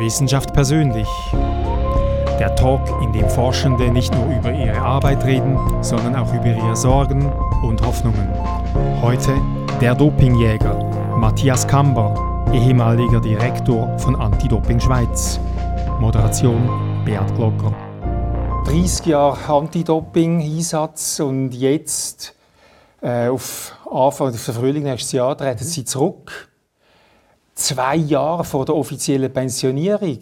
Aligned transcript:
Wissenschaft 0.00 0.52
persönlich. 0.54 1.06
Der 2.38 2.56
Talk, 2.56 2.80
in 3.02 3.12
dem 3.12 3.28
Forschende 3.28 3.90
nicht 3.90 4.14
nur 4.14 4.34
über 4.34 4.50
ihre 4.50 4.80
Arbeit 4.80 5.24
reden, 5.24 5.58
sondern 5.82 6.16
auch 6.16 6.32
über 6.32 6.46
ihre 6.46 6.74
Sorgen 6.74 7.30
und 7.62 7.86
Hoffnungen. 7.86 8.28
Heute 9.02 9.34
der 9.80 9.94
Dopingjäger 9.94 10.74
Matthias 11.16 11.66
Kamber, 11.66 12.14
ehemaliger 12.52 13.20
Direktor 13.20 13.98
von 13.98 14.16
Anti-Doping 14.16 14.80
Schweiz. 14.80 15.38
Moderation 16.00 17.04
Beat 17.04 17.34
Glocker. 17.36 17.74
30 18.64 19.06
Jahre 19.06 19.52
Anti-Doping-Einsatz 19.52 21.20
und 21.20 21.52
jetzt 21.52 22.34
äh, 23.02 23.28
auf 23.28 23.74
Anfang 23.90 24.32
des 24.32 24.44
Frühling 24.44 24.84
nächstes 24.84 25.12
Jahr 25.12 25.36
treten 25.36 25.64
Sie 25.64 25.84
zurück. 25.84 26.49
Zwei 27.60 27.96
Jahre 27.96 28.42
vor 28.42 28.64
der 28.64 28.74
offiziellen 28.74 29.30
Pensionierung 29.30 30.18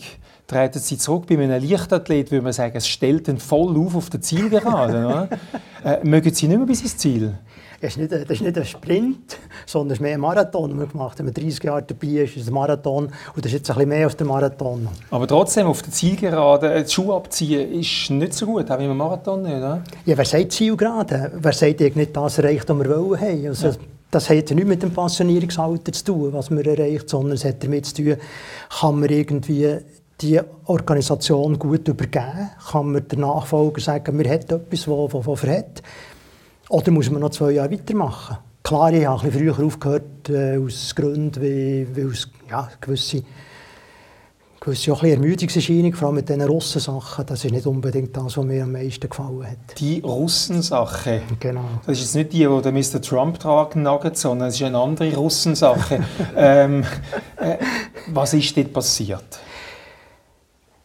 treten 0.48 0.80
Sie 0.80 0.98
zurück 0.98 1.28
bei 1.28 1.34
einem 1.34 1.62
Leichtathlet, 1.62 2.32
würde 2.32 2.42
man 2.42 2.52
sagen, 2.52 2.76
es 2.76 2.88
stellt 2.88 3.28
ihn 3.28 3.38
voll 3.38 3.78
auf 3.78 3.94
auf 3.94 4.10
der 4.10 4.20
Zielgerade. 4.20 5.28
äh, 5.84 5.98
mögen 6.02 6.34
Sie 6.34 6.48
nicht 6.48 6.56
mehr 6.56 6.66
bis 6.66 6.82
ins 6.82 6.96
Ziel? 6.96 7.38
Das 7.80 7.92
ist, 7.92 7.98
nicht, 7.98 8.10
das 8.10 8.28
ist 8.28 8.40
nicht 8.40 8.58
ein 8.58 8.64
Sprint, 8.64 9.38
sondern 9.66 9.92
es 9.92 9.98
ist 9.98 10.00
mehr 10.00 10.14
ein 10.14 10.20
Marathon, 10.20 10.70
den 10.70 10.80
wir 10.80 10.88
gemacht 10.88 11.20
haben. 11.20 11.26
Wenn 11.28 11.34
man 11.42 11.44
30 11.44 11.62
Jahre 11.62 11.84
dabei 11.84 12.08
ist, 12.08 12.36
ist 12.36 12.42
es 12.42 12.48
ein 12.48 12.54
Marathon 12.54 13.04
und 13.04 13.14
das 13.36 13.52
ist 13.52 13.52
jetzt 13.52 13.70
ein 13.70 13.76
bisschen 13.76 13.88
mehr 13.88 14.04
als 14.04 14.16
der 14.16 14.26
Marathon. 14.26 14.88
Aber 15.08 15.26
trotzdem, 15.28 15.68
auf 15.68 15.80
der 15.82 15.92
Zielgerade 15.92 16.82
die 16.82 16.90
Schuhe 16.90 17.14
abziehen, 17.14 17.72
ist 17.72 18.10
nicht 18.10 18.34
so 18.34 18.46
gut, 18.46 18.68
auch 18.68 18.80
im 18.80 18.96
Marathon 18.96 19.42
nicht, 19.42 19.54
oder? 19.54 19.84
Ja, 20.04 20.18
wer 20.18 20.24
sagt 20.24 20.50
Zielgerade? 20.50 21.30
Wer 21.36 21.52
sagt 21.52 21.78
nicht 21.94 22.16
das 22.16 22.38
erreicht, 22.38 22.68
was 22.68 22.78
wir 22.78 22.88
wollen 22.88 23.20
haben? 23.20 23.46
Also, 23.46 23.68
ja. 23.68 23.74
Das 24.10 24.30
hat 24.30 24.48
ja 24.48 24.54
nichts 24.54 24.68
mit 24.68 24.82
dem 24.82 24.92
Pensionierungsalter 24.92 25.92
zu 25.92 26.04
tun, 26.04 26.32
was 26.32 26.50
man 26.50 26.64
erreicht, 26.64 27.08
sondern 27.10 27.32
es 27.32 27.44
hat 27.44 27.62
damit 27.62 27.86
zu 27.86 28.02
tun, 28.02 28.16
kann 28.80 29.00
man 29.00 29.10
irgendwie 29.10 29.78
die 30.20 30.40
Organisation 30.64 31.58
gut 31.58 31.86
übergeben? 31.86 32.50
Kann 32.70 32.92
man 32.92 33.06
der 33.06 33.18
Nachfolger 33.18 33.80
sagen, 33.80 34.18
wir 34.18 34.28
hätten 34.28 34.54
etwas, 34.54 34.84
das 34.86 35.44
er 35.44 35.58
hat? 35.58 35.82
Oder 36.70 36.90
muss 36.90 37.10
man 37.10 37.20
noch 37.20 37.30
zwei 37.30 37.52
Jahre 37.52 37.70
weitermachen? 37.70 38.38
Klar, 38.62 38.92
ich 38.92 39.06
habe 39.06 39.22
ein 39.22 39.30
bisschen 39.30 39.54
früher 39.54 39.66
aufgehört, 39.66 40.28
äh, 40.28 40.58
aus 40.58 40.94
Gründen, 40.94 41.40
wie, 41.40 41.86
weil 41.96 42.08
es 42.08 42.28
ja, 42.50 42.68
gewisse, 42.80 43.22
gewisse 44.60 44.92
auch 44.92 45.02
ein 45.02 45.10
Ermüdungserscheinung, 45.10 45.94
vor 45.94 46.08
allem 46.08 46.16
mit 46.16 46.28
diesen 46.28 46.42
Russensachen, 46.42 47.26
das 47.26 47.44
ist 47.44 47.52
nicht 47.52 47.66
unbedingt 47.66 48.16
das, 48.16 48.36
was 48.36 48.44
mir 48.44 48.64
am 48.64 48.72
meisten 48.72 49.08
gefallen 49.08 49.46
hat. 49.46 49.78
Die 49.78 50.00
Russensache? 50.00 51.22
Genau. 51.38 51.64
Das 51.86 51.98
ist 51.98 52.04
jetzt 52.04 52.14
nicht 52.14 52.32
die, 52.32 52.38
die 52.38 52.72
Mr. 52.72 53.00
Trump 53.00 53.38
tragen 53.38 53.82
nagelt, 53.82 54.16
sondern 54.16 54.48
es 54.48 54.56
ist 54.56 54.62
eine 54.62 54.78
andere 54.78 55.14
Russensache. 55.14 56.04
ähm, 56.36 56.84
äh, 57.36 57.56
was 58.08 58.34
ist 58.34 58.56
dort 58.56 58.72
passiert? 58.72 59.40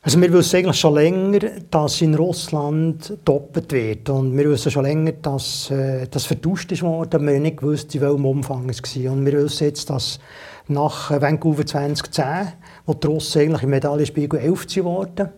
Also 0.06 0.20
wir 0.20 0.34
wissen 0.34 0.58
eigentlich 0.58 0.80
schon 0.80 0.96
länger, 0.96 1.40
dass 1.72 2.02
in 2.02 2.14
Russland 2.16 3.20
doppelt 3.24 3.72
wird. 3.72 4.10
Und 4.10 4.38
wir 4.38 4.50
wissen 4.50 4.70
schon 4.70 4.84
länger, 4.84 5.14
dass 5.14 5.72
äh, 5.72 6.08
das 6.12 6.26
vertauscht 6.26 6.74
ist 6.74 6.82
worden, 6.82 7.26
wir 7.26 7.36
haben 7.36 7.42
nicht 7.42 7.58
gewusst, 7.58 7.96
in 7.96 8.02
welchem 8.02 8.26
Umfang 8.26 8.70
es 8.70 8.82
war. 8.82 9.14
Und 9.14 9.26
wir 9.26 9.32
wissen 9.32 9.64
jetzt, 9.64 9.90
dass 9.90 10.20
nach 10.68 11.12
Vancouver 11.12 11.66
2010, 11.66 12.54
wo 12.86 12.94
die 12.94 13.08
Russen 13.08 13.42
eigentlich 13.42 13.64
im 13.64 13.70
Medaillenspiegel 13.70 14.40
11 14.40 14.68
geworden 14.68 15.30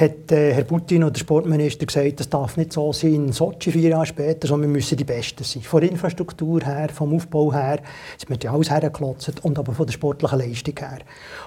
hat 0.00 0.32
äh, 0.32 0.52
Herr 0.54 0.64
Putin 0.64 1.02
oder 1.02 1.12
der 1.12 1.20
Sportminister 1.20 1.84
gesagt, 1.84 2.20
das 2.20 2.28
darf 2.28 2.56
nicht 2.56 2.72
so 2.72 2.92
sein 2.92 3.14
in 3.14 3.32
Sochi 3.32 3.70
vier 3.70 3.90
Jahre 3.90 4.06
später, 4.06 4.48
sondern 4.48 4.70
wir 4.70 4.76
müssen 4.76 4.96
die 4.96 5.04
Besten 5.04 5.44
sein. 5.44 5.62
Von 5.62 5.80
der 5.80 5.90
Infrastruktur 5.90 6.62
her, 6.62 6.88
vom 6.88 7.14
Aufbau 7.14 7.52
her, 7.52 7.80
sind 8.16 8.30
wir 8.30 8.38
ja 8.40 8.52
alles 8.52 8.70
hergeklotzt 8.70 9.32
und 9.42 9.58
aber 9.58 9.72
von 9.72 9.86
der 9.86 9.92
sportlichen 9.92 10.38
Leistung 10.38 10.74
her. 10.78 10.98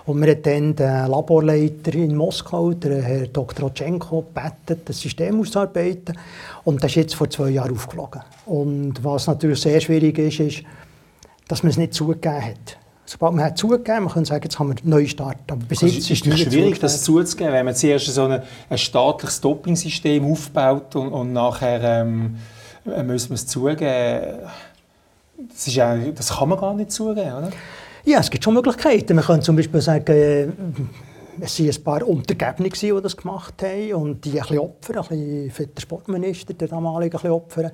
Und 0.06 0.22
wir 0.22 0.32
haben 0.32 0.42
dann 0.44 0.76
den 0.76 1.12
Laborleiter 1.12 1.96
in 1.96 2.16
Moskau, 2.16 2.74
der 2.74 3.02
Herr 3.02 3.28
Dr. 3.28 3.68
Otschenko, 3.68 4.22
gebeten, 4.34 4.82
das 4.86 5.00
System 5.00 5.40
auszuarbeiten 5.40 6.18
und 6.64 6.84
das 6.84 6.92
ist 6.92 6.96
jetzt 6.96 7.16
vor 7.16 7.30
zwei 7.30 7.50
Jahren 7.50 7.72
aufgeflogen. 7.72 8.22
Und 8.46 9.04
was 9.04 9.28
natürlich 9.28 9.62
sehr 9.62 9.80
schwierig 9.80 10.18
ist, 10.20 10.40
ist, 10.40 10.64
dass 11.48 11.64
man 11.64 11.72
es 11.72 11.78
nicht 11.78 11.94
zugegeben 11.94 12.46
hat. 12.46 12.83
Sobald 13.06 13.34
man 13.34 13.44
hat 13.46 13.58
zugegeben, 13.58 14.06
man 14.06 14.14
kann 14.14 14.26
sagen, 14.26 14.44
jetzt 14.44 14.58
haben 14.58 14.70
wir 14.70 14.78
einen 14.78 14.90
Neustart. 14.90 15.38
Aber 15.52 15.66
bis 15.66 15.82
jetzt 15.82 15.98
ist 15.98 16.12
es 16.12 16.18
schwierig, 16.20 16.44
zugegeben. 16.46 16.80
das 16.80 17.04
zuzugeben, 17.04 17.54
wenn 17.54 17.66
man 17.66 17.76
zuerst 17.76 18.06
so 18.08 18.24
eine, 18.24 18.44
ein 18.70 18.78
staatliches 18.78 19.42
Doping-System 19.42 20.26
aufbaut 20.26 20.96
und, 20.96 21.10
und 21.10 21.34
nachher 21.34 22.02
ähm, 22.02 22.38
muss 22.86 23.30
man 23.30 23.36
es 23.36 23.48
zugeben. 23.48 24.40
Das, 25.50 25.68
ist 25.68 25.76
ja, 25.76 25.96
das 25.98 26.38
kann 26.38 26.48
man 26.48 26.60
gar 26.60 26.74
nicht 26.74 26.92
zugeben, 26.92 27.34
oder? 27.34 27.50
Ja, 28.06 28.20
es 28.20 28.30
gibt 28.30 28.44
schon 28.44 28.54
Möglichkeiten. 28.54 29.16
Man 29.16 29.26
kann 29.26 29.42
zum 29.42 29.56
Beispiel 29.56 29.82
sagen, 29.82 30.12
äh, 30.12 30.48
es 31.42 31.60
waren 31.60 31.70
ein 31.70 31.84
paar 31.84 32.08
Untergebene, 32.08 32.70
die 32.70 33.02
das 33.02 33.18
gemacht 33.18 33.62
haben 33.64 33.94
und 33.94 34.26
die 34.26 34.32
ein 34.32 34.40
bisschen 34.40 34.60
Opfer, 34.60 34.96
ein 34.96 35.08
bisschen 35.08 35.52
für 35.52 35.68
den 35.68 35.82
Sportminister, 35.82 36.54
der 36.54 36.68
damalige, 36.68 37.18
ein 37.18 37.22
bisschen 37.22 37.32
Opfer. 37.32 37.72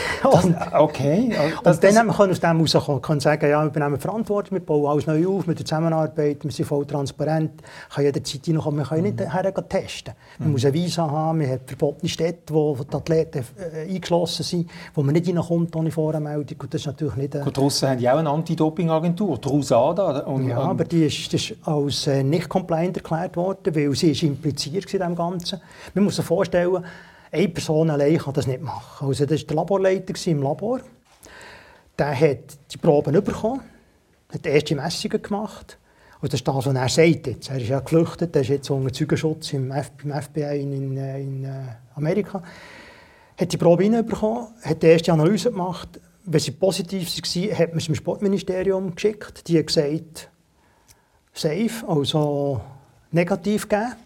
und, 0.24 0.56
okay. 0.72 1.30
Das, 1.62 1.76
und 1.76 1.84
dann 1.84 2.06
das, 2.06 2.18
wir 2.18 2.30
aus 2.30 2.40
dem 2.40 2.56
herauskommen, 2.56 3.02
können 3.02 3.20
sagen, 3.20 3.50
ja, 3.50 3.62
wir 3.62 3.68
übernehmen 3.68 4.00
Verantwortung, 4.00 4.58
wir 4.58 4.64
bauen 4.64 4.86
alles 4.86 5.06
neu 5.06 5.26
auf, 5.26 5.46
mit 5.46 5.58
der 5.58 5.66
Zusammenarbeit, 5.66 6.42
wir 6.42 6.50
sind 6.50 6.66
voll 6.66 6.86
transparent, 6.86 7.62
kann 7.92 8.04
jederzeit 8.04 8.48
noch, 8.48 8.70
wir 8.72 8.84
können 8.84 9.02
nicht 9.02 9.20
mhm. 9.20 9.30
hergehen 9.30 9.68
testen. 9.68 10.14
Man 10.38 10.48
mhm. 10.48 10.52
muss 10.52 10.64
eine 10.64 10.74
Visa 10.74 11.10
haben, 11.10 11.38
man 11.38 11.50
hat 11.50 11.60
verbotene 11.66 12.08
Städte, 12.08 12.54
wo 12.54 12.74
die 12.76 12.96
Athleten 12.96 13.44
äh, 13.58 13.90
eingeschlossen 13.90 14.42
sind, 14.44 14.70
wo 14.94 15.02
man 15.02 15.14
nicht 15.14 15.28
reinkommt 15.28 15.74
ohne 15.76 15.90
Voranmeldung 15.90 16.60
und 16.62 16.72
das 16.72 16.82
ist 16.82 16.86
natürlich 16.86 17.16
nicht... 17.16 17.34
Äh, 17.34 17.44
die 17.44 17.60
Russen 17.60 17.88
haben 17.88 17.98
ja 17.98 18.14
auch 18.14 18.18
eine 18.18 18.30
Anti-Doping-Agentur, 18.30 19.38
die 19.38 19.48
RUSADA. 19.48 20.20
Und, 20.20 20.48
ja, 20.48 20.58
aber 20.58 20.84
die 20.84 21.04
ist, 21.04 21.32
ist 21.34 21.54
als 21.64 22.06
äh, 22.06 22.22
nicht 22.22 22.48
compliant 22.48 22.96
erklärt 22.96 23.36
worden, 23.36 23.74
weil 23.74 23.94
sie 23.94 24.12
ist 24.12 24.22
impliziert 24.22 24.92
in 24.94 25.00
dem 25.00 25.14
Ganzen. 25.14 25.60
Man 25.94 26.04
muss 26.04 26.16
sich 26.16 26.24
vorstellen, 26.24 26.84
eine 27.32 27.48
Person 27.48 27.90
allein 27.90 28.18
kann 28.18 28.34
das 28.34 28.46
nicht 28.46 28.60
machen. 28.60 29.08
Also 29.08 29.24
das 29.24 29.40
war 29.40 29.46
der 29.46 29.56
Laborleiter 29.56 30.30
im 30.30 30.42
Labor. 30.42 30.80
Der 31.98 32.18
hat 32.18 32.58
die 32.70 32.76
Proben 32.76 33.12
bekommen, 33.24 33.62
hat 34.32 34.46
erste 34.46 34.76
Messungen 34.76 35.22
gemacht. 35.22 35.78
Und 36.20 36.32
das 36.32 36.40
ist 36.40 36.46
das, 36.46 36.54
was 36.54 36.66
er 36.66 36.88
sagt 36.88 37.26
jetzt. 37.26 37.50
Er 37.50 37.56
ist 37.56 37.68
ja 37.68 37.80
geflüchtet, 37.80 38.36
er 38.36 38.42
ist 38.42 38.48
jetzt 38.48 38.70
unter 38.70 38.92
Zeugenschutz 38.92 39.52
im 39.54 39.72
FBI 39.72 40.60
in, 40.60 40.72
in, 40.72 40.96
in 40.96 41.44
äh, 41.44 41.64
Amerika. 41.96 42.42
Hat 43.36 43.52
die 43.52 43.56
Probe 43.56 44.02
bekommen, 44.02 44.48
hat 44.62 44.82
die 44.82 44.86
erste 44.86 45.12
Analyse 45.12 45.50
gemacht. 45.50 46.00
Wenn 46.24 46.38
sie 46.40 46.52
positiv 46.52 47.08
war, 47.08 47.58
hat 47.58 47.68
man 47.70 47.78
es 47.78 47.86
dem 47.86 47.94
Sportministerium 47.96 48.94
geschickt. 48.94 49.48
Die 49.48 49.58
haben 49.58 49.66
gesagt, 49.66 50.30
safe, 51.32 51.88
also 51.88 52.60
negativ 53.10 53.68
gegeben. 53.68 53.96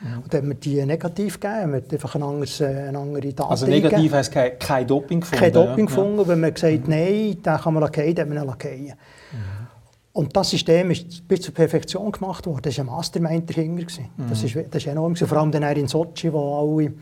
Und 0.00 0.32
dann 0.32 0.42
haben 0.42 0.48
wir 0.48 0.54
die 0.56 0.84
negativ 0.84 1.40
gegeben, 1.40 1.72
wir 1.72 1.82
einfach 1.90 2.14
ein 2.14 2.22
anderes, 2.22 2.60
eine 2.60 2.98
andere 2.98 3.32
Daten 3.32 3.50
Also 3.50 3.66
negativ 3.66 4.12
heisst 4.12 4.30
kein, 4.30 4.58
kein 4.58 4.86
Doping 4.86 5.20
gefunden? 5.20 5.42
Kein 5.42 5.52
Doping 5.52 5.78
ja. 5.78 5.86
gefunden, 5.86 6.28
wenn 6.28 6.40
man 6.40 6.52
gesagt 6.52 6.86
nein, 6.86 7.42
den 7.42 7.42
kann 7.42 7.74
man 7.74 7.82
lackieren, 7.82 8.14
dann 8.14 8.28
hat 8.28 8.34
man 8.36 8.46
lackieren. 8.46 8.94
Mhm. 9.32 9.66
Und 10.12 10.34
das 10.34 10.50
System 10.50 10.90
ist 10.90 11.28
bis 11.28 11.42
zur 11.42 11.52
Perfektion 11.52 12.10
gemacht 12.10 12.46
worden. 12.46 12.62
Das 12.62 12.78
war 12.78 12.84
ein 12.84 12.86
Mastermind 12.86 13.50
dahinter. 13.50 14.02
Mhm. 14.16 14.28
Das, 14.30 14.42
ist, 14.42 14.56
das 14.56 14.82
ist 14.82 14.86
enorm. 14.86 15.14
Vor 15.14 15.38
allem 15.38 15.52
dann 15.52 15.62
in 15.76 15.88
Sochi, 15.88 16.32
wo 16.32 16.58
alle, 16.58 16.92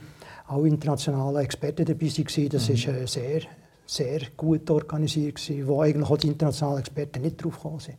alle 0.48 0.68
internationalen 0.68 1.44
Experten 1.44 1.84
dabei 1.84 2.06
waren. 2.06 2.48
Das 2.48 2.68
mhm. 2.68 2.74
ist 2.74 2.88
äh, 2.88 3.06
sehr, 3.06 3.40
sehr 3.86 4.20
gut 4.36 4.68
organisiert, 4.68 5.40
wo 5.64 5.80
eigentlich 5.80 6.10
auch 6.10 6.16
die 6.16 6.28
internationalen 6.28 6.80
Experten 6.80 7.22
nicht 7.22 7.42
drauf 7.42 7.54
gekommen 7.54 7.78
sind. 7.80 7.98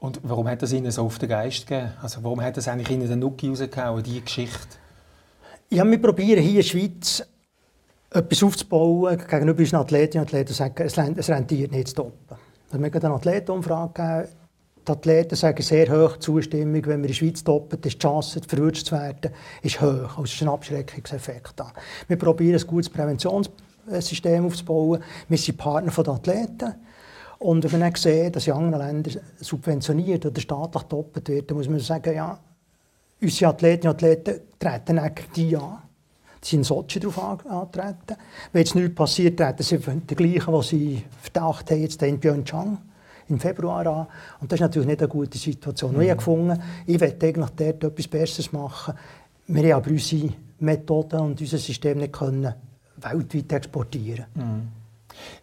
Und 0.00 0.20
warum 0.22 0.48
hat 0.48 0.62
das 0.62 0.72
Ihnen 0.72 0.90
so 0.92 1.04
auf 1.04 1.18
den 1.18 1.28
Geist 1.28 1.66
gegeben? 1.66 1.90
Also 2.00 2.22
warum 2.22 2.40
hat 2.40 2.56
das 2.56 2.68
eigentlich 2.68 2.90
Ihnen 2.90 3.08
den 3.08 3.18
Nuki 3.18 3.48
rausgehauen, 3.48 4.02
diese 4.02 4.20
Geschichte? 4.20 4.76
Ja, 5.70 5.84
wir 5.84 6.00
probieren 6.00 6.40
hier 6.40 6.50
in 6.50 6.56
der 6.56 6.62
Schweiz 6.62 7.26
etwas 8.10 8.42
aufzubauen 8.42 9.18
gegenüber 9.18 9.58
unseren 9.58 9.80
Athletinnen 9.80 10.22
und 10.24 10.28
Athleten 10.28 10.54
sagen, 10.54 11.16
es 11.18 11.28
rentiert 11.28 11.72
nicht 11.72 11.88
zu 11.88 11.96
toppen. 11.96 12.36
Wir 12.70 12.78
haben 12.78 13.04
eine 13.04 13.14
Athletenumfrage 13.14 13.92
gegeben. 13.92 14.28
Die 14.86 14.92
Athleten 14.92 15.34
sagen 15.34 15.62
sehr 15.62 15.90
hoch 15.90 16.16
Zustimmung, 16.16 16.74
wenn 16.74 16.84
wir 16.86 16.94
in 16.94 17.02
der 17.02 17.12
Schweiz 17.12 17.44
toppen, 17.44 17.78
ist 17.82 17.94
die 17.94 17.98
Chance, 17.98 18.40
verwünscht 18.46 18.86
zu 18.86 18.94
werden, 18.94 19.32
ist 19.62 19.80
hoch. 19.82 20.10
Also 20.10 20.22
es 20.22 20.32
ist 20.32 20.42
ein 20.42 20.48
Abschreckungseffekt 20.48 21.52
da. 21.56 21.72
Wir 22.06 22.16
probieren 22.16 22.58
ein 22.58 22.66
gutes 22.66 22.88
Präventionssystem 22.88 24.46
aufzubauen. 24.46 25.02
Wir 25.28 25.38
sind 25.38 25.58
Partner 25.58 25.92
der 25.92 26.14
Athleten. 26.14 26.74
Und 27.38 27.64
wenn 27.64 27.80
man 27.80 27.92
dann 27.92 27.94
sieht, 27.94 28.34
dass 28.34 28.46
in 28.46 28.54
anderen 28.54 28.86
Ländern 28.86 29.22
subventioniert 29.40 30.26
oder 30.26 30.40
staatlich 30.40 30.82
doppelt 30.84 31.28
wird, 31.28 31.50
dann 31.50 31.56
muss 31.56 31.68
man 31.68 31.78
sagen, 31.78 32.14
ja, 32.14 32.38
unsere 33.20 33.50
Athletinnen 33.50 33.94
und 33.94 34.02
Athleten 34.02 34.40
treten 34.58 34.98
eigentlich 34.98 35.28
die 35.30 35.56
an. 35.56 35.78
Sie 36.40 36.50
sind 36.50 36.60
in 36.60 36.64
Sochi 36.64 37.00
darauf 37.00 37.46
antreten. 37.46 38.16
Wenn 38.52 38.62
jetzt 38.62 38.74
nichts 38.74 38.94
passiert, 38.94 39.38
treten 39.38 39.62
sie 39.62 39.78
die 39.78 40.14
gleichen, 40.14 40.54
die 40.54 40.66
sie 40.66 41.04
Verdacht 41.20 41.70
haben, 41.70 41.80
jetzt 41.80 42.02
in 42.02 42.20
Pyeongchang 42.20 42.78
im 43.28 43.38
Februar 43.38 43.86
an. 43.86 44.06
Und 44.40 44.50
das 44.50 44.56
ist 44.56 44.62
natürlich 44.62 44.88
nicht 44.88 45.00
eine 45.00 45.08
gute 45.08 45.38
Situation. 45.38 45.94
Mhm. 45.94 46.02
Ich 46.02 46.10
habe 46.10 46.18
gefunden, 46.18 46.62
ich 46.86 46.98
möchte 46.98 47.26
eigentlich 47.26 47.50
dort 47.50 47.84
etwas 47.84 48.08
Besseres 48.08 48.52
machen. 48.52 48.94
Wir 49.46 49.74
haben 49.74 49.82
aber 49.82 49.90
unsere 49.90 50.32
Methoden 50.60 51.20
und 51.20 51.40
unser 51.40 51.58
System 51.58 51.98
nicht 51.98 52.12
können 52.12 52.54
weltweit 52.96 53.52
exportieren 53.52 54.26
mhm. 54.34 54.77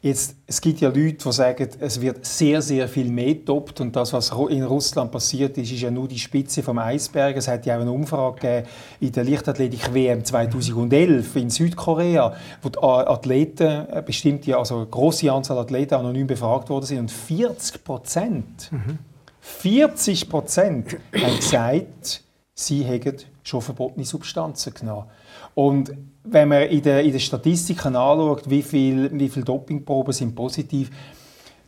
Jetzt, 0.02 0.36
es 0.46 0.62
gibt 0.62 0.82
ja 0.82 0.90
Leute, 0.90 1.18
die 1.26 1.32
sagen, 1.32 1.70
es 1.80 2.00
wird 2.00 2.26
sehr, 2.26 2.62
sehr 2.62 2.88
viel 2.88 3.10
mehr 3.10 3.36
getoppt 3.36 3.82
und 3.82 3.96
das, 3.96 4.14
was 4.14 4.32
in 4.50 4.64
Russland 4.64 5.12
passiert 5.12 5.58
ist, 5.58 5.72
ist 5.72 5.82
ja 5.82 5.92
nur 5.92 6.08
die 6.08 6.20
Spitze 6.20 6.62
vom 6.64 6.78
Eisberg. 6.78 7.36
Es 7.38 7.48
hat 7.48 7.66
ja 7.66 7.78
auch 7.78 7.82
eine 7.82 7.92
Umfrage 7.92 8.36
gegeben 8.40 8.68
in 9.00 9.12
der 9.12 9.24
Leichtathletik-WM 9.24 10.24
2011 10.24 11.36
in 11.36 11.50
Südkorea, 11.50 12.36
wo 12.62 12.70
die 12.70 12.80
Athleten, 12.80 13.88
äh, 13.92 14.04
bestimmte, 14.06 14.58
also 14.58 14.78
eine 14.78 14.86
grosse 14.86 15.32
Anzahl 15.32 15.58
Athleten 15.58 15.96
anonym 15.96 16.28
befragt 16.28 16.70
worden 16.70 16.86
sind 16.86 17.00
und 17.00 17.12
40 17.12 17.84
Prozent, 17.84 18.72
mhm. 18.72 19.00
40 19.42 20.30
Prozent 20.30 20.98
haben 21.16 21.36
gesagt, 21.38 22.24
sie 22.54 22.84
hätten 22.84 23.18
schon 23.44 23.62
verbotene 23.62 24.06
Substanzen 24.06 24.74
genommen. 24.74 25.06
Und 25.54 25.94
wenn 26.26 26.50
man 26.50 26.64
in 26.64 26.82
den, 26.82 27.06
in 27.06 27.12
den 27.12 27.20
Statistiken 27.20 27.96
anschaut, 27.96 28.50
wie 28.50 28.62
viele 28.62 29.12
wie 29.12 29.30
viel 29.30 29.44
Dopingproben 29.44 30.14
sind 30.14 30.36
positiv, 30.36 30.90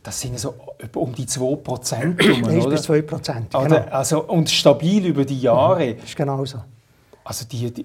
das 0.02 0.20
sind 0.20 0.38
so 0.38 0.54
um 0.94 1.14
die 1.14 1.26
2 1.26 1.56
Prozent. 1.56 2.20
1 2.20 2.66
bis 2.66 2.82
2 2.82 3.02
Prozent, 3.02 3.50
genau. 3.52 3.76
Also, 3.90 4.24
und 4.24 4.48
stabil 4.48 5.04
über 5.06 5.24
die 5.24 5.40
Jahre. 5.40 5.94
Das 5.94 6.04
ist 6.04 6.16
genau 6.16 6.44
so. 6.44 6.58
Also 7.24 7.44
die, 7.44 7.70
die, 7.70 7.84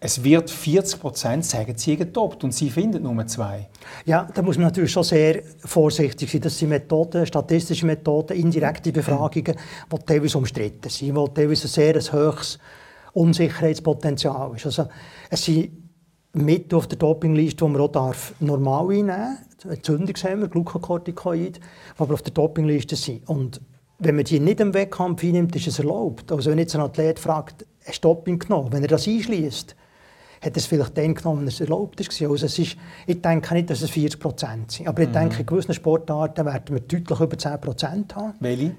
es 0.00 0.22
wird 0.22 0.48
40 0.48 1.00
Prozent 1.00 1.44
sagen, 1.44 1.74
sie 1.76 1.96
getoppt 1.96 2.44
und 2.44 2.52
sie 2.52 2.70
finden 2.70 3.02
nur 3.02 3.26
zwei. 3.26 3.68
Ja, 4.06 4.28
da 4.32 4.42
muss 4.42 4.56
man 4.56 4.66
natürlich 4.66 4.92
schon 4.92 5.02
sehr 5.02 5.42
vorsichtig 5.58 6.30
sein. 6.30 6.40
Das 6.40 6.56
sind 6.56 6.68
Methoden, 6.68 7.26
statistische 7.26 7.84
Methoden, 7.84 8.36
indirekte 8.36 8.92
Befragungen, 8.92 9.56
die 9.92 9.98
teilweise 10.06 10.38
umstritten 10.38 10.88
sind, 10.88 11.16
die 11.16 11.34
teilweise 11.34 11.66
ein 11.66 12.00
sehr 12.00 12.12
hohes 12.12 12.58
Unsicherheitspotenzial 13.12 14.52
ist. 14.54 14.66
Also, 14.66 14.88
es 15.30 15.44
sind 15.44 15.87
mit 16.34 16.72
auf 16.74 16.86
der 16.86 16.98
Dopingliste, 16.98 17.64
die 17.64 17.70
man 17.70 17.80
auch 17.80 17.88
darf, 17.88 18.34
normal 18.40 18.90
einnehmen 18.90 19.38
darf. 19.62 19.72
Entzündungshemmer, 19.72 20.48
Glukokortikoid, 20.48 21.56
die 21.56 21.60
aber 21.96 22.14
auf 22.14 22.22
der 22.22 22.32
Dopingliste 22.32 22.96
sind. 22.96 23.28
Und 23.28 23.60
wenn 23.98 24.14
man 24.14 24.24
die 24.24 24.38
nicht 24.38 24.60
im 24.60 24.74
Wettkampf 24.74 25.24
einnimmt, 25.24 25.56
ist 25.56 25.66
es 25.66 25.78
erlaubt. 25.78 26.30
Also 26.30 26.50
wenn 26.50 26.58
jetzt 26.58 26.74
ein 26.74 26.80
Athlet 26.80 27.18
fragt, 27.18 27.66
hast 27.84 28.04
du 28.04 28.08
Doping 28.08 28.38
genommen? 28.38 28.72
Wenn 28.72 28.82
er 28.82 28.88
das 28.88 29.08
einschließt, 29.08 29.74
hat 30.40 30.52
er 30.52 30.56
es 30.56 30.66
vielleicht 30.66 30.96
dann 30.96 31.14
genommen, 31.14 31.40
wenn 31.40 31.48
es 31.48 31.60
erlaubt 31.60 31.98
war. 31.98 32.30
Also 32.30 32.46
es 32.46 32.58
ist, 32.58 32.76
ich 33.06 33.20
denke 33.20 33.54
nicht, 33.54 33.70
dass 33.70 33.82
es 33.82 33.90
40 33.90 34.20
Prozent 34.20 34.70
sind. 34.70 34.86
Aber 34.86 35.02
ich 35.02 35.08
mhm. 35.08 35.14
denke, 35.14 35.40
in 35.40 35.46
gewissen 35.46 35.74
Sportarten 35.74 36.46
werden 36.46 36.68
wir 36.68 36.80
deutlich 36.80 37.20
über 37.20 37.38
10 37.38 37.60
Prozent 37.60 38.14
haben. 38.14 38.34
Welche? 38.38 38.74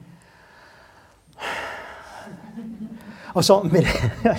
Also, 3.34 3.63
wir, 3.72 3.84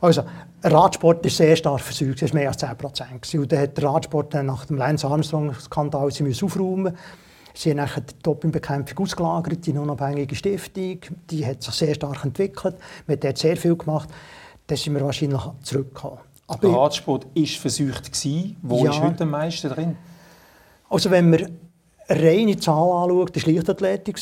also 0.00 0.24
Radsport 0.62 1.24
ist 1.24 1.36
sehr 1.36 1.56
stark 1.56 1.80
versäumt, 1.80 2.20
es 2.20 2.32
war 2.32 2.40
mehr 2.40 2.48
als 2.48 2.58
10 2.58 2.76
Prozent. 2.76 3.34
Und 3.34 3.50
dann 3.50 3.60
hat 3.60 3.76
der 3.76 3.84
Radsport 3.84 4.34
nach 4.34 4.66
dem 4.66 4.76
Lance 4.76 5.06
Armstrong-Skandal 5.06 6.08
aufräumen 6.08 6.96
Sie 7.52 7.70
haben 7.70 7.78
nachher 7.78 8.02
die 8.02 8.14
Dopingbekämpfung 8.22 9.04
ausgelagert 9.04 9.66
in 9.66 9.78
unabhängige 9.78 10.34
Stiftung. 10.36 11.00
Die 11.30 11.44
hat 11.44 11.62
sich 11.62 11.74
sehr 11.74 11.94
stark 11.94 12.24
entwickelt. 12.24 12.76
Man 13.06 13.16
hat 13.16 13.24
dort 13.24 13.38
sehr 13.38 13.56
viel 13.56 13.76
gemacht. 13.76 14.08
Dann 14.66 14.78
sind 14.78 14.94
wir 14.94 15.02
wahrscheinlich 15.02 15.42
zurückgekommen. 15.62 16.18
Aber 16.46 16.60
der 16.60 16.76
Radsport 16.76 17.26
war 17.34 17.46
versucht. 17.46 18.10
Wo 18.62 18.84
ja, 18.84 18.90
ist 18.90 19.00
heute 19.00 19.24
am 19.24 19.30
meisten 19.30 19.68
drin? 19.68 19.96
Also 20.88 21.10
wenn 21.10 21.30
man 21.30 21.58
reine 22.08 22.56
Zahl 22.56 22.90
anschaut, 22.90 23.36
war 23.36 23.52
Leichtathletik. 23.52 24.18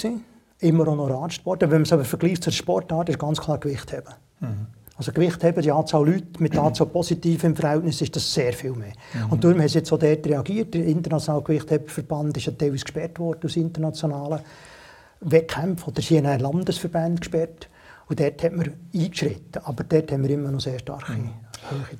Immer 0.60 0.84
noch 0.84 1.08
Radsport. 1.08 1.60
Wenn 1.60 1.70
man 1.70 1.82
es 1.82 1.92
aber 1.92 2.04
vergleicht 2.04 2.44
zur 2.44 2.52
Sportart, 2.52 3.08
ist 3.08 3.18
ganz 3.18 3.40
klar 3.40 3.58
Gewicht 3.58 3.92
haben. 3.92 4.14
Mhm. 4.40 4.66
Also 4.98 5.12
Gewicht 5.12 5.42
haben, 5.44 5.62
die 5.62 5.70
Anzahl 5.70 6.04
Leute 6.04 6.42
mit 6.42 6.54
der 6.54 6.62
Anzahl 6.62 6.88
positiv 6.88 7.44
im 7.44 7.54
Verhältnis 7.54 8.02
ist 8.02 8.16
das 8.16 8.34
sehr 8.34 8.52
viel 8.52 8.72
mehr. 8.72 8.92
Mhm. 9.14 9.30
Und 9.30 9.44
darum 9.44 9.60
haben 9.60 9.68
sie 9.68 9.78
jetzt 9.78 9.92
auch 9.92 9.98
dort 9.98 10.26
reagiert. 10.26 10.74
Der 10.74 10.84
internationale 10.84 11.42
Gewichtheberverband 11.42 12.36
ist 12.36 12.46
ja 12.46 12.52
teilweise 12.52 12.84
gesperrt 12.84 13.18
worden 13.20 13.40
aus 13.44 13.56
internationalen 13.56 14.40
Wettkämpfen 15.20 15.92
oder 15.92 16.02
sie 16.02 16.18
haben 16.18 16.26
einen 16.26 16.40
Landesverband 16.40 17.20
gesperrt. 17.20 17.68
Und 18.08 18.18
dort 18.18 18.42
hat 18.42 18.52
man 18.52 18.72
eingeschritten. 18.92 19.62
Aber 19.62 19.84
dort 19.84 20.10
haben 20.10 20.22
wir 20.22 20.30
immer 20.30 20.50
noch 20.50 20.60
sehr 20.60 20.80
starke 20.80 21.12
mhm. 21.12 21.30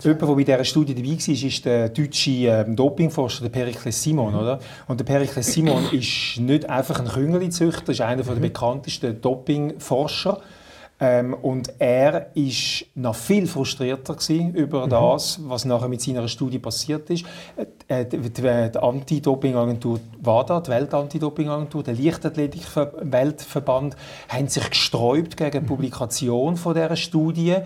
Jemand, 0.03 0.23
der 0.23 0.27
bei 0.29 0.44
dieser 0.44 0.65
Studie 0.65 0.94
dabei 0.94 1.11
war, 1.11 1.49
ist 1.49 1.65
der 1.65 1.89
deutsche 1.91 2.31
ähm, 2.31 2.77
Dopingforscher 2.77 3.43
der 3.43 3.51
Perikles 3.51 4.03
Simon. 4.03 4.35
Oder? 4.35 4.59
Und 4.87 4.99
der 4.99 5.05
Perikles 5.05 5.53
Simon 5.53 5.85
ist 5.93 6.39
nicht 6.39 6.69
einfach 6.69 7.01
ein 7.01 7.06
Küngeli-Züchter, 7.06 7.93
ist 7.93 8.01
einer 8.01 8.23
der 8.23 8.35
mhm. 8.35 8.41
bekanntesten 8.41 9.21
Dopingforscher. 9.21 10.41
Ähm, 11.00 11.35
und 11.35 11.75
er 11.79 12.35
ist 12.35 12.87
noch 12.97 13.15
viel 13.15 13.47
frustrierter 13.47 14.17
über 14.53 14.87
mhm. 14.87 14.91
das, 14.91 15.39
was 15.45 15.65
nachher 15.65 15.87
mit 15.89 16.03
seiner 16.03 16.27
Studie 16.27 16.59
passiert 16.59 17.09
ist. 17.11 17.25
Äh, 17.87 18.05
die, 18.05 18.19
die, 18.19 18.31
die 18.31 18.79
Anti-Doping-Agentur 18.79 20.00
WADA, 20.21 20.59
die 20.61 20.71
Welt-Anti-Doping-Agentur, 20.71 21.85
der 21.85 21.95
Leichtathletik-Weltverband, 21.95 23.95
haben 24.29 24.49
sich 24.49 24.71
gesträubt 24.71 25.37
gegen 25.37 25.53
die 25.53 25.61
mhm. 25.61 25.67
Publikation 25.67 26.56
von 26.56 26.75
dieser 26.75 26.97
Studie. 26.97 27.59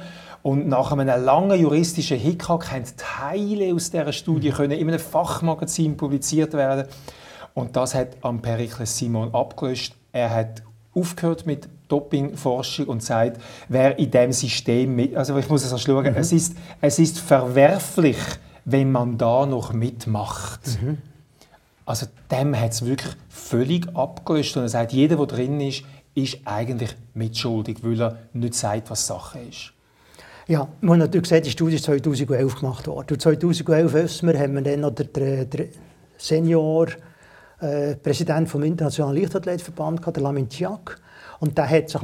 Und 0.43 0.69
nach 0.69 0.93
einem 0.93 1.25
langen 1.25 1.59
juristischen 1.59 2.19
Hickhack 2.19 2.69
können 2.69 2.85
Teile 2.97 3.75
aus 3.75 3.91
dieser 3.91 4.13
Studie 4.13 4.51
mhm. 4.51 4.55
können 4.55 4.79
in 4.79 4.89
einem 4.89 5.01
Fachmagazin 5.01 5.97
publiziert 5.97 6.53
werden. 6.53 6.87
Und 7.55 7.77
das 7.77 7.95
hat 7.95 8.09
am 8.21 8.43
Perikles 8.43 8.99
Simon 8.99 9.35
abgelöst. 9.35 9.95
Er 10.13 10.35
hat 10.35 10.63
aufgehört 10.95 11.47
mit 11.47 11.67
Dopingforschung 11.93 12.87
und 12.87 13.03
sagt, 13.03 13.41
wer 13.69 13.99
in 13.99 14.11
dem 14.11 14.33
System 14.33 14.97
mit, 14.97 15.15
also 15.15 15.37
ich 15.37 15.49
muss 15.49 15.65
es 15.65 15.73
erst 15.73 15.85
schauen, 15.85 16.11
mhm. 16.11 16.17
es, 16.17 16.33
ist, 16.33 16.57
es 16.81 16.99
ist 16.99 17.19
verwerflich, 17.19 18.19
wenn 18.65 18.91
man 18.91 19.19
da 19.19 19.45
noch 19.47 19.73
mitmacht. 19.73 20.81
Mhm. 20.81 20.99
Also 21.85 22.07
dem 22.31 22.59
hat 22.59 22.73
es 22.73 22.87
wirklich 22.87 23.15
völlig 23.29 23.95
abgelöst 23.95 24.57
und 24.57 24.63
er 24.63 24.69
sagt, 24.69 24.93
jeder, 24.93 25.17
der 25.17 25.27
drin 25.27 25.61
ist, 25.61 25.83
ist 26.15 26.39
eigentlich 26.45 26.95
mitschuldig, 27.15 27.79
weil 27.83 28.01
er 28.01 28.19
nicht 28.33 28.55
sagt, 28.55 28.91
was 28.91 29.07
Sache 29.07 29.41
ist. 29.41 29.73
Ja, 30.49 30.69
man 30.81 31.01
hat 31.01 31.09
natürlich 31.09 31.25
gesagt, 31.25 31.47
die 31.47 31.51
Studie 31.51 31.77
ist 31.77 31.85
2011 31.85 32.57
gemacht 32.57 32.87
worden. 32.87 33.13
Und 33.13 33.23
2011 33.23 33.93
wissen 33.93 34.29
wir, 34.29 34.39
haben 34.39 34.55
wir 34.55 34.63
dann 34.63 34.81
noch 34.81 34.91
den, 34.91 35.51
den 35.51 35.69
Senior 36.19 36.89
äh, 37.63 37.97
Präsident 37.97 38.49
vom 38.49 38.63
Internationalen 38.63 39.21
Leichtathletverband, 39.21 40.05
der 40.05 40.23
Lamin 40.23 40.49
Chiak. 40.49 40.99
Und 41.41 41.57
der 41.57 41.69
hat 41.69 41.89
sich 41.89 42.01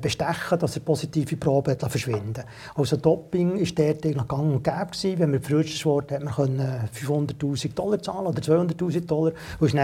bestechen, 0.00 0.58
dass 0.58 0.76
er 0.76 0.82
positive 0.82 1.36
Proben 1.36 1.78
verschwinden 1.78 2.44
Also 2.74 2.96
Doping 2.96 3.60
war 3.60 3.66
dort 3.74 4.04
eigentlich 4.04 4.28
gang 4.28 4.54
und 4.54 4.64
gäbe. 4.64 4.86
Gewesen. 4.90 5.18
Wenn 5.18 5.30
man 5.30 5.42
frühestens 5.42 5.84
wurde, 5.84 6.14
hat 6.14 6.24
man 6.24 6.88
500'000 6.94 7.74
Dollar 7.74 8.02
zahlen 8.02 8.26
oder 8.26 8.40
200'000 8.40 9.06
Dollar. 9.06 9.32
Und 9.60 9.66
ist 9.66 9.74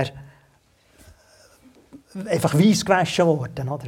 dann 2.14 2.26
einfach 2.26 2.54
weiss 2.54 2.84
gewaschen 2.84 3.26
worden. 3.26 3.68
Oder? 3.68 3.84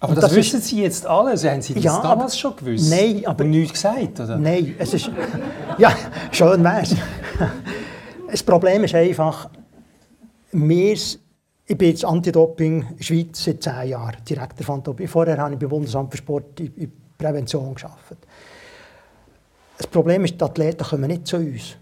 Aber 0.00 0.14
das, 0.14 0.24
das, 0.24 0.34
wissen 0.34 0.60
Sie 0.60 0.82
jetzt 0.82 1.06
alle? 1.06 1.36
Sie 1.36 1.48
haben 1.48 1.62
Sie 1.62 1.74
das 1.74 1.84
ja, 1.84 2.00
damals 2.00 2.32
aber, 2.32 2.40
schon 2.40 2.56
gewusst? 2.56 2.90
Nein, 2.90 3.22
aber... 3.24 3.44
Und 3.44 3.50
nichts 3.50 3.74
gesagt, 3.74 4.18
oder? 4.18 4.36
Nein, 4.36 4.74
es 4.78 4.94
ist... 4.94 5.10
ja, 5.78 5.94
schön 6.32 6.64
wär's. 6.64 6.96
das 8.30 8.42
Problem 8.42 8.82
ist 8.82 8.94
einfach, 8.96 9.48
wir 10.52 10.96
ich 11.64 11.78
bin 11.78 11.88
jetzt 11.88 12.04
Anti-Doping 12.04 12.96
Schweiz 13.00 13.44
seit 13.44 13.62
zehn 13.62 13.88
Jahren, 13.90 14.16
Direktor 14.28 14.66
von 14.66 14.82
Doping. 14.82 15.08
Vorher 15.08 15.38
habe 15.38 15.54
ich 15.54 15.58
beim 15.58 15.68
Bundesamt 15.68 16.10
für 16.10 16.18
Sport 16.18 16.60
in 16.60 16.92
Prävention 17.16 17.74
gearbeitet. 17.74 18.18
Das 19.78 19.86
Problem 19.86 20.24
ist, 20.24 20.40
die 20.40 20.44
Athleten 20.44 20.84
kommen 20.84 21.06
nicht 21.06 21.26
zu 21.26 21.36
uns. 21.36 21.76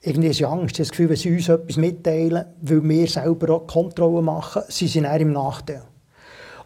Irgendwie 0.00 0.28
ist 0.28 0.42
Angst, 0.44 0.78
das 0.78 0.90
Gefühl, 0.90 1.10
wenn 1.10 1.16
sie 1.16 1.34
uns 1.34 1.48
etwas 1.48 1.76
mitteilen, 1.76 2.44
weil 2.62 2.88
wir 2.88 3.06
selber 3.08 3.54
auch 3.54 3.66
Kontrollen 3.66 4.24
machen, 4.24 4.62
sie 4.68 4.86
sind 4.86 5.04
eher 5.04 5.20
im 5.20 5.32
Nachteil. 5.32 5.82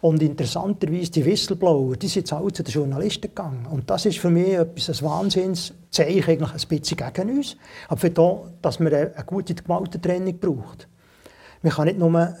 Und 0.03 0.21
interessanterweise, 0.21 1.11
die 1.11 1.23
Whistleblower, 1.23 1.95
die 1.95 2.09
sind 2.09 2.23
jetzt 2.23 2.33
alle 2.33 2.51
zu 2.51 2.61
den 2.61 2.73
Journalisten 2.73 3.21
gegangen. 3.21 3.65
Und 3.71 3.89
das 3.89 4.05
ist 4.05 4.19
für 4.19 4.29
mich 4.29 4.49
etwas, 4.49 4.89
ein 4.89 5.07
Wahnsinnszeichen, 5.09 6.29
eigentlich 6.29 6.51
ein 6.51 6.67
bisschen 6.67 6.97
gegen 6.97 7.37
uns. 7.37 7.55
Aber 7.87 8.01
für 8.01 8.09
das, 8.09 8.35
dass 8.61 8.79
man 8.81 8.93
eine 8.93 9.13
gute 9.25 9.55
Gewaltentrennung 9.55 10.37
braucht. 10.39 10.89
Man 11.61 11.71
kann 11.71 11.85
nicht 11.85 11.99
nur 11.99 12.35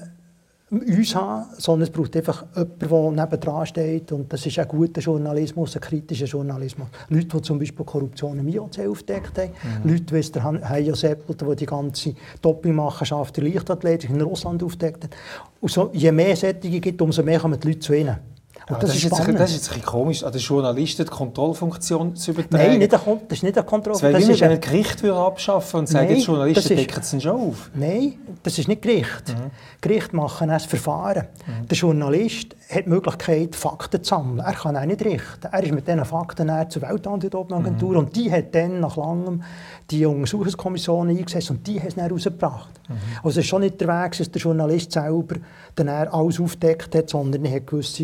uns 0.81 1.15
haben, 1.15 1.45
sondern 1.57 1.83
es 1.83 1.89
braucht 1.89 2.15
einfach 2.15 2.45
jemanden, 2.55 3.15
der 3.15 3.25
nebendran 3.25 3.65
steht. 3.65 4.11
Und 4.11 4.31
das 4.31 4.45
ist 4.45 4.57
ein 4.59 4.67
guter 4.67 5.01
Journalismus, 5.01 5.75
ein 5.75 5.81
kritischer 5.81 6.25
Journalismus. 6.25 6.87
Leute, 7.09 7.27
die 7.27 7.41
zum 7.41 7.59
Beispiel 7.59 7.85
Korruption 7.85 8.39
im 8.39 8.47
IOC 8.47 8.79
aufgedeckt 8.89 9.37
haben. 9.37 9.51
Mhm. 9.83 9.91
Leute, 9.91 10.15
wie 10.15 10.83
der 10.83 10.95
Seppelt, 10.95 11.41
die 11.41 11.55
die 11.55 11.65
ganze 11.65 12.15
Dopingmachenschaft 12.41 13.37
der 13.37 13.43
Leichtathletik 13.43 14.09
in 14.09 14.21
Russland 14.21 14.63
aufdeckt 14.63 15.03
hat. 15.05 15.15
Und 15.61 15.71
so, 15.71 15.89
je 15.93 16.11
mehr 16.11 16.35
Sättige 16.35 16.79
gibt, 16.79 17.01
umso 17.01 17.23
mehr 17.23 17.39
kommen 17.39 17.59
die 17.59 17.67
Leute 17.67 17.79
zu 17.79 17.93
ihnen. 17.93 18.32
Und 18.69 18.81
das, 18.81 18.91
das, 18.91 18.95
ist 18.95 19.03
jetzt, 19.03 19.19
ein- 19.21 19.35
das 19.35 19.51
ist 19.53 19.73
jetzt 19.75 19.85
komisch, 19.85 20.23
an 20.23 20.31
den 20.31 20.39
Journalisten 20.41 21.03
die 21.05 21.11
Kontrollfunktion 21.11 22.15
zu 22.15 22.31
übertragen. 22.31 22.63
Nein, 22.69 22.79
nicht 22.79 22.93
eine, 22.93 23.19
das 23.27 23.37
ist 23.37 23.43
nicht 23.43 23.57
eine 23.57 23.65
Kontrolle. 23.65 23.93
Das 23.99 24.01
wäre 24.03 24.17
wie 24.35 24.39
wenn 24.41 24.51
ein- 24.51 24.61
Gericht 24.61 25.03
würde 25.03 25.17
abschaffen 25.19 25.79
und 25.81 25.87
sagen, 25.89 26.09
jetzt 26.09 26.25
Journalisten 26.25 26.75
decken 26.77 27.01
es 27.01 27.23
schon 27.23 27.31
auf. 27.31 27.69
Nein, 27.73 28.13
das 28.41 28.57
ist 28.57 28.67
nicht 28.67 28.81
Gericht. 28.81 29.29
Mhm. 29.29 29.51
Gericht 29.81 30.13
machen 30.13 30.49
ein 30.49 30.59
Verfahren. 30.61 31.27
Der 31.69 31.77
Journalist 31.77 32.55
hat 32.69 32.85
die 32.85 32.89
Möglichkeit, 32.89 33.55
Fakten 33.55 34.01
zu 34.01 34.09
sammeln. 34.09 34.39
Er 34.39 34.53
kann 34.53 34.77
auch 34.77 34.85
nicht 34.85 35.03
richten. 35.03 35.47
Er 35.51 35.63
ist 35.63 35.71
mit 35.73 35.85
diesen 35.87 36.05
Fakten 36.05 36.49
zur 36.69 36.81
Weltantidopingagentur 36.83 37.91
Mhm. 37.91 37.97
und 37.97 38.15
die 38.15 38.31
hat 38.31 38.55
dann 38.55 38.79
nach 38.79 38.95
langem 38.95 39.43
die 39.91 40.05
Untersuchungskommission 40.05 41.09
eingesetzt 41.09 41.51
und 41.51 41.65
die 41.67 41.79
hat 41.79 41.89
es 41.89 41.95
dann 41.95 42.09
rausgebracht. 42.09 42.69
Mhm. 42.89 42.93
Also 43.23 43.39
es 43.39 43.45
ist 43.45 43.49
schon 43.49 43.61
nicht 43.61 43.79
der 43.81 43.87
Weg, 43.89 44.17
dass 44.17 44.31
der 44.31 44.41
Journalist 44.41 44.91
selber 44.93 45.35
dann 45.75 45.89
alles 45.89 46.39
aufdeckt 46.39 46.95
hat, 46.95 47.09
sondern 47.09 47.43
er 47.45 47.55
hat 47.57 47.67
gewisse 47.67 48.03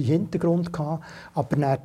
Hintergrund 0.55 0.73
gehabt. 0.73 1.03
Aber 1.33 1.55
dann 1.55 1.77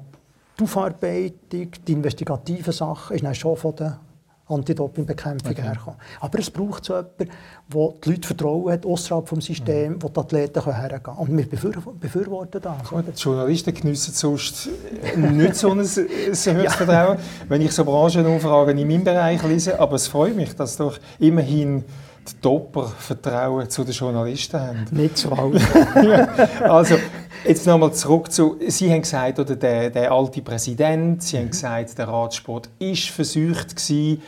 die 0.58 0.64
Aufarbeitung, 0.64 1.68
die 1.86 1.92
investigativen 1.92 2.72
Sachen, 2.72 3.16
ist 3.16 3.24
dann 3.24 3.34
schon 3.34 3.56
von 3.56 3.74
der 3.76 3.98
Anti-Doping-Bekämpfung 4.46 5.54
hergekommen. 5.56 5.98
Aber 6.20 6.38
es 6.38 6.50
braucht 6.50 6.84
so 6.84 6.94
jemanden, 6.94 7.30
der 7.72 7.88
die 8.04 8.10
Leute 8.10 8.26
Vertrauen 8.26 8.72
hat, 8.72 8.84
außerhalb 8.84 9.28
des 9.30 9.44
Systems, 9.46 10.02
wo 10.02 10.08
die 10.08 10.20
Athleten 10.20 10.62
hergehen 10.62 11.02
können. 11.02 11.16
Und 11.16 11.36
wir 11.36 11.48
befür 11.48 11.72
befürworten 11.98 12.60
das. 12.60 12.88
Gut, 12.88 13.04
die 13.08 13.20
Journalisten 13.20 13.72
geniessen 13.72 14.12
sonst 14.12 14.68
nicht 15.16 15.56
so 15.56 15.70
ein, 15.70 15.80
ein 15.80 15.86
höheres 15.86 16.74
Vertrauen, 16.74 17.18
wenn 17.48 17.62
ich 17.62 17.72
so 17.72 17.84
Branchenumfragen 17.84 18.76
in 18.76 18.86
meinem 18.86 19.04
Bereich 19.04 19.42
lese. 19.44 19.80
Aber 19.80 19.96
es 19.96 20.08
freut 20.08 20.36
mich, 20.36 20.54
dass 20.54 20.76
doch 20.76 20.98
immerhin 21.18 21.82
die 22.28 22.40
Topper 22.40 22.86
Vertrauen 22.86 23.68
zu 23.70 23.82
den 23.84 23.92
Journalisten 23.92 24.60
haben. 24.60 24.86
Nicht 24.90 25.16
zu 25.18 25.32
alt. 25.32 25.60
Also, 26.62 26.96
jetzt 27.44 27.66
nochmal 27.66 27.92
zurück 27.92 28.32
zu, 28.32 28.56
Sie 28.66 28.90
haben 28.90 29.02
gesagt, 29.02 29.38
oder 29.38 29.56
der, 29.56 29.90
der 29.90 30.12
alte 30.12 30.42
Präsident, 30.42 31.22
Sie 31.22 31.38
haben 31.38 31.50
gesagt, 31.50 31.96
der 31.98 32.08
Radsport 32.08 32.68
ist 32.78 33.10
versucht 33.10 33.76
gewesen. 33.76 34.22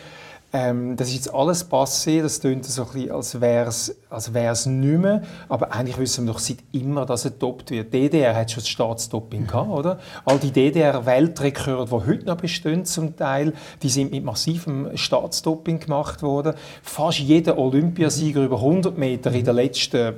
Ähm, 0.53 0.97
das 0.97 1.09
ist 1.09 1.15
jetzt 1.15 1.35
alles 1.35 1.69
passé, 1.69 2.23
das 2.23 2.41
klingt 2.41 2.65
so 2.65 2.83
ein 2.83 2.89
bisschen, 2.93 3.11
als 3.11 3.41
wäre 3.41 3.69
es 3.69 3.97
als 4.09 4.33
wär's 4.33 4.67
nicht 4.67 4.99
mehr. 4.99 5.23
Aber 5.49 5.73
eigentlich 5.73 5.99
wissen 5.99 6.25
wir 6.25 6.33
doch 6.33 6.39
seit 6.39 6.59
immer, 6.73 7.05
dass 7.05 7.25
er 7.25 7.33
getoppt 7.33 7.71
wird. 7.71 7.93
Die 7.93 8.03
DDR 8.03 8.35
hat 8.35 8.51
schon 8.51 8.63
das 8.63 8.69
Staatsdoping 8.69 9.47
gehabt, 9.47 9.71
oder? 9.71 9.99
All 10.25 10.39
die 10.39 10.53
DDR-Weltrekorde, 10.53 11.91
die 11.91 12.07
heute 12.07 12.27
noch 12.27 12.37
bestehen 12.37 12.85
zum 12.85 13.17
Teil, 13.17 13.55
die 13.83 13.89
sind 13.89 14.13
mit 14.13 14.25
massivem 14.25 14.97
Staatsdoping 14.97 15.81
gemacht 15.81 16.23
worden. 16.23 16.55
Fast 16.83 17.19
jeder 17.19 17.59
Olympiasieger 17.59 18.45
über 18.45 18.57
100 18.57 18.97
Meter 18.97 19.33
in 19.33 19.45
den 19.45 19.57
letzten 19.57 20.15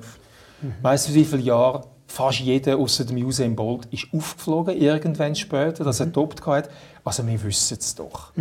weißt 0.83 1.09
du 1.09 1.14
wie 1.14 1.25
viele 1.25 1.43
Jahre 1.43 1.85
fast 2.10 2.40
jeder 2.40 2.78
außer 2.78 3.04
dem 3.04 3.18
Usain 3.24 3.54
Bolt 3.54 3.86
ist 3.92 4.06
aufgeflogen 4.12 4.76
irgendwann 4.76 5.34
später, 5.36 5.84
dass 5.84 6.00
er 6.00 6.06
getoppt 6.06 6.44
hat. 6.46 6.68
Also 7.04 7.26
wir 7.26 7.42
wissen 7.44 7.78
es 7.80 7.94
doch. 7.94 8.32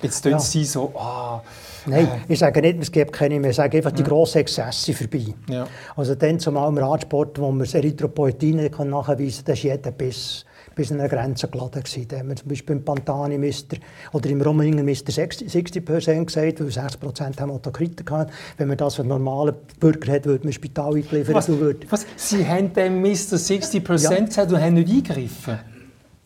Jetzt 0.00 0.22
tun 0.22 0.32
Ja. 0.32 0.38
sie 0.38 0.64
so, 0.64 0.92
ah, 0.96 1.42
Nein, 1.86 2.08
ich 2.28 2.38
sage 2.38 2.60
nicht, 2.60 2.78
es 2.80 2.90
gibt 2.90 3.12
keine 3.12 3.38
mehr. 3.38 3.50
Ich 3.50 3.56
sage 3.56 3.76
einfach, 3.76 3.92
die 3.92 4.02
grossen 4.02 4.38
Exzesse 4.38 4.94
vorbei. 4.94 5.26
Ja. 5.48 5.66
Also 5.94 6.14
dann 6.14 6.40
zumal 6.40 6.68
im 6.68 6.78
Radsport, 6.78 7.38
wo 7.38 7.50
man 7.50 7.60
das 7.60 7.74
Erythropoetin 7.74 8.56
nachweisen 8.56 9.44
kann, 9.44 9.44
da 9.44 9.52
ist 9.52 9.62
jeder 9.62 9.90
bis, 9.92 10.44
bis 10.76 10.92
an 10.92 11.00
eine 11.00 11.08
Grenze 11.08 11.48
geladen 11.48 11.82
gewesen. 11.82 12.06
Da 12.06 12.18
haben 12.18 12.28
wir 12.28 12.36
zum 12.36 12.48
Beispiel 12.48 12.76
im 12.76 12.84
Pantani 12.84 13.38
Mister 13.38 13.78
oder 14.12 14.30
im 14.30 14.40
Rominger 14.42 14.82
Mister 14.84 15.10
60 15.10 15.48
60% 15.52 16.24
gesagt, 16.26 16.60
weil 16.60 16.68
60% 16.68 17.40
haben 17.40 17.50
Autokriten 17.50 18.04
gehabt. 18.06 18.32
Wenn 18.58 18.68
man 18.68 18.76
das 18.76 18.94
für 18.94 19.02
einen 19.02 19.08
normalen 19.08 19.54
Bürger 19.80 20.12
hat, 20.12 20.26
würde 20.26 20.40
man 20.44 20.48
ins 20.48 20.54
Spital 20.56 20.94
eingeliefert. 20.94 21.34
was, 21.34 21.48
würde- 21.48 21.86
was, 21.90 22.06
Sie 22.16 22.46
haben 22.46 22.72
dem 22.74 23.00
Mr. 23.00 23.36
60% 23.38 24.02
Ja. 24.02 24.20
gesagt 24.24 24.52
und 24.52 24.60
haben 24.60 24.74
nicht 24.74 24.88
eingegriffen. 24.88 25.58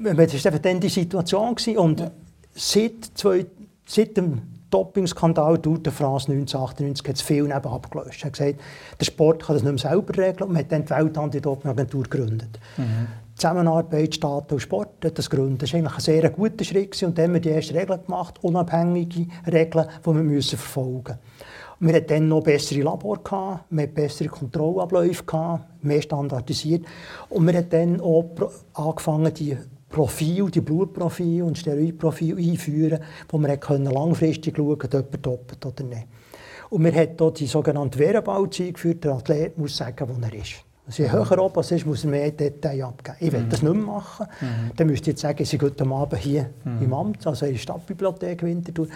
Das 0.00 0.16
war 0.16 0.22
einfach 0.52 0.58
dann 0.58 0.80
die 0.80 0.88
Situation. 0.88 1.54
Gewesen. 1.54 1.78
Und 1.78 2.10
seit, 2.54 3.04
zwei, 3.14 3.46
seit 3.86 4.16
dem 4.16 4.42
Dopingskandal 4.70 5.58
Tour 5.58 5.78
de 5.78 5.92
France 5.92 6.30
1998 6.30 7.06
hat 7.08 7.16
es 7.16 7.22
viel 7.22 7.42
neben 7.42 7.52
abgelöst. 7.54 8.20
Er 8.22 8.26
hat 8.26 8.32
gesagt, 8.32 8.60
der 8.98 9.04
Sport 9.04 9.42
kann 9.44 9.56
das 9.56 9.62
nicht 9.62 9.72
mehr 9.84 9.90
selber 9.92 10.16
regeln 10.16 10.42
und 10.48 10.52
man 10.54 10.58
hat 10.62 10.72
dann 10.72 10.84
die 10.84 10.90
Weltantidopingagentur 10.90 12.02
gegründet. 12.04 12.58
Zusammenarbeit 13.40 14.14
Staat 14.14 14.52
und 14.52 14.60
Sport 14.60 14.96
das 15.00 15.30
gegründet. 15.30 15.62
Das 15.62 15.72
war 15.72 15.78
eigentlich 15.78 15.94
ein 15.94 16.00
sehr 16.00 16.28
guter 16.28 16.62
Schritt 16.62 17.02
und 17.02 17.16
dann 17.16 17.24
haben 17.24 17.34
wir 17.34 17.40
die 17.40 17.48
ersten 17.48 17.74
Regeln 17.74 18.04
gemacht, 18.04 18.38
unabhängige 18.42 19.28
Regeln, 19.50 19.86
die 20.04 20.06
wir 20.06 20.22
müssen 20.22 20.58
verfolgen 20.58 21.16
müssen. 21.16 21.18
Wir 21.80 21.94
hatten 21.94 22.06
dann 22.08 22.28
noch 22.28 22.42
bessere 22.42 22.82
Labor, 22.82 23.24
gehabt, 23.24 23.64
wir 23.70 23.84
hatten 23.84 23.94
bessere 23.94 24.28
Kontrollabläufe, 24.28 25.24
gehabt, 25.24 25.82
mehr 25.82 26.02
standardisiert. 26.02 26.84
Und 27.30 27.46
wir 27.46 27.54
haben 27.54 27.70
dann 27.70 28.00
auch 28.02 28.28
angefangen, 28.74 29.32
die 29.32 29.56
Profil, 29.88 30.50
die 30.50 30.60
Blutprofile 30.60 31.42
und 31.42 31.56
Steroidprofile 31.56 32.36
einzuführen, 32.36 33.00
wo 33.30 33.38
können 33.38 33.86
langfristig 33.86 34.54
schauen 34.54 34.76
können, 34.76 35.02
ob 35.02 35.14
er 35.14 35.18
doppelt 35.18 35.64
oder 35.64 35.84
nicht. 35.84 36.06
Und 36.68 36.84
wir 36.84 36.92
haben 36.92 37.16
hier 37.18 37.30
die 37.30 37.46
sogenannte 37.46 37.98
Wehrbaut 37.98 38.60
eingeführt. 38.60 39.02
Der 39.02 39.14
Athlet 39.14 39.56
muss 39.56 39.78
sagen, 39.78 40.06
wo 40.06 40.22
er 40.22 40.34
ist. 40.34 40.69
Also 40.86 41.02
je 41.04 41.10
höher 41.12 41.38
oben 41.38 41.60
es 41.60 41.70
ist, 41.70 41.86
muss 41.86 42.04
er 42.04 42.10
mehr 42.10 42.30
Details 42.32 42.82
abgeben. 42.82 43.16
Ich 43.20 43.32
will 43.32 43.46
das 43.48 43.62
nicht 43.62 43.72
mehr 43.74 43.82
machen. 43.84 44.26
Dann 44.76 44.86
müsst 44.88 45.06
ihr 45.06 45.12
jetzt 45.12 45.20
sagen, 45.22 45.42
ich 45.42 45.50
bin 45.50 45.60
heute 45.62 45.84
Abend 45.86 46.18
hier 46.18 46.50
im 46.64 46.92
Amt, 46.92 47.26
also 47.26 47.46
in 47.46 47.52
der 47.52 47.58
Stadtbibliothek 47.58 48.42
Winterthur. 48.42 48.86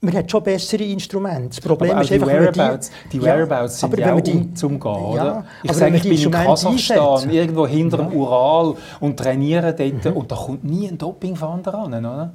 Man 0.00 0.14
hat 0.14 0.30
schon 0.30 0.42
bessere 0.44 0.84
Instrumente. 0.84 1.48
Das 1.56 1.60
Problem 1.60 1.90
Aber 1.90 2.02
ist 2.02 2.10
die 2.10 2.14
einfach, 2.14 2.28
man 2.28 2.36
Whereabouts, 2.36 2.90
die 3.12 3.20
Whereabouts 3.20 3.80
sind 3.80 3.92
aber 3.92 4.00
ja 4.00 4.10
auch 4.10 4.14
man 4.14 4.22
die- 4.22 4.32
um, 4.32 4.54
zum 4.54 4.78
Gehen, 4.80 4.92
Ja, 4.92 5.10
oder? 5.10 5.44
Ich 5.64 5.72
sage, 5.72 5.84
man 5.90 5.94
ich 5.96 6.02
die 6.02 6.08
bin 6.10 6.18
in 6.22 6.30
Kasachstan, 6.30 7.08
einsetzt. 7.14 7.34
irgendwo 7.34 7.66
hinter 7.66 7.96
dem 7.96 8.06
Ja. 8.06 8.12
Mhm. 8.14 8.16
Ural 8.20 8.74
und 9.00 9.16
trainiere 9.16 9.74
dort 9.74 10.06
und 10.16 10.30
da 10.30 10.36
kommt 10.36 10.62
nie 10.62 10.86
ein 10.88 10.96
Dopingfahnder 10.96 11.74
ran, 11.74 11.92
oder? 11.94 12.32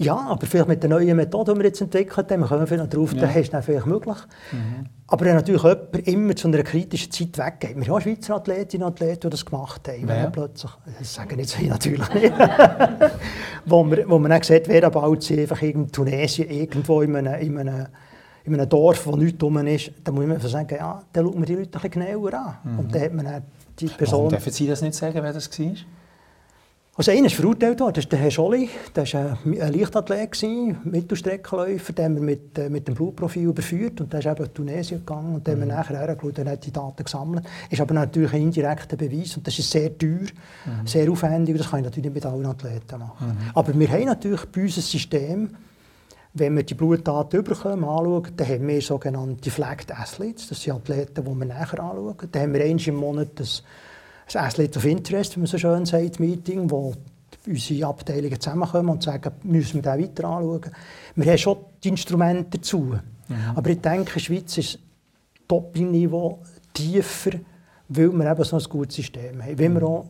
Ja, 0.00 0.16
aber 0.16 0.46
vielleicht 0.46 0.68
mit 0.68 0.82
der 0.82 0.90
neuen 0.90 1.16
Methode, 1.16 1.52
die 1.52 1.58
wir 1.58 1.66
jetzt 1.66 1.80
entwickelt 1.80 2.30
haben, 2.30 2.40
wir 2.40 2.46
kommen 2.46 2.66
vielleicht 2.66 2.94
darauf, 2.94 3.12
Ja. 3.14 3.20
dann 3.22 3.34
ist 3.34 3.52
das 3.52 3.64
vielleicht 3.64 3.86
möglich. 3.86 4.16
Aber 5.08 5.24
wenn 5.24 5.34
natürlich 5.34 5.62
jemand 5.62 6.06
immer 6.08 6.36
zu 6.36 6.48
einer 6.48 6.62
kritischen 6.62 7.10
Zeit 7.10 7.38
weggeht, 7.38 7.76
wir 7.76 7.92
haben 7.92 8.00
Schweizer 8.00 8.36
Athletinnen 8.36 8.86
und 8.86 8.92
Athleten, 8.92 9.20
die 9.22 9.30
das 9.30 9.44
gemacht 9.44 9.88
haben, 9.88 10.08
er 10.08 10.30
plötzlich, 10.30 10.70
das 10.98 11.14
sagen 11.14 11.38
jetzt 11.38 11.58
ich 11.58 11.68
natürlich 11.68 12.14
nicht, 12.14 12.32
wo, 13.66 13.82
man, 13.84 13.98
wo 14.06 14.18
man 14.18 14.30
dann 14.30 14.42
sieht, 14.42 14.68
wer 14.68 14.88
baut 14.90 15.22
sie 15.22 15.40
einfach 15.40 15.60
in 15.62 15.90
Tunesien 15.90 16.48
irgendwo 16.48 17.00
in 17.02 17.16
einem, 17.16 17.40
in 17.40 17.58
einem, 17.58 17.86
in 18.44 18.54
einem 18.54 18.68
Dorf, 18.68 19.06
wo 19.06 19.16
nichts 19.16 19.42
rum 19.42 19.56
ist, 19.66 19.90
dann 20.04 20.14
muss 20.14 20.26
man 20.26 20.40
sagen, 20.40 20.76
ja, 20.78 21.02
dann 21.12 21.24
schaut 21.24 21.34
man 21.34 21.44
die 21.44 21.54
Leute 21.54 21.78
ein 21.78 21.90
bisschen 21.90 22.06
genauer 22.06 22.34
an. 22.34 22.78
Und 22.78 22.94
dann 22.94 23.02
hat 23.02 23.14
man 23.14 23.24
dann 23.24 23.42
die 23.80 23.86
Warum 23.86 23.98
Person... 23.98 24.28
dürfen 24.28 24.52
Sie 24.52 24.66
das 24.66 24.80
nicht 24.82 24.94
sagen, 24.94 25.18
wer 25.22 25.32
das 25.32 25.58
war? 25.58 25.66
Also 26.98 27.12
einer 27.12 27.26
ist 27.26 27.36
verurteilt 27.36 27.78
worden, 27.78 27.94
das 27.94 28.04
ist 28.06 28.10
der 28.10 28.18
Herr 28.18 28.30
Scholli. 28.32 28.68
Das 28.92 29.14
war 29.14 29.38
ein 29.44 29.62
ein 29.62 29.72
Leichtathlet, 29.72 30.36
Mittelstreckenläufer, 30.82 31.92
den 31.92 32.16
wir 32.16 32.22
mit, 32.22 32.58
äh, 32.58 32.68
mit 32.68 32.88
dem 32.88 32.96
Blutprofil 32.96 33.44
überführt 33.44 34.00
und 34.00 34.12
der 34.12 34.18
ist 34.18 34.26
eben 34.26 34.44
in 34.44 34.52
Tunesien 34.52 34.98
gegangen 35.06 35.36
und 35.36 35.46
dann 35.46 35.54
haben 35.54 35.68
wir 35.68 35.76
nachher 35.76 35.96
hergeschaut 35.96 36.40
und 36.40 36.48
hat 36.48 36.66
die 36.66 36.72
Daten 36.72 37.04
gesammelt. 37.04 37.44
Ist 37.70 37.80
aber 37.80 37.94
natürlich 37.94 38.32
ein 38.32 38.42
indirekter 38.42 38.96
Beweis 38.96 39.36
und 39.36 39.46
das 39.46 39.56
ist 39.56 39.70
sehr 39.70 39.96
teuer, 39.96 40.26
sehr 40.84 41.08
aufwendig 41.08 41.56
das 41.56 41.70
kann 41.70 41.78
ich 41.78 41.84
natürlich 41.84 42.12
nicht 42.12 42.24
mit 42.24 42.26
allen 42.26 42.46
Athleten 42.46 42.98
machen. 42.98 43.38
Aber 43.54 43.78
wir 43.78 43.88
haben 43.88 44.06
natürlich 44.06 44.44
bei 44.46 44.62
uns 44.62 44.76
ein 44.78 44.82
System, 44.82 45.50
wenn 46.34 46.56
wir 46.56 46.64
die 46.64 46.74
Blutdaten 46.74 47.44
bekommen, 47.44 47.84
anschauen, 47.84 48.32
dann 48.36 48.48
haben 48.48 48.66
wir 48.66 48.82
sogenannte 48.82 49.52
Flagged 49.52 49.96
Athletes. 49.96 50.48
Das 50.48 50.60
sind 50.60 50.74
Athleten, 50.74 51.24
die 51.24 51.30
wir 51.38 51.46
nachher 51.46 51.78
anschauen. 51.78 52.16
Dann 52.32 52.42
haben 52.42 52.54
wir 52.54 52.64
einmal 52.64 52.88
im 52.88 52.96
Monat 52.96 53.28
das, 53.36 53.62
das 54.28 54.36
Athlete 54.36 54.78
of 54.78 54.84
Interest, 54.84 55.36
wie 55.36 55.40
man 55.40 55.46
so 55.46 55.58
schön 55.58 55.86
sagt, 55.86 56.20
Meeting, 56.20 56.70
wo 56.70 56.94
unsere 57.46 57.88
Abteilungen 57.88 58.38
zusammenkommen 58.38 58.90
und 58.90 59.02
sagen, 59.02 59.32
müssen 59.42 59.82
wir 59.82 59.82
den 59.82 60.02
weiter 60.02 60.24
anschauen. 60.28 60.70
Wir 61.16 61.26
haben 61.26 61.38
schon 61.38 61.56
die 61.82 61.88
Instrumente 61.88 62.58
dazu. 62.58 62.94
Aber 63.54 63.70
ich 63.70 63.80
denke, 63.80 64.14
in 64.14 64.20
Schweiz 64.20 64.56
ist 64.58 64.74
das 64.74 64.80
Top-Niveau 65.48 66.38
tiefer, 66.72 67.32
weil 67.88 68.12
wir 68.12 68.30
eben 68.30 68.44
so 68.44 68.56
ein 68.56 68.62
gutes 68.64 68.96
System 68.96 69.42
haben. 69.42 69.58
Weil 69.58 69.68
wir 69.68 69.82
auch 69.82 70.06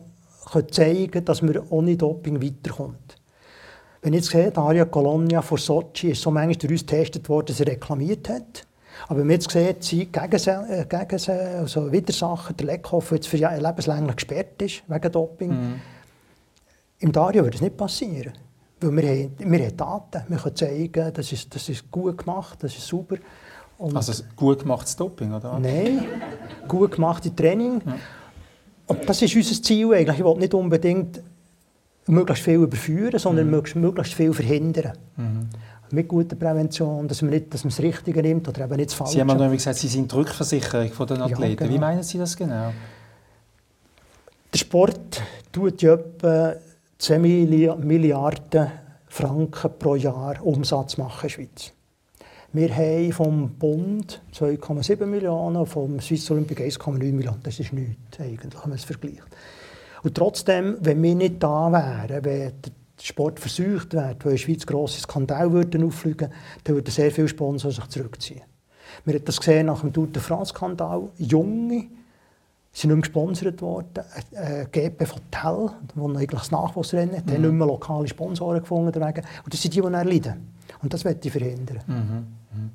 können 0.51 0.71
zeigen 0.71 1.11
können, 1.11 1.25
dass 1.25 1.41
man 1.41 1.57
ohne 1.69 1.95
Doping 1.95 2.41
weiterkommt. 2.41 3.15
Wenn 4.01 4.13
ich 4.13 4.21
jetzt 4.21 4.31
sehe, 4.31 4.51
Daria 4.51 4.85
Colonia 4.85 5.41
vor 5.41 5.57
Sochi 5.57 6.11
ist 6.11 6.21
so 6.21 6.31
manchmal 6.31 6.55
durch 6.55 6.71
uns 6.71 6.81
getestet 6.85 7.27
worden, 7.27 7.47
dass 7.47 7.59
er 7.59 7.67
reklamiert 7.67 8.29
hat. 8.29 8.65
Aber 9.07 9.19
man 9.19 9.29
jetzt 9.31 9.49
sieht, 9.51 9.83
sie 9.83 10.05
gegen, 10.05 10.31
äh, 10.69 10.85
gegen 10.87 11.31
also 11.59 11.91
Widersacher, 11.91 12.53
der 12.53 12.65
Leckhoff, 12.67 13.11
jetzt 13.11 13.27
für 13.27 13.37
ja- 13.37 13.55
lebenslänglich 13.55 14.15
gesperrt 14.17 14.61
ist 14.61 14.83
wegen 14.87 15.11
Doping, 15.11 15.79
im 16.99 17.11
Dario 17.11 17.43
würde 17.43 17.55
es 17.55 17.61
nicht 17.61 17.77
passieren. 17.77 18.33
Weil 18.81 18.95
wir 18.95 19.09
haben, 19.09 19.35
wir 19.51 19.65
haben 19.65 19.77
Daten, 19.77 20.23
wir 20.27 20.37
können 20.37 20.55
zeigen, 20.55 21.13
das 21.13 21.31
ist, 21.31 21.53
das 21.53 21.67
ist 21.69 21.89
gut 21.91 22.17
gemacht, 22.17 22.57
das 22.61 22.75
ist 22.75 22.87
super. 22.87 23.15
Und 23.77 23.95
Also 23.95 24.23
gut 24.35 24.59
gemachtes 24.59 24.95
Doping, 24.95 25.33
oder? 25.33 25.57
Nein, 25.59 26.05
gut 26.67 26.91
gemachte 26.91 27.33
Training. 27.33 27.81
Und 28.87 29.07
das 29.07 29.21
ist 29.21 29.35
unser 29.35 29.61
Ziel 29.61 29.93
eigentlich. 29.93 30.19
Ich 30.19 30.25
will 30.25 30.35
nicht 30.37 30.53
unbedingt 30.53 31.21
möglichst 32.07 32.43
viel 32.43 32.55
überführen, 32.55 33.19
sondern 33.19 33.49
möglichst, 33.49 33.75
möglichst 33.75 34.13
viel 34.13 34.33
verhindern. 34.33 34.93
Mit 35.91 36.07
guter 36.07 36.35
Prävention, 36.35 37.07
dass 37.07 37.21
man, 37.21 37.31
nicht, 37.31 37.53
dass 37.53 37.63
man 37.63 37.69
das 37.71 37.79
Richtige 37.79 38.21
nimmt 38.21 38.47
oder 38.47 38.65
eben 38.65 38.75
nicht 38.75 38.89
das 38.89 38.93
Falsche. 38.93 39.13
Sie 39.13 39.21
haben 39.21 39.39
ja 39.39 39.47
gesagt, 39.47 39.77
Sie 39.77 39.87
sind 39.87 40.11
die 40.11 40.15
Rückversicherung 40.15 40.91
von 40.91 41.07
den 41.07 41.17
Ja, 41.17 41.25
Athleten. 41.25 41.57
genau. 41.57 41.73
Wie 41.73 41.79
meinen 41.79 42.03
Sie 42.03 42.17
das 42.17 42.35
genau? 42.37 42.71
Der 44.53 44.57
Sport 44.57 45.21
tut 45.51 45.81
ja 45.81 45.93
etwa 45.93 46.53
2 46.99 47.19
Milliarden 47.19 48.71
Franken 49.07 49.71
pro 49.79 49.95
Jahr 49.95 50.43
Umsatz 50.45 50.97
machen 50.97 51.15
in 51.15 51.21
der 51.23 51.29
Schweiz. 51.29 51.71
Wir 52.51 52.75
haben 52.75 53.11
vom 53.11 53.49
Bund 53.51 54.21
2,7 54.33 55.05
Millionen, 55.05 55.65
vom 55.65 55.99
Swiss 55.99 56.29
Olympic 56.31 56.59
1,9 56.63 56.97
Millionen. 57.13 57.39
Das 57.43 57.59
ist 57.59 57.73
nichts, 57.73 58.19
eigentlich, 58.19 58.53
wenn 58.63 58.69
man 58.69 58.77
es 58.77 58.83
vergleicht. 58.83 59.27
Und 60.01 60.15
trotzdem, 60.15 60.77
wenn 60.79 61.01
wir 61.03 61.13
nicht 61.15 61.43
da 61.43 61.71
wären, 61.71 62.25
wenn 62.25 62.53
der 62.61 62.71
Sport 63.05 63.39
versucht 63.39 63.93
wird, 63.93 64.25
weil 64.25 64.31
in 64.31 64.37
der 64.37 64.37
Schweiz 64.37 64.65
grosse 64.65 64.99
Skandale 64.99 65.51
würden 65.51 65.83
auffliegen, 65.83 66.29
dann 66.63 66.75
würden 66.75 66.91
sehr 66.91 67.11
viele 67.11 67.27
Sponsoren 67.27 67.73
sich 67.73 67.87
zurückziehen. 67.87 68.41
Wir 69.05 69.15
haben 69.15 69.25
das 69.25 69.37
gesehen 69.37 69.67
nach 69.67 69.81
dem 69.81 69.93
Tour 69.93 70.07
de 70.07 70.21
France-Skandal. 70.21 71.09
Junge 71.17 71.87
sind 72.71 72.89
nicht 72.89 72.95
mehr 72.95 72.97
gesponsert 72.97 73.61
worden. 73.61 74.03
Äh, 74.31 74.65
GP 74.71 75.07
Hotel, 75.11 75.69
wo 75.95 76.07
eigentlich 76.09 76.39
das 76.39 76.51
Nachwuchsrennen 76.51 77.15
hat, 77.15 77.25
mhm. 77.25 77.33
haben 77.33 77.41
nicht 77.41 77.51
mehr 77.53 77.67
lokale 77.67 78.07
Sponsoren 78.07 78.59
gefunden. 78.59 79.01
Und 79.01 79.53
das 79.53 79.61
sind 79.61 79.73
die, 79.73 79.81
die 79.81 79.87
leiden. 79.87 80.53
Und 80.81 80.93
das 80.93 81.03
möchte 81.03 81.27
ich 81.27 81.31
verhindern. 81.31 81.79
Mhm. 81.87 81.93
Mhm. 81.95 82.69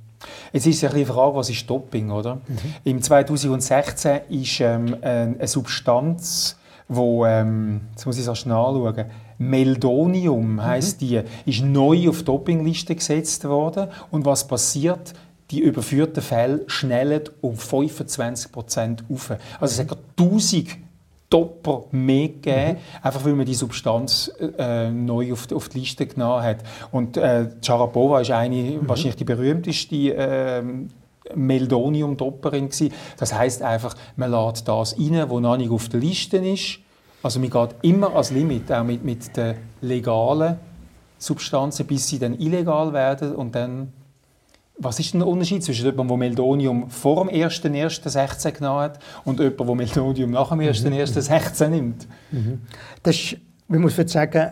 Jetzt 0.52 0.66
ist 0.66 0.80
ja 0.80 0.88
die 0.88 1.04
Frage, 1.04 1.36
was 1.36 1.50
ist 1.50 1.68
Doping, 1.68 2.10
oder? 2.10 2.36
Mhm. 2.36 2.58
Im 2.84 3.02
2016 3.02 4.20
ist 4.30 4.60
ähm, 4.60 4.96
eine 5.02 5.46
Substanz, 5.46 6.56
wo, 6.88 7.24
ähm, 7.24 7.82
jetzt 7.92 8.06
muss 8.06 8.18
ich 8.18 8.26
es 8.26 8.46
nachschauen, 8.46 9.06
Meldonium 9.38 10.62
heißt 10.62 11.00
mhm. 11.02 11.06
die, 11.06 11.20
ist 11.46 11.62
neu 11.62 12.08
auf 12.08 12.18
die 12.18 12.24
Dopingliste 12.24 12.94
gesetzt 12.94 13.44
worden. 13.44 13.88
Und 14.10 14.24
was 14.24 14.46
passiert? 14.46 15.14
Die 15.50 15.60
überführten 15.60 16.22
Fälle 16.22 16.64
schnellen 16.66 17.22
um 17.40 17.56
25 17.56 18.50
Prozent 18.50 19.04
auf. 19.10 19.30
Also 19.60 19.82
es 19.82 19.90
hat 19.90 19.98
1000 20.18 20.78
Dopper 21.30 21.84
mehr 21.90 22.28
gegeben, 22.28 22.72
mhm. 22.72 22.78
einfach 23.02 23.24
weil 23.24 23.34
man 23.34 23.44
die 23.46 23.54
Substanz 23.54 24.30
äh, 24.58 24.90
neu 24.90 25.32
auf, 25.32 25.50
auf, 25.52 25.68
die 25.68 25.80
Liste 25.80 26.06
genommen 26.06 26.42
hat. 26.44 26.58
Und 26.92 27.16
äh, 27.16 27.48
Sharapova 27.60 28.20
ist 28.20 28.30
eine, 28.30 28.56
mhm. 28.56 28.88
wahrscheinlich 28.88 29.16
die 29.16 29.24
berühmteste 29.24 30.14
äh, 30.14 30.62
Meldonium-Dopperin 31.34 32.70
Das 33.16 33.34
heißt 33.34 33.62
einfach, 33.62 33.96
man 34.16 34.30
lädt 34.30 34.68
das 34.68 34.96
rein, 34.98 35.24
was 35.28 35.40
noch 35.40 35.56
nicht 35.56 35.70
auf 35.70 35.88
der 35.88 36.00
Liste 36.00 36.36
ist 36.36 36.80
also 37.24 37.40
man 37.40 37.50
geht 37.50 37.74
immer 37.82 38.14
als 38.14 38.30
Limit, 38.30 38.70
auch 38.70 38.84
mit, 38.84 39.02
mit 39.02 39.36
den 39.36 39.56
legalen 39.80 40.56
Substanzen, 41.18 41.86
bis 41.86 42.06
sie 42.06 42.18
dann 42.18 42.38
illegal 42.38 42.92
werden 42.92 43.34
und 43.34 43.54
dann 43.54 43.92
was 44.76 44.98
ist 44.98 45.12
denn 45.12 45.20
der 45.20 45.28
Unterschied 45.28 45.62
zwischen 45.62 45.86
jemandem, 45.86 46.08
der 46.08 46.16
Meldonium 46.16 46.90
vor 46.90 47.24
dem 47.24 47.32
1.1.16 47.32 48.52
genommen 48.52 48.80
hat 48.80 48.98
und 49.24 49.38
jemandem, 49.38 49.66
der 49.66 49.74
Meldonium 49.76 50.30
nach 50.32 50.48
dem 50.48 50.58
1.1.16 50.58 51.68
nimmt? 51.68 52.08
Mhm. 52.32 52.62
Das 53.02 53.14
ist, 53.14 53.36
man 53.68 53.82
muss 53.82 53.94
sagen, 53.94 54.50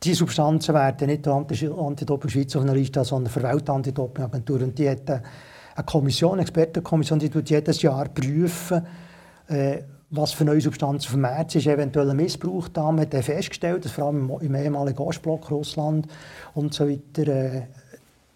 diese 0.00 0.18
Substanzen 0.18 0.74
werden 0.74 1.08
nicht 1.08 1.26
der 1.26 1.32
Anti-Doping 1.32 2.30
Schweiz 2.30 2.54
auf 2.54 2.62
einer 2.62 2.74
Liste, 2.74 3.04
sondern 3.04 3.32
für 3.32 3.40
die 3.40 3.46
Weltantidopingagentur. 3.46 4.62
Und 4.62 4.78
die 4.78 4.88
hat 4.88 5.10
eine 5.10 5.22
Kommission, 5.84 6.34
eine 6.34 6.42
Expertenkommission, 6.42 7.18
die 7.18 7.30
jedes 7.44 7.82
Jahr 7.82 8.08
prüfen, 8.08 8.86
äh, 9.48 9.82
was 10.10 10.32
für 10.32 10.44
neue 10.44 10.60
Substanzen 10.60 11.20
März 11.20 11.54
ist, 11.54 11.66
eventuell 11.66 12.10
ein 12.10 12.16
Missbrauch 12.16 12.68
da. 12.68 12.90
Man 12.90 13.00
hat 13.00 13.24
festgestellt, 13.24 13.84
dass 13.84 13.92
vor 13.92 14.06
allem 14.06 14.30
im 14.40 14.54
ehemaligen 14.54 14.98
Ostblock, 14.98 15.50
Russland 15.50 16.06
und 16.54 16.72
so 16.72 16.88
weiter, 16.88 17.28
äh, 17.28 17.62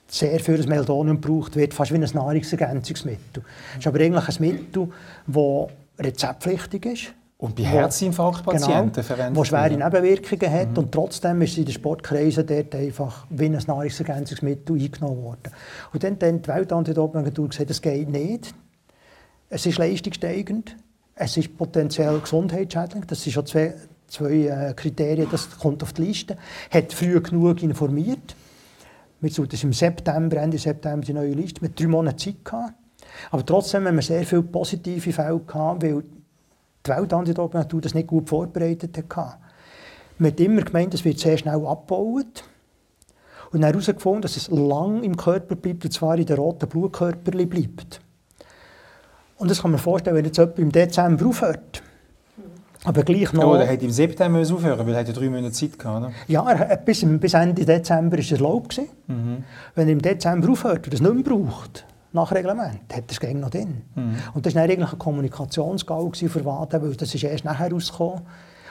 sehr 0.07 0.39
viel 0.41 0.59
das 0.59 0.67
Meldonium 0.67 1.21
gebraucht 1.21 1.57
wird, 1.57 1.73
fast 1.73 1.91
wie 1.91 1.97
ein 1.97 2.03
Nahrungsergänzungsmittel. 2.13 3.43
Es 3.73 3.79
ist 3.79 3.87
aber 3.87 4.01
eigentlich 4.01 4.29
ein 4.29 4.37
Mittel, 4.41 4.89
das 5.27 5.69
rezeptpflichtig 5.99 6.87
ist. 6.87 7.15
Und 7.39 7.57
bei 7.57 7.65
Herzinfarktpatienten 7.65 8.93
genau, 8.93 9.03
verwendet 9.03 9.37
Wo 9.37 9.43
schwere 9.43 9.71
Nebenwirkungen 9.71 10.53
hat. 10.53 10.71
Mhm. 10.73 10.79
Und 10.79 10.93
trotzdem 10.93 11.43
ist 11.43 11.59
in 11.59 11.65
den 11.65 11.73
Sportkreisen 11.73 12.47
dort 12.47 12.75
einfach 12.75 13.27
wie 13.31 13.47
ein 13.47 13.59
Nahrungsergänzungsmittel 13.67 14.77
eingenommen 14.77 15.25
worden. 15.25 15.51
Und 15.93 16.05
dann 16.05 16.13
hat 16.13 16.23
die 16.23 16.49
Weltantidopingagentur 16.49 17.49
gesagt, 17.49 17.71
das 17.71 17.83
geht 17.83 18.11
nicht. 18.11 18.55
Es 19.49 19.67
ist 19.67 19.79
leistungssteigend. 19.79 20.77
Es 21.15 21.37
ist 21.37 21.57
potenziell 21.57 22.19
gesundheitsschädlich. 22.21 23.05
Das 23.07 23.23
sind 23.23 23.33
schon 23.33 23.47
zwei, 23.47 23.75
zwei 24.07 24.33
äh, 24.47 24.75
Kriterien, 24.75 25.29
das 25.31 25.51
kommt 25.59 25.83
auf 25.83 25.93
die 25.93 26.03
Liste. 26.03 26.37
Hat 26.71 26.93
früh 26.93 27.21
genug 27.21 27.63
informiert. 27.63 28.35
Wir 29.21 29.31
sollten 29.31 29.59
im 29.63 29.73
September, 29.73 30.39
Ende 30.39 30.59
September 30.59 31.07
die 31.07 31.13
neue 31.13 31.33
Liste 31.33 31.63
mit 31.63 31.79
drei 31.79 31.87
Monaten 31.87 32.19
Zeit 32.19 32.45
gehabt. 32.45 32.75
Aber 33.31 33.45
trotzdem 33.45 33.87
haben 33.87 33.97
wir 33.97 34.03
sehr 34.03 34.25
viele 34.25 34.43
positive 34.43 35.13
Fälle 35.13 35.41
gehabt, 35.41 35.83
weil 35.83 36.03
die 36.85 36.91
Weltantidopingagentur 36.91 37.81
das 37.81 37.95
nicht 37.95 38.09
gut 38.09 38.29
vorbereitet 38.29 38.97
hat. 38.97 39.39
Man 40.19 40.33
hat 40.33 40.41
immer 40.41 40.63
gemeint, 40.63 40.95
es 40.95 41.05
wird 41.05 41.19
sehr 41.19 41.39
schnell 41.39 41.65
abgebaut. 41.67 42.45
Und 43.53 43.61
dann 43.61 43.71
herausgefunden, 43.71 44.23
dass 44.23 44.37
es 44.37 44.49
lang 44.49 45.03
im 45.03 45.17
Körper 45.17 45.57
bleibt, 45.57 45.85
und 45.85 45.93
zwar 45.93 46.17
in 46.17 46.27
den 46.27 46.37
roten 46.37 46.69
Blutkörperchen 46.69 47.49
bleibt. 47.49 48.01
Und 49.43 49.51
das 49.51 49.61
kann 49.61 49.73
man 49.73 49.81
vorstellen, 49.81 50.15
wenn 50.15 50.25
jetzt 50.25 50.39
jemand 50.39 50.57
im 50.61 50.71
Dezember 50.71 51.27
aufhört. 51.27 51.83
Aber 52.85 53.03
gleich 53.03 53.33
noch... 53.33 53.55
Ja, 53.55 53.63
er 53.63 53.67
hätte 53.67 53.85
im 53.85 53.91
September 53.91 54.39
aufhören 54.39 54.87
weil 54.87 54.95
er 54.95 55.03
drei 55.03 55.29
Monate 55.29 55.51
Zeit 55.51 55.77
gehabt 55.77 56.01
oder? 56.01 56.13
Ja, 56.29 56.77
bis, 56.77 57.05
bis 57.05 57.35
Ende 57.35 57.65
Dezember 57.65 58.13
war 58.13 58.19
es 58.21 58.31
erlaubt. 58.31 58.81
Mhm. 59.09 59.43
Wenn 59.75 59.89
er 59.89 59.93
im 59.95 60.01
Dezember 60.01 60.49
aufhört 60.49 60.87
und 60.87 60.95
es 60.95 61.01
nicht 61.01 61.13
mehr 61.13 61.25
braucht, 61.25 61.85
nach 62.13 62.31
Reglement, 62.31 62.83
hat 62.93 63.03
er 63.09 63.29
es 63.29 63.35
noch 63.35 63.51
drin. 63.51 63.83
Mhm. 63.97 64.15
Und 64.33 64.47
das 64.47 64.55
war 64.55 64.63
eigentlich 64.63 64.93
ein 64.93 64.99
Kommunikationsgau 65.01 66.13
für 66.13 66.45
WADA, 66.45 66.81
weil 66.81 66.95
das 66.95 67.13
ist 67.13 67.25
erst 67.25 67.45
nachher 67.45 67.73
rausgekommen. 67.73 68.21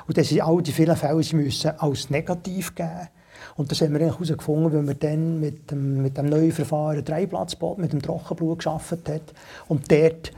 Und 0.08 0.18
das 0.18 0.30
sind 0.30 0.40
all 0.40 0.62
die 0.62 0.72
vielen 0.72 0.96
Fälle, 0.96 1.22
sie 1.22 1.36
müssen 1.36 1.72
als 1.80 2.10
negativ 2.10 2.76
geben. 2.76 3.10
Und 3.58 3.72
das 3.72 3.82
haben 3.82 3.92
wir 3.92 4.00
herausgefunden, 4.00 4.72
weil 4.72 4.88
wir 4.88 4.94
dann 4.94 5.42
mit 5.42 5.70
dem, 5.70 6.02
mit 6.02 6.18
dem 6.18 6.28
neuen 6.28 6.54
Verfahren 6.54 7.04
Dreiplatzboot, 7.04 7.78
mit 7.78 7.92
dem 7.92 8.02
Trockenblut 8.02 8.60
geschaffen 8.60 9.00
hat. 9.06 9.34
Und 9.68 9.92
dort 9.92 10.32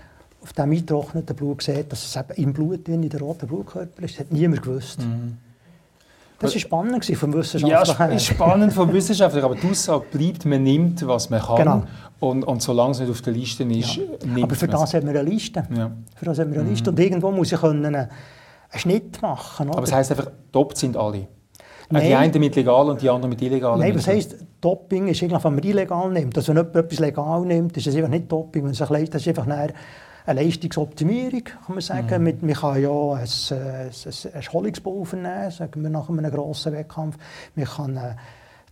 auf 0.43 0.53
dem 0.53 0.71
eingetrockneten 0.71 1.35
Blut 1.35 1.63
sieht, 1.63 1.91
dass 1.91 2.03
es 2.05 2.15
eben 2.15 2.33
im 2.41 2.53
Blut 2.53 2.87
drin, 2.87 3.01
in 3.03 3.09
den 3.09 3.19
roten 3.19 3.47
Blutkörper 3.47 4.03
ist. 4.03 4.15
Das 4.15 4.25
hat 4.25 4.31
niemand 4.31 4.61
gewusst. 4.61 4.99
Mhm. 4.99 5.37
Das 6.39 6.53
war 6.53 6.59
spannend 6.59 7.05
vom 7.05 7.33
Wissenschaftler. 7.33 8.09
Ja, 8.09 8.15
ist 8.15 8.25
spannend 8.25 8.73
vom 8.73 8.91
Wissenschaftler, 8.91 9.45
aber 9.45 9.55
die 9.55 9.69
Aussage 9.69 10.05
bleibt, 10.11 10.45
man 10.45 10.63
nimmt, 10.63 11.07
was 11.07 11.29
man 11.29 11.41
kann. 11.41 11.55
Genau. 11.55 11.83
Und, 12.19 12.43
und 12.43 12.61
solange 12.61 12.91
es 12.91 12.99
nicht 12.99 13.09
auf 13.09 13.21
der 13.21 13.33
Liste 13.33 13.63
ist, 13.63 13.95
ja. 13.95 14.03
nimmt 14.25 14.43
Aber 14.43 14.55
für 14.55 14.67
das 14.67 14.93
haben 14.93 15.07
wir 15.07 15.19
eine 15.19 15.29
Liste. 15.29 15.65
Ja. 15.75 15.91
Für 16.15 16.25
das 16.25 16.39
haben 16.39 16.51
wir 16.51 16.59
eine 16.59 16.69
Liste. 16.69 16.91
Mhm. 16.91 16.97
Und 16.97 17.03
irgendwo 17.03 17.31
muss 17.31 17.51
ich 17.51 17.63
einen, 17.63 17.85
einen 17.85 18.09
Schnitt 18.75 19.21
machen. 19.21 19.69
Oder? 19.69 19.77
Aber 19.77 19.85
das 19.85 19.95
heisst 19.95 20.11
einfach, 20.11 20.31
top 20.51 20.77
sind 20.77 20.97
alle? 20.97 21.27
Nein. 21.89 22.07
Die 22.07 22.15
einen 22.15 22.39
mit 22.39 22.55
legal 22.55 22.89
und 22.89 23.01
die 23.01 23.09
anderen 23.09 23.29
mit 23.29 23.41
illegal. 23.41 23.77
Nein, 23.77 23.95
was 23.95 24.07
heisst, 24.07 24.35
Doping 24.61 25.09
ist 25.09 25.21
eigentlich, 25.21 25.43
wenn 25.43 25.55
man 25.55 25.63
illegal 25.63 26.09
nimmt. 26.09 26.37
Also 26.37 26.53
wenn 26.53 26.57
jemand 26.57 26.75
etwas 26.75 26.99
legal 26.99 27.41
nimmt, 27.41 27.77
ist 27.77 27.87
es 27.87 27.95
einfach 27.95 28.09
nicht. 28.09 28.31
Wenn 28.31 28.65
es 28.67 28.77
das 28.77 29.21
ist 29.21 29.27
einfach 29.27 29.45
eine 30.25 30.41
Leistungsoptimierung, 30.41 31.43
kann 31.43 31.75
man 31.75 31.81
sagen. 31.81 32.17
Mhm. 32.17 32.23
Mit, 32.23 32.43
man 32.43 32.53
kann 32.53 32.81
ja 32.81 33.13
ein, 33.13 33.21
ein, 33.21 33.91
ein 34.33 35.05
vernehmen, 35.05 35.51
sagen 35.51 35.83
wir 35.83 35.89
nach 35.89 36.09
einem 36.09 36.31
grossen 36.31 36.73
Wettkampf. 36.73 37.17
Man 37.55 37.65
kann 37.65 37.97
äh, 37.97 38.15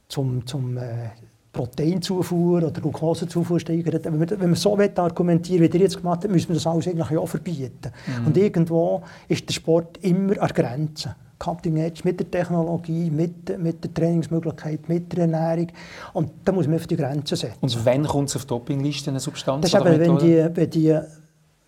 zum, 0.07 0.45
zum 0.45 0.77
äh, 0.77 1.09
Proteinzufuhr 1.51 2.57
oder 2.63 2.71
Glukosezufuhr 2.71 3.59
steigern. 3.59 3.99
Wenn 4.03 4.19
man, 4.19 4.29
wenn 4.29 4.39
man 4.39 4.55
so 4.55 4.77
argumentieren 4.77 5.61
wie 5.61 5.77
ihr 5.77 5.81
jetzt 5.81 5.97
gemacht 5.97 6.23
habt, 6.23 6.31
müssen 6.31 6.49
wir 6.49 6.55
das 6.55 6.67
alles 6.67 6.87
eigentlich 6.87 7.17
auch 7.17 7.27
verbieten. 7.27 7.91
Mhm. 8.19 8.27
Und 8.27 8.37
irgendwo 8.37 9.01
ist 9.27 9.47
der 9.47 9.53
Sport 9.53 9.97
immer 10.01 10.41
an 10.41 10.49
Grenzen. 10.49 11.13
Cutting 11.39 11.77
Edge 11.77 12.01
mit 12.03 12.19
der 12.19 12.29
Technologie, 12.29 13.09
mit, 13.09 13.57
mit 13.57 13.83
der 13.83 13.91
Trainingsmöglichkeit, 13.91 14.87
mit 14.87 15.11
der 15.11 15.21
Ernährung. 15.21 15.67
Und 16.13 16.29
da 16.45 16.51
muss 16.51 16.67
man 16.67 16.75
auf 16.75 16.85
die 16.85 16.95
Grenzen 16.95 17.35
setzen. 17.35 17.57
Und 17.59 17.83
wann 17.83 18.05
kommt 18.05 18.29
es 18.29 18.35
auf 18.35 18.43
die 18.43 18.49
Dopingliste, 18.49 19.09
eine 19.09 19.19
Substanz? 19.19 19.71
Das 19.71 19.73
ist 19.73 19.87
eben, 19.87 19.99
wenn 19.99 20.17
die, 20.19 20.55
wenn 20.55 20.69
die 20.69 20.99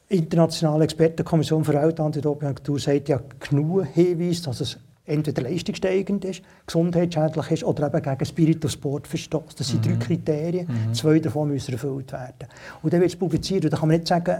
internationale 0.09 0.83
Expertenkommission 0.83 1.63
für 1.63 1.73
Weltantidopingagentur 1.73 2.79
sagt 2.79 3.09
ja 3.09 3.19
genug 3.39 3.85
Hinweise, 3.93 4.43
dass 4.43 4.61
es 4.61 4.77
entweder 5.05 5.41
leistungssteigend 5.41 6.23
ist, 6.25 6.41
gesundheitsschädlich 6.65 7.51
ist 7.51 7.63
oder 7.63 7.87
eben 7.87 8.01
gegen 8.01 8.25
Spirit 8.25 8.65
of 8.65 8.71
Sport 8.71 9.07
verstößt. 9.07 9.59
Das 9.59 9.67
sind 9.67 9.85
mhm. 9.85 9.99
drei 9.99 10.05
Kriterien, 10.05 10.67
mhm. 10.67 10.93
zwei 10.93 11.19
davon 11.19 11.49
müssen 11.49 11.73
erfüllt 11.73 12.11
werden. 12.11 12.47
Und 12.81 12.93
dann 12.93 13.01
wird 13.01 13.11
es 13.11 13.17
publiziert 13.17 13.65
und 13.65 13.73
dann 13.73 13.79
kann 13.79 13.89
man 13.89 13.97
nicht 13.97 14.07
sagen, 14.07 14.37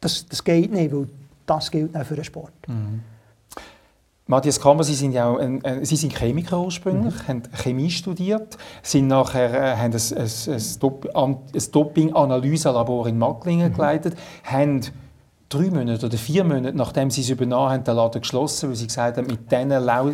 das, 0.00 0.26
das 0.26 0.44
geht 0.44 0.72
nicht, 0.72 0.92
weil 0.92 1.06
das 1.46 1.70
gilt 1.70 1.94
nicht 1.94 2.06
für 2.06 2.14
den 2.14 2.24
Sport. 2.24 2.52
Mhm. 2.68 3.00
Matthias 4.30 4.60
Kammer, 4.60 4.84
Sie 4.84 4.94
sind 4.94 5.10
ja 5.10 5.28
auch 5.28 5.38
ein, 5.38 5.62
äh, 5.64 5.84
Sie 5.84 5.96
sind 5.96 6.16
Chemiker 6.16 6.60
ursprünglich, 6.60 7.14
mhm. 7.14 7.28
haben 7.28 7.42
Chemie 7.52 7.90
studiert, 7.90 8.56
sind 8.80 9.08
nachher 9.08 9.52
äh, 9.52 9.76
haben 9.76 9.92
ein, 9.92 10.00
ein, 10.16 11.14
ein, 11.14 11.36
ein 11.52 11.62
Doping-Analyselabor 11.72 13.08
in 13.08 13.18
Macklingen 13.18 13.72
mhm. 13.72 13.74
geleitet, 13.74 14.16
haben 14.44 14.82
drei 15.48 15.68
Monate 15.68 16.06
oder 16.06 16.16
vier 16.16 16.44
Monate, 16.44 16.76
nachdem 16.76 17.10
sie 17.10 17.22
es 17.22 17.28
übernommen 17.28 17.72
haben, 17.72 17.82
den 17.82 17.96
Laden 17.96 18.20
geschlossen, 18.20 18.68
weil 18.68 18.76
sie 18.76 18.86
gesagt 18.86 19.16
haben, 19.16 19.26
mit 19.26 19.50
diesen 19.50 19.68
Lau... 19.68 20.10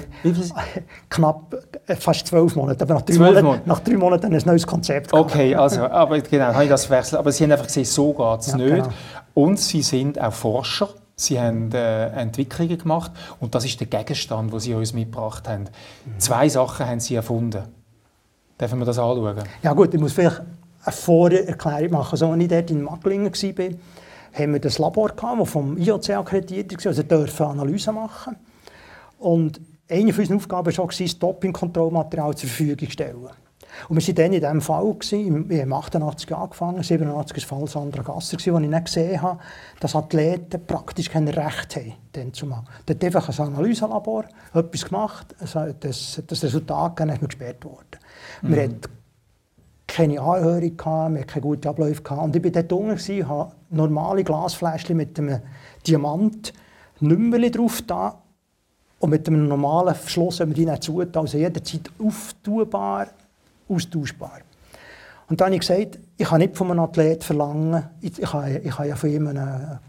Knapp, 1.11 1.55
äh, 1.87 1.95
fast 1.95 2.27
zwölf 2.27 2.57
Monate. 2.57 2.85
Aber 2.85 2.95
nach 2.95 3.03
drei, 3.03 3.19
Monaten, 3.19 3.45
Monate. 3.45 3.69
nach 3.69 3.81
drei 3.81 3.97
Monaten 3.99 4.35
ein 4.35 4.43
neues 4.47 4.67
Konzept. 4.67 5.13
Okay, 5.13 5.55
also, 5.55 5.83
aber 5.83 6.21
genau, 6.21 6.55
habe 6.55 6.65
ich 6.65 6.71
das 6.71 6.87
verwechselt. 6.87 7.19
Aber 7.19 7.31
sie 7.33 7.45
haben 7.45 7.53
einfach 7.53 7.67
gesehen, 7.67 7.85
so 7.85 8.15
geht 8.15 8.41
es 8.41 8.47
ja, 8.47 8.57
nicht. 8.57 8.71
Genau. 8.77 8.89
Und 9.35 9.59
sie 9.59 9.83
sind 9.83 10.19
auch 10.19 10.33
Forscher 10.33 10.89
Sie 11.19 11.41
haben 11.41 11.73
äh, 11.73 12.09
Entwicklungen 12.09 12.77
gemacht 12.77 13.11
und 13.41 13.55
das 13.55 13.65
ist 13.65 13.81
der 13.81 13.87
Gegenstand, 13.87 14.53
den 14.53 14.61
Sie 14.61 14.75
uns 14.75 14.93
mitgebracht 14.93 15.49
haben. 15.49 15.63
Mhm. 15.63 16.19
Zwei 16.21 16.47
Sachen 16.51 16.85
haben 16.85 17.01
Sie 17.01 17.15
erfunden. 17.15 17.63
Dürfen 18.61 18.79
wir 18.79 18.85
das 18.85 18.99
anschauen? 18.99 19.43
Ja 19.63 19.73
gut, 19.73 19.95
ich 19.95 20.01
muss 20.01 20.13
vielleicht 20.13 20.43
eine 20.85 20.93
Vorerklärung 20.93 21.91
machen. 21.93 22.13
Also, 22.13 22.31
als 22.31 22.43
ich 22.43 22.49
dort 22.49 22.71
in 22.71 22.83
Macklingen 22.83 23.33
war, 23.33 23.69
haben 24.35 24.53
wir 24.53 24.61
das 24.61 24.79
Labor, 24.79 25.09
gehabt, 25.09 25.41
das 25.41 25.49
vom 25.49 25.79
IOC 25.79 26.11
akkreditiert 26.11 26.85
war, 26.85 26.91
also 26.91 27.03
dürfen 27.03 27.47
Analysen 27.47 27.95
machen. 27.95 28.37
Und 29.19 29.59
eine 29.89 30.13
unserer 30.13 30.37
Aufgaben 30.37 30.77
war 30.77 30.87
das 30.87 31.19
Doping-Kontrollmaterial 31.19 32.37
zur 32.37 32.51
Verfügung 32.51 32.79
zu 32.89 32.93
stellen. 32.93 33.29
Und 33.89 33.97
wir 33.97 34.07
waren 34.07 34.15
dann 34.15 34.33
in 34.33 34.41
diesem 34.41 34.61
Fall, 34.61 34.95
gewesen, 34.95 35.49
wir 35.49 35.63
haben 35.63 35.73
88 35.73 36.35
angefangen, 36.35 36.83
87 36.83 37.51
war 37.51 37.59
Fall 37.59 37.69
Sandra 37.69 38.03
Gasser, 38.03 38.39
wo 38.53 38.59
ich 38.59 38.69
nicht 38.69 38.85
gesehen 38.85 39.23
habe, 39.23 39.39
dass 39.81 39.95
Athleten 39.95 40.67
praktisch 40.67 41.11
kein 41.11 41.29
Recht 41.29 41.77
haben. 41.77 41.95
Dann 42.13 42.33
zumal. 42.33 42.65
Dort 42.87 43.05
einfach 43.05 43.29
ein 43.29 43.47
Analyselabor, 43.47 44.25
etwas 44.55 44.85
gemacht, 44.85 45.35
das, 45.81 46.23
das 46.27 46.45
Resultat 46.45 46.97
gegeben, 46.97 47.15
ist 47.15 47.23
mir 47.23 47.29
gesperrt 47.29 47.65
worden. 47.65 47.99
Mhm. 48.43 48.55
Wir 48.55 48.63
hatten 48.63 48.81
keine 49.87 50.21
Anhörung, 50.21 50.77
gehabt, 50.77 51.13
wir 51.15 51.21
hatten 51.21 51.27
keine 51.27 51.43
guten 51.43 51.69
Abläufe. 51.69 52.03
Gehabt. 52.03 52.23
Und 52.23 52.37
ich 52.37 52.45
war 52.45 52.51
dort 52.51 52.73
unten, 52.73 53.29
habe 53.29 53.53
normale 53.71 54.25
Glasfläschchen 54.25 54.97
mit 54.97 55.19
einem 55.19 55.41
Diamant 55.87 56.53
Nummerli 57.01 57.51
drauf 57.51 57.83
da 57.87 58.19
und 58.99 59.11
mit 59.11 59.29
einem 59.29 59.49
normalen 59.49 59.95
Verschluss 59.95 60.41
haben 60.41 60.51
wir 60.51 60.55
die 60.55 60.67
nicht 60.67 60.83
zugetan, 60.83 61.23
also 61.23 61.37
jederzeit 61.39 61.91
auftubar 61.99 63.09
austauschbar. 63.69 64.41
Und 65.29 65.41
dann 65.41 65.47
habe 65.47 65.57
ich 65.57 65.61
gesagt, 65.61 65.99
ich 66.17 66.29
kann 66.29 66.39
nicht 66.39 66.57
von 66.57 66.71
einem 66.71 66.81
Athleten 66.81 67.23
verlangen, 67.23 67.85
ich, 68.01 68.19
ich, 68.19 68.31
kann, 68.31 68.61
ich 68.63 68.77
kann 68.77 68.89
ja 68.89 68.97
von 68.97 69.11
ihm 69.11 69.27
eine 69.27 69.81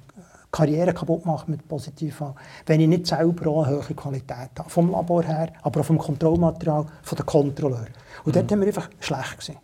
Karriere 0.51 0.93
kaputt 0.93 1.25
machen 1.25 1.51
mit 1.51 1.67
Positiva, 1.67 2.33
wenn 2.65 2.79
ich 2.79 2.87
nicht 2.87 3.05
selber 3.05 3.51
auch 3.51 3.67
eine 3.67 3.77
hohe 3.77 3.93
Qualität 3.93 4.49
habe. 4.57 4.69
Vom 4.69 4.91
Labor 4.91 5.23
her, 5.23 5.53
aber 5.61 5.81
auch 5.81 5.85
vom 5.85 5.97
Kontrollmaterial, 5.97 6.85
von 7.03 7.15
den 7.15 7.25
Kontrolleuren. 7.25 7.93
Und 8.23 8.35
mhm. 8.35 8.39
dort 8.39 8.51
waren 8.51 8.59
wir 8.61 8.67
einfach 8.67 8.89
schlecht. 8.99 9.39
Gewesen. 9.39 9.57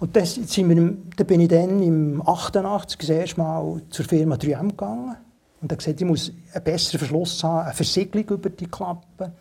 Und 0.00 0.16
das 0.16 0.34
sind 0.34 0.68
wir, 0.68 0.96
da 1.16 1.24
bin 1.24 1.40
ich 1.40 1.48
dann 1.48 1.80
im 1.80 2.22
88 2.26 2.98
das 2.98 3.08
erste 3.08 3.40
Mal 3.40 3.82
zur 3.88 4.04
Firma 4.04 4.34
3M 4.34 4.70
gegangen 4.70 5.16
und 5.60 5.70
habe 5.70 5.76
gesagt, 5.76 6.00
ich 6.00 6.06
muss 6.06 6.32
einen 6.52 6.64
besseren 6.64 6.98
Verschluss 6.98 7.44
haben, 7.44 7.66
eine 7.66 7.72
Versiegelung 7.72 8.28
über 8.28 8.50
die 8.50 8.66
Klappe. 8.66 9.32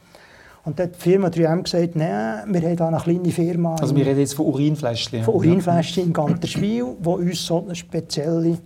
Und 0.64 0.78
dann 0.78 0.88
hat 0.88 0.96
die 0.96 1.00
Firma 1.00 1.28
3M 1.30 1.64
gesagt, 1.64 1.96
nein, 1.96 2.44
wir 2.54 2.62
haben 2.62 2.78
hier 2.78 2.88
eine 2.88 2.98
kleine 3.00 3.32
Firma. 3.32 3.76
Also 3.76 3.96
wir 3.96 4.06
reden 4.06 4.20
jetzt 4.20 4.36
von 4.36 4.46
Urinfläschchen? 4.46 5.24
Von 5.24 5.34
Urinfläschchen 5.36 6.06
in 6.06 6.14
Ganterschwil, 6.14 6.98
die 7.00 7.08
uns 7.08 7.46
so 7.46 7.68
spezielle, 7.74 8.60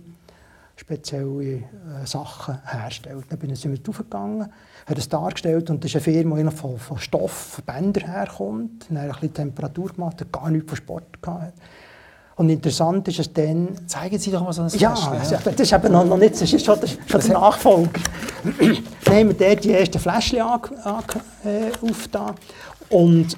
spezielle 0.76 1.54
äh, 1.54 1.60
Sachen 2.04 2.58
herstellt. 2.66 3.24
Dann 3.30 3.54
sind 3.54 3.72
wir 3.72 3.78
draufgegangen, 3.78 4.42
haben 4.42 4.96
es 4.96 5.08
dargestellt 5.08 5.70
und 5.70 5.82
das 5.82 5.90
ist 5.90 5.96
eine 5.96 6.02
Firma, 6.02 6.36
die 6.36 6.50
von, 6.54 6.78
von 6.78 6.98
Stoff, 6.98 7.32
von 7.32 7.64
Bändern 7.64 8.10
herkommt. 8.10 8.90
Dann 8.90 8.98
haben 8.98 9.04
ein 9.06 9.12
bisschen 9.12 9.34
Temperatur 9.34 9.88
gemacht, 9.88 10.20
hat 10.20 10.30
gar 10.30 10.50
nichts 10.50 10.68
von 10.68 10.76
Sport 10.76 11.22
gehabt. 11.22 11.54
Und 12.36 12.50
interessant 12.50 13.08
ist 13.08 13.18
es 13.18 13.32
dann... 13.32 13.68
Zeigen 13.86 14.18
Sie 14.18 14.30
doch 14.30 14.44
mal 14.44 14.52
so 14.52 14.62
ein 14.62 14.68
Ja, 14.74 14.94
ja. 14.94 15.38
das 15.42 15.54
ist 15.54 15.72
eben 15.72 15.90
noch, 15.90 16.04
noch 16.04 16.18
nicht, 16.18 16.34
das 16.34 16.52
ist 16.52 16.64
schon, 16.64 16.78
das, 16.78 16.98
schon 17.06 17.20
der 17.20 17.32
Nachfolger. 17.32 17.90
dann 19.04 19.14
haben 19.14 19.28
wir 19.28 19.48
dort 19.48 19.64
die 19.64 19.72
ersten 19.72 19.98
Fläschchen 19.98 20.38
äh, 20.40 21.90
aufgetan. 21.90 22.34
Und 22.90 23.36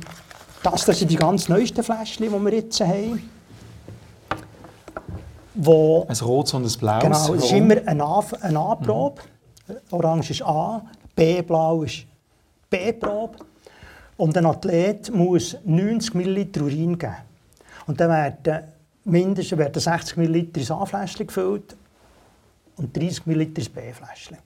das, 0.65 0.85
das 0.85 0.99
sind 0.99 1.13
die 1.13 1.17
ganz 1.17 1.49
neuesten 1.49 1.85
Fläschchen, 1.85 2.27
die 2.27 2.45
wir 2.45 2.53
jetzt 2.53 2.81
haben. 2.81 3.31
Wo, 5.55 6.05
ein 6.09 6.17
rotes 6.17 6.55
und 6.55 6.65
ein 6.65 6.79
blaues. 6.79 7.03
Genau, 7.03 7.35
es 7.35 7.45
ist 7.45 7.53
immer 7.53 7.77
eine 7.87 8.05
A-Probe. 8.05 9.23
Mhm. 9.69 9.75
Orange 9.93 10.31
ist 10.31 10.43
A, 10.43 10.83
B-Blau 11.15 11.83
ist 11.85 12.05
B-Probe. 12.69 13.39
Und 14.17 14.37
ein 14.37 14.47
Athlet 14.47 15.15
muss 15.15 15.57
90 15.65 16.15
ml 16.15 16.49
Urin 16.63 16.99
geben. 16.99 17.15
Und 17.87 18.01
dann 18.01 18.11
werden 18.11 18.65
mindestens 19.09 19.59
werden 19.59 19.81
60 19.81 20.17
ml 20.17 20.49
ins 20.55 20.71
A-Fläschchen 20.71 21.27
gefüllt 21.27 21.77
und 22.77 22.97
30 22.97 23.27
ml 23.27 23.43
ins 23.43 23.69
B-Fläschchen. 23.69 24.39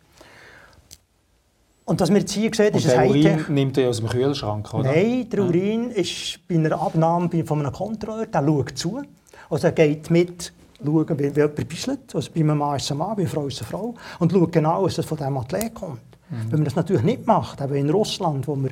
Und 1.85 2.01
was 2.01 2.11
wir 2.11 2.19
jetzt 2.21 2.33
hier 2.33 2.51
sehen, 2.55 2.75
ist 2.75 2.89
ein 2.89 3.11
Urin 3.11 3.45
nimmt 3.49 3.77
er 3.77 3.91
aus 3.91 3.99
dem 3.99 4.09
Kühlschrank, 4.09 4.73
oder? 4.73 4.93
Nein, 4.93 5.29
der 5.29 5.41
Urin 5.41 5.91
ist 5.91 6.39
bei 6.47 6.55
einer 6.55 6.81
Abnahme 6.81 7.45
von 7.45 7.61
einem 7.61 7.73
Kontrolleur, 7.73 8.27
der 8.27 8.47
schaut 8.47 8.79
zu. 8.79 9.03
Also 9.51 9.67
er 9.67 9.73
geht 9.73 10.09
mit, 10.11 10.53
schauen, 10.83 11.19
wie, 11.19 11.35
wie 11.35 11.41
jemand 11.41 11.69
bisselt. 11.69 12.15
Also 12.15 12.31
bei 12.33 12.41
einem 12.41 12.59
Mann 12.59 12.77
ist 12.77 12.85
es 12.85 12.93
ein 12.93 12.99
Mann, 12.99 13.17
bei 13.17 13.23
einer 13.23 13.31
Frau 13.31 13.47
ist 13.47 13.55
es 13.55 13.63
eine 13.63 13.71
Frau. 13.71 13.95
Und 14.21 14.33
schaut 14.33 14.53
genau, 14.53 14.85
was 14.85 14.95
von 15.05 15.19
diesem 15.19 15.37
Athlet 15.37 15.75
kommt. 15.75 16.01
Mhm. 16.31 16.37
Wenn 16.51 16.59
man 16.61 16.65
das 16.65 16.77
natürlich 16.77 17.03
nicht 17.03 17.27
macht, 17.27 17.61
eben 17.61 17.75
in 17.75 17.91
Russland, 17.91 18.47
wo 18.47 18.57
wir 18.57 18.71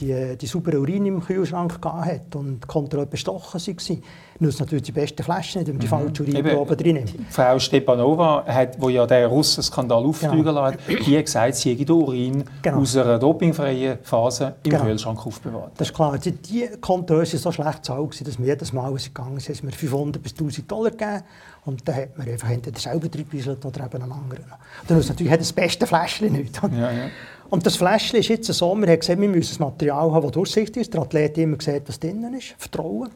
die, 0.00 0.36
die 0.36 0.46
saubere 0.46 0.80
Urin 0.80 1.06
im 1.06 1.20
Kühlschrank 1.20 1.78
hat 1.84 2.34
und 2.34 2.60
die 2.62 2.66
Kontrolle 2.66 3.06
bestochen 3.06 3.60
waren, 3.60 4.02
nutzt 4.40 4.60
natürlich 4.60 4.84
die 4.84 4.92
besten 4.92 5.22
Flaschen 5.22 5.60
nicht, 5.60 5.68
wenn 5.68 5.76
man 5.76 5.80
die 5.80 5.86
mhm. 5.86 5.90
falsche 5.90 6.22
Urinprobe 6.22 6.76
drin 6.76 6.94
nimmt. 6.94 7.14
Frau 7.30 7.58
Stepanova, 7.58 8.44
hat, 8.46 8.82
die 8.82 8.92
ja 8.92 9.06
den 9.06 9.26
Russenskandal 9.26 10.04
aufgeflügelt 10.04 10.46
genau. 10.46 10.62
hat, 10.62 10.78
die 10.88 11.16
hat 11.16 11.24
gesagt, 11.24 11.56
sie 11.56 11.74
hätte 11.74 11.92
Urin 11.92 12.44
genau. 12.62 12.80
aus 12.80 12.96
einer 12.96 13.18
dopingfreien 13.18 13.98
Phase 14.02 14.54
im 14.62 14.70
genau. 14.70 14.84
Kühlschrank 14.84 15.26
aufbewahrt. 15.26 15.72
Das 15.76 15.88
ist 15.88 15.94
klar. 15.94 16.18
Die, 16.18 16.32
die 16.32 16.68
Kontrolle 16.80 17.26
waren 17.26 17.38
so 17.38 17.52
schlecht 17.52 17.84
zahlt, 17.84 18.26
dass 18.26 18.38
wir 18.38 18.46
jedes 18.46 18.72
Mal, 18.72 18.92
als 18.92 19.04
sie 19.04 19.08
gegangen 19.14 19.40
sind, 19.40 19.64
mir 19.64 19.72
500 19.72 20.22
bis 20.22 20.32
1000 20.32 20.70
Dollar 20.70 20.90
gegeben 20.90 21.22
und 21.68 21.86
dann 21.86 21.96
hat 21.96 22.16
man 22.16 22.26
einfach 22.26 22.48
entweder 22.48 22.80
selber 22.80 23.08
drin 23.08 23.26
oder 23.62 23.84
eben 23.84 24.02
einen 24.02 24.12
anderen. 24.12 24.44
Dann 24.86 24.96
nutzt 24.96 25.10
natürlich 25.10 25.36
das 25.36 25.52
beste 25.52 25.86
Fläschchen 25.86 26.32
nicht. 26.32 26.58
Ja, 26.62 26.90
ja. 26.90 27.10
Und 27.50 27.66
das 27.66 27.76
Fläschchen 27.76 28.20
ist 28.20 28.28
jetzt 28.28 28.46
so, 28.46 28.74
wir 28.74 28.88
haben 28.88 28.98
gesehen, 28.98 29.20
wir 29.20 29.28
müssen 29.28 29.62
ein 29.62 29.68
Material 29.68 30.10
haben, 30.10 30.22
das 30.22 30.32
durchsichtig 30.32 30.82
ist. 30.82 30.94
Der 30.94 31.02
Athlet 31.02 31.36
immer 31.36 31.60
sieht, 31.60 31.82
was 31.86 32.00
drinnen 32.00 32.32
ist. 32.32 32.54
Vertrauen. 32.56 33.10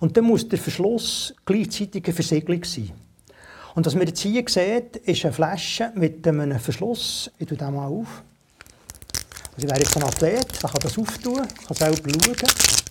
Und 0.00 0.16
dann 0.16 0.24
muss 0.24 0.48
der 0.48 0.58
Verschluss 0.58 1.34
gleichzeitig 1.44 2.02
eine 2.06 2.14
Versiegelung 2.14 2.64
sein. 2.64 2.92
Und 3.74 3.84
was 3.84 3.94
wir 3.94 4.06
jetzt 4.06 4.20
hier 4.20 4.42
sehen, 4.48 4.84
ist 5.04 5.24
eine 5.26 5.34
Flasche 5.34 5.92
mit 5.94 6.26
einem 6.26 6.58
Verschluss. 6.58 7.30
Ich 7.38 7.46
tue 7.46 7.58
den 7.58 7.74
mal 7.74 7.88
auf. 7.88 8.22
Also 9.54 9.66
ich 9.66 9.68
wäre 9.68 9.80
jetzt 9.80 9.94
ein 9.98 10.02
Athlet, 10.02 10.62
der 10.62 10.70
kann 10.70 10.80
das 10.82 10.96
auftun, 10.96 11.46
kann 11.66 11.76
selber 11.76 12.10
schauen. 12.10 12.87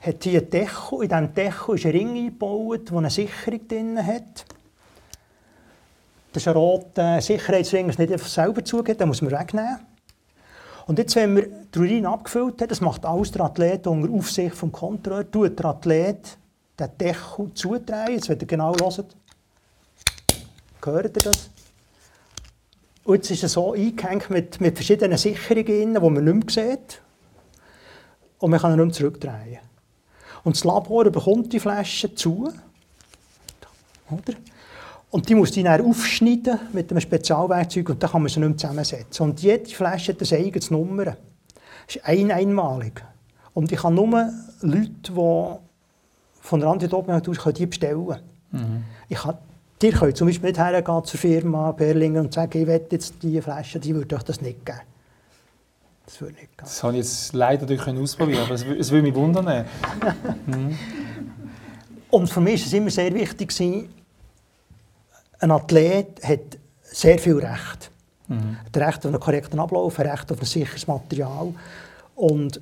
Hat 0.00 0.24
hier 0.24 0.40
ein 0.40 0.50
Deckel. 0.50 1.02
In 1.02 1.08
diesem 1.08 1.34
Deckel 1.34 1.74
ist 1.74 1.84
ein 1.84 1.92
Ring 1.92 2.16
eingebaut, 2.16 2.90
der 2.90 2.98
eine 2.98 3.10
Sicherung 3.10 3.68
drin 3.68 4.06
hat. 4.06 4.46
Das 6.32 6.42
ist 6.42 6.48
ein 6.48 6.54
roter 6.54 7.20
Sicherheitsring, 7.20 7.88
das 7.88 7.98
nicht 7.98 8.12
einfach 8.12 8.28
selber 8.28 8.64
zugeht, 8.64 9.00
den 9.00 9.08
muss 9.08 9.20
man 9.20 9.32
wegnehmen. 9.32 9.80
Und 10.86 10.98
jetzt, 10.98 11.14
wenn 11.16 11.36
wir 11.36 11.46
die 11.46 11.78
Urin 11.78 12.06
abgefüllt 12.06 12.60
haben, 12.60 12.68
das 12.68 12.80
macht 12.80 13.04
alles 13.04 13.30
der 13.32 13.42
Athlet 13.42 13.86
unter 13.86 14.12
Aufsicht 14.12 14.54
vom 14.54 14.72
Kontrolleur, 14.72 15.30
tut 15.30 15.58
der 15.58 15.66
Athlet 15.66 16.38
den 16.78 16.98
Deckel 16.98 17.52
zudrehen. 17.54 18.14
Jetzt, 18.14 18.28
wenn 18.28 18.38
ihr 18.40 18.46
genau 18.46 18.74
hört, 18.80 19.16
hört 20.84 21.16
ihr 21.16 21.30
das? 21.30 21.50
Und 23.04 23.16
jetzt 23.16 23.30
ist 23.30 23.44
es 23.44 23.52
so 23.52 23.72
eingehängt 23.72 24.30
mit, 24.30 24.60
mit 24.60 24.76
verschiedenen 24.76 25.18
Sicherungen, 25.18 25.94
die 25.94 26.00
man 26.00 26.24
nicht 26.24 26.56
mehr 26.56 26.70
sieht. 26.70 27.00
Und 28.38 28.50
man 28.50 28.60
kann 28.60 28.72
ihn 28.72 28.76
nicht 28.76 28.86
mehr 28.86 28.94
zurückdrehen. 28.94 29.69
Und 30.44 30.56
das 30.56 30.64
Labor 30.64 31.04
bekommt 31.04 31.52
die 31.52 31.60
Flasche 31.60 32.14
zu. 32.14 32.52
Oder? 34.10 34.34
Und 35.10 35.28
die 35.28 35.34
muss 35.34 35.50
die 35.50 35.62
dann 35.62 35.84
aufschneiden 35.84 36.58
mit 36.72 36.90
einem 36.90 37.00
Spezialwerkzeug 37.00 37.88
und 37.90 38.02
dann 38.02 38.10
kann 38.10 38.22
man 38.22 38.28
sie 38.28 38.38
nicht 38.40 38.48
mehr 38.48 38.58
zusammensetzen. 38.58 39.24
Und 39.26 39.42
jede 39.42 39.68
Flasche 39.68 40.12
hat 40.12 40.32
ein 40.32 40.38
eigenes 40.38 40.70
Nummer. 40.70 41.04
Das 41.04 41.16
ist 41.96 42.04
ein 42.04 42.30
einmalig. 42.30 43.04
Und 43.52 43.72
ich 43.72 43.78
kann 43.78 43.94
nur 43.94 44.30
Leute, 44.60 44.90
die 45.08 45.56
von 46.40 46.60
der 46.60 46.68
Antidoping-Agentur 46.68 47.52
die 47.52 47.66
bestellen 47.66 48.16
mhm. 48.52 48.84
ich 49.08 49.18
kann, 49.18 49.36
Ihr 49.82 49.92
könnt 49.92 50.14
zum 50.14 50.26
Beispiel 50.26 50.50
nicht 50.50 50.58
hergehen 50.58 51.04
zur 51.04 51.18
Firma 51.18 51.72
Berlingen 51.72 52.26
und 52.26 52.34
sagen, 52.34 52.58
ich 52.60 52.66
will 52.66 52.86
jetzt 52.90 53.14
diese 53.22 53.40
Flasche, 53.40 53.80
die 53.80 53.94
würde 53.94 54.14
euch 54.14 54.22
das 54.22 54.42
nicht 54.42 54.66
geben. 54.66 54.80
Das 56.06 56.20
würde 56.20 56.34
nicht 56.34 56.56
gehen. 56.56 56.64
Das 56.64 56.82
habe 56.82 56.94
ich 56.94 56.98
jetzt 56.98 57.32
leider 57.32 57.66
durch 57.66 57.86
ausprobieren, 57.86 58.42
aber 58.44 58.54
es, 58.54 58.64
es 58.64 58.90
würde 58.90 59.02
mich 59.02 59.14
wundern. 59.14 59.64
mhm. 60.46 60.78
Und 62.10 62.28
für 62.28 62.40
mich 62.40 62.60
war 62.60 62.66
es 62.66 62.72
immer 62.72 62.90
sehr 62.90 63.14
wichtig, 63.14 63.52
ein 65.40 65.50
Athlet 65.50 66.22
hat 66.22 66.58
sehr 66.82 67.18
viel 67.18 67.38
Recht. 67.38 67.90
Mhm. 68.28 68.56
Ein 68.72 68.82
Recht 68.82 68.98
auf 68.98 69.06
einen 69.06 69.20
korrekten 69.20 69.58
Ablauf, 69.58 69.98
ein 69.98 70.08
Recht 70.08 70.30
auf 70.30 70.40
ein 70.40 70.44
sicheres 70.44 70.86
Material. 70.86 71.54
Und 72.14 72.60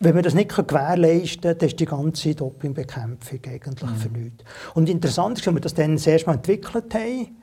wenn 0.00 0.14
man 0.14 0.24
das 0.24 0.34
nicht 0.34 0.54
gewährleisten 0.54 1.42
kann, 1.42 1.58
dann 1.58 1.68
ist 1.68 1.80
die 1.80 1.86
ganze 1.86 2.34
Dopingbekämpfung 2.34 3.40
eigentlich 3.46 3.90
mhm. 3.90 3.96
für 3.96 4.08
nichts. 4.08 4.44
Und 4.74 4.88
interessant 4.88 5.38
ist, 5.38 5.46
als 5.46 5.54
wir 5.54 5.60
das 5.60 5.74
dann 5.74 5.96
das 5.96 6.06
erste 6.06 6.26
Mal 6.28 6.36
entwickelt 6.36 6.92
haben, 6.94 7.36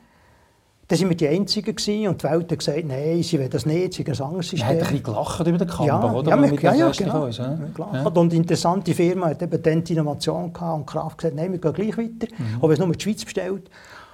da 0.91 0.99
waren 0.99 1.10
wir 1.10 1.15
die 1.15 1.27
Einzigen 1.30 1.73
gewesen, 1.73 2.08
und 2.10 2.21
die 2.21 2.27
Welt 2.27 2.51
hat 2.51 2.60
gesagt, 2.60 2.86
nein, 2.86 3.23
sie 3.23 3.39
wollen 3.39 3.49
das 3.49 3.65
nicht, 3.65 3.93
sie 3.93 4.06
wollen 4.06 4.17
ein 4.17 4.25
anderes 4.25 4.49
System. 4.49 4.67
Man 4.67 4.75
hat 4.75 4.84
ein 4.84 4.91
bisschen 4.91 5.04
gelacht 5.04 5.47
über 5.47 5.58
den 5.58 5.67
Kamper, 5.69 5.86
ja, 5.86 6.13
oder? 6.13 6.30
Ja, 6.30 6.36
mit 6.36 6.62
ja, 6.62 6.73
ja, 6.73 6.91
genau. 6.91 7.25
Ist, 7.27 7.38
ja? 7.38 7.58
ja. 7.77 8.08
Und 8.08 8.34
interessante 8.34 8.93
Firma 8.93 9.27
hat 9.27 9.41
eben 9.41 9.63
dann 9.63 9.84
die 9.86 9.93
Innovation 9.93 10.51
gehabt 10.51 10.80
und 10.80 10.86
Kraft 10.86 11.17
gesagt, 11.19 11.36
nein, 11.38 11.54
wir 11.54 11.60
gehen 11.60 11.73
gleich 11.73 11.97
weiter, 11.97 12.27
mhm. 12.38 12.58
aber 12.62 12.73
es 12.73 12.80
nur 12.80 12.91
die 12.91 13.01
Schweiz 13.01 13.23
bestellt. 13.23 13.69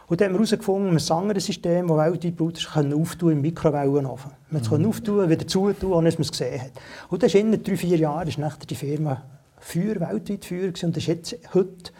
Und 0.06 0.22
dann 0.22 0.28
haben 0.28 0.34
wir 0.36 0.38
herausgefunden, 0.38 0.98
ein 0.98 1.12
anderes 1.18 1.46
System, 1.48 1.88
das 1.88 1.98
weltweit 1.98 2.36
Blut 2.36 2.58
ist, 2.60 2.72
können 2.72 2.94
auftun 2.94 3.32
im 3.32 3.42
Mikrowellenofen. 3.42 4.32
Man 4.52 4.62
mhm. 4.62 4.68
kann 4.68 4.86
auftun, 4.86 5.30
wieder 5.30 5.48
zutun, 5.48 5.94
ohne 5.94 6.10
dass 6.10 6.20
man 6.20 6.26
es 6.26 6.32
gesehen 6.32 6.62
hat. 6.62 6.72
Und 7.10 7.24
das 7.24 7.34
ist 7.34 7.40
in 7.42 7.64
drei, 7.64 7.76
vier 7.76 7.98
Jahren 7.98 8.28
ist 8.28 8.38
die 8.70 8.76
Firma 8.76 9.24
Feuer, 9.60 10.00
weltweit 10.00 10.46
Feuer 10.46 10.68
und 10.68 10.96
das 10.96 10.98
ist 10.98 11.08
jetzt 11.08 11.38
heute 11.56 11.92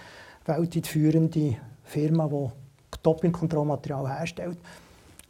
weltweit 0.46 0.86
führende 0.86 1.56
Firma, 1.84 2.28
die 2.28 2.67
Dopingkontrollmaterial 3.08 4.20
herstellt. 4.20 4.58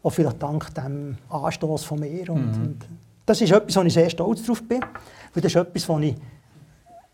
Auch 0.03 0.09
vielleicht 0.09 0.41
dank 0.41 0.73
dem 0.73 1.17
Anstoß 1.29 1.83
von 1.83 1.99
mir. 1.99 2.29
Und, 2.29 2.57
mhm. 2.57 2.63
und 2.63 2.77
das 3.25 3.41
ist 3.41 3.51
etwas, 3.51 3.75
wo 3.75 3.81
ich 3.81 3.93
sehr 3.93 4.09
stolz 4.09 4.43
drauf 4.45 4.63
bin, 4.63 4.81
weil 5.33 5.41
das 5.41 5.51
ist 5.51 5.55
etwas, 5.55 5.87
wo 5.87 5.99
ich 5.99 6.15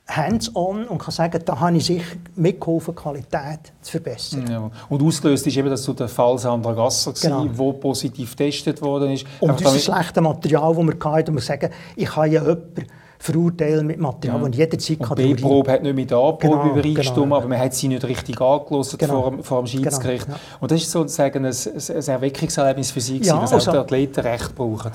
hands-on 0.08 0.86
und 0.86 0.97
kann 0.97 1.12
sagen, 1.12 1.41
da 1.45 1.60
habe 1.60 1.78
ich 1.78 1.86
sicher 1.86 2.17
mitgeholfen, 2.36 2.93
die 2.93 3.02
Qualität 3.02 3.71
zu 3.82 3.91
verbessern. 3.91 4.45
Ja. 4.49 4.69
Und 4.89 5.02
ausgelöst 5.02 5.47
ist 5.47 5.56
eben, 5.56 5.69
dass 5.69 5.84
du 5.84 5.93
der 5.93 6.10
Fall 6.10 6.38
Sandra 6.38 6.73
Gasser 6.73 7.13
genau. 7.13 7.45
war, 7.45 7.58
wo 7.58 7.73
positiv 7.73 8.36
getestet 8.36 8.82
worden 8.82 9.12
ist. 9.12 9.26
Und 9.39 9.63
das 9.63 9.84
schlechte 9.84 10.21
Material, 10.21 10.76
das 10.76 10.86
wir 10.86 11.12
hatten, 11.12 11.30
und 11.30 11.36
wir 11.36 11.41
sagen, 11.41 11.69
ich 11.95 12.10
kann 12.10 12.32
ja 12.32 12.41
jemanden 12.41 12.86
verurteilen 13.24 13.88
mit 13.88 14.00
Material, 14.00 14.42
ja. 14.42 14.50
das 14.50 14.58
jederzeit 14.58 15.00
kann 15.00 15.16
Die 15.16 15.34
B-Probe 15.34 15.72
hat 15.72 15.82
nicht 15.82 15.96
mit 15.96 16.12
der 16.12 16.18
A-Probe 16.18 16.58
genau, 16.58 16.72
übereingestimmt, 16.72 17.24
genau, 17.24 17.38
aber 17.38 17.48
man 17.48 17.58
hat 17.58 17.74
sie 17.74 17.88
nicht 17.88 18.04
richtig 18.04 18.42
angelassen 18.42 18.98
genau. 18.98 19.22
vor, 19.22 19.44
vor 19.44 19.62
dem 19.62 19.68
Schiedsgericht. 19.68 20.26
Genau, 20.26 20.38
ja. 20.38 20.58
Und 20.60 20.72
das 20.72 20.82
ist 20.82 20.92
sozusagen 20.92 21.46
ein, 21.46 21.54
ein 21.54 22.08
Erweckungserlebnis 22.08 22.92
für 22.92 23.00
sie, 23.00 23.20
ja, 23.20 23.40
dass 23.40 23.54
also, 23.54 23.70
auch 23.70 23.74
die 23.76 23.80
Athleten 23.80 24.20
Recht 24.20 24.54
brauchen. 24.54 24.92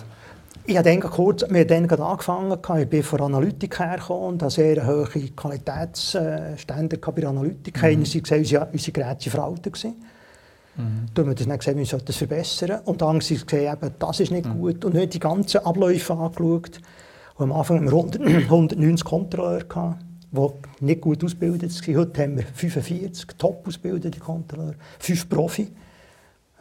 Ich 0.67 0.77
habe 0.77 0.91
dann 0.91 1.01
kurz, 1.01 1.43
wir 1.49 1.61
haben 1.61 1.89
dann 1.89 2.01
angefangen, 2.03 2.59
ich 2.81 2.89
bin 2.89 3.03
von 3.03 3.21
Analytik 3.23 3.79
hergekommen 3.79 4.35
und 4.35 4.43
habe 4.43 4.53
sehr 4.53 4.87
hohe 4.87 5.07
Qualitätsstände 5.07 6.99
bei 6.99 7.13
der 7.13 7.31
Analytik. 7.31 7.79
Mhm. 7.79 7.85
Einerseits 7.85 8.23
gesehen, 8.23 8.41
unsere, 8.41 8.69
unsere 8.71 8.93
Geräte 8.93 9.33
waren 9.33 9.57
veraltet. 9.57 9.85
Mhm. 9.85 11.07
Dann 11.15 11.25
haben 11.25 11.39
wir 11.39 11.47
dann 11.47 11.59
gesehen, 11.59 11.79
wir 11.79 11.87
sollten 11.87 12.05
das 12.05 12.17
verbessern. 12.17 12.81
Und 12.85 13.01
dann 13.01 13.09
haben 13.09 13.21
sie 13.23 13.37
gesehen, 13.39 13.73
eben, 13.73 13.95
das 13.99 14.21
ist 14.21 14.31
nicht 14.31 14.45
mhm. 14.45 14.59
gut. 14.59 14.85
Und 14.85 14.95
dann 14.95 15.09
die 15.09 15.19
ganzen 15.19 15.65
Abläufe 15.65 16.13
angeschaut. 16.13 16.83
Und 17.39 17.53
am 17.53 17.57
Anfang 17.57 17.87
hatten 17.87 18.27
wir 18.27 18.37
190 18.39 19.05
Kontrolleure, 19.05 19.97
die 20.33 20.85
nicht 20.85 21.01
gut 21.01 21.25
ausgebildet 21.25 21.89
waren. 21.89 21.97
Heute 21.97 22.23
haben 22.23 22.37
wir 22.37 22.45
45 22.45 23.27
top 23.39 23.67
ausgebildete 23.67 24.19
Kontrolleure, 24.19 24.75
5 24.99 25.29
Profi 25.29 25.69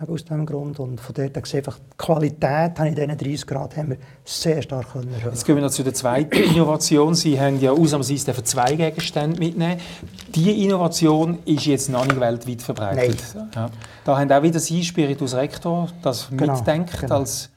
aus 0.08 0.24
diesem 0.24 0.46
Grund. 0.46 0.80
Und 0.80 1.02
von 1.02 1.16
dort 1.16 1.34
gesehen, 1.34 1.60
einfach 1.60 1.80
die 1.80 1.98
Qualität 1.98 2.78
in 2.80 2.94
diesen 2.94 3.18
30 3.18 3.48
Grad 3.48 3.76
haben 3.76 3.90
wir 3.90 3.98
sehr 4.24 4.62
stark 4.62 4.94
erhöhen 4.94 5.10
Jetzt 5.26 5.44
gehen 5.44 5.56
wir 5.56 5.64
noch 5.64 5.72
zu 5.72 5.84
der 5.84 5.96
zweiten 5.96 6.38
Innovation. 6.54 7.16
Sie 7.16 7.40
haben 7.40 7.60
ja 7.60 7.72
ausnahmsweise 7.72 8.44
zwei 8.44 8.76
Gegenstände 8.76 9.40
mitnehmen. 9.40 9.82
Diese 10.36 10.52
Innovation 10.52 11.40
ist 11.46 11.66
jetzt 11.66 11.90
noch 11.90 12.06
nicht 12.06 12.20
weltweit 12.20 12.62
verbreitet. 12.62 13.18
Ja. 13.56 13.72
Da 14.06 14.18
haben 14.20 14.32
auch 14.32 14.44
wieder 14.44 14.60
Sie, 14.60 14.84
Spiritus 14.84 15.34
Rector, 15.34 15.90
das 16.04 16.30
genau, 16.30 16.54
mitdenkt 16.56 17.00
genau. 17.00 17.16
als 17.16 17.50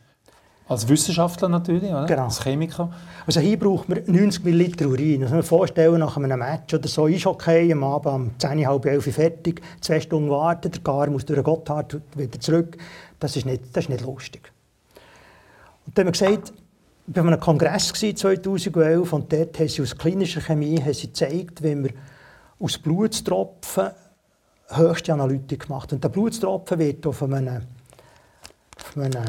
als 0.71 0.89
Wissenschaftler 0.89 1.49
natürlich, 1.49 1.91
oder? 1.91 2.07
Genau. 2.07 2.25
als 2.27 2.45
Chemiker. 2.45 2.93
Also 3.27 3.41
hier 3.41 3.59
braucht 3.59 3.89
man 3.89 4.03
90 4.07 4.45
Milliliter 4.45 4.87
Urin. 4.87 5.21
Das 5.21 5.31
muss 5.31 5.39
man 5.39 5.43
vorstellen, 5.43 5.99
nach 5.99 6.17
einem 6.17 6.39
Match 6.39 6.73
oder 6.73 6.87
so 6.87 7.09
ist 7.09 7.27
okay, 7.27 7.73
am 7.73 7.83
Abend 7.83 8.07
um 8.07 8.31
10, 8.39 8.69
halb 8.69 8.87
11 8.87 9.13
fertig, 9.13 9.61
zwei 9.81 10.01
Stunden 10.01 10.31
warten, 10.31 10.71
der 10.71 10.81
Gar 10.81 11.11
muss 11.11 11.25
durch 11.27 11.39
den 11.39 11.43
Gotthard 11.43 12.01
wieder 12.15 12.39
zurück. 12.39 12.77
Das 13.19 13.35
ist 13.35 13.47
nicht, 13.47 13.65
das 13.73 13.85
ist 13.85 13.91
nicht 13.91 14.03
lustig. 14.03 14.53
Und 15.87 15.99
dann 15.99 16.07
haben 16.07 16.15
wir 16.15 16.27
gesagt, 16.29 16.53
wir 17.09 17.17
waren 17.17 17.33
einem 17.33 17.41
Kongress 17.41 17.93
2011 17.93 19.13
und 19.13 19.33
dort 19.33 19.59
haben 19.59 19.69
sie 19.69 19.83
aus 19.83 19.99
klinischer 19.99 20.41
Chemie 20.41 20.81
haben 20.81 20.95
sie 20.95 21.09
gezeigt, 21.09 21.65
wenn 21.65 21.83
wir 21.83 21.91
aus 22.61 22.79
Blutstropfen 22.79 23.89
höchste 24.69 25.15
Analytik 25.15 25.67
gemacht. 25.67 25.93
Und 25.93 26.05
der 26.05 26.11
Blutstropfen 26.11 26.79
wird 26.79 27.05
auf 27.09 27.25
einem, 27.25 27.63
auf 28.77 28.97
einem 28.97 29.25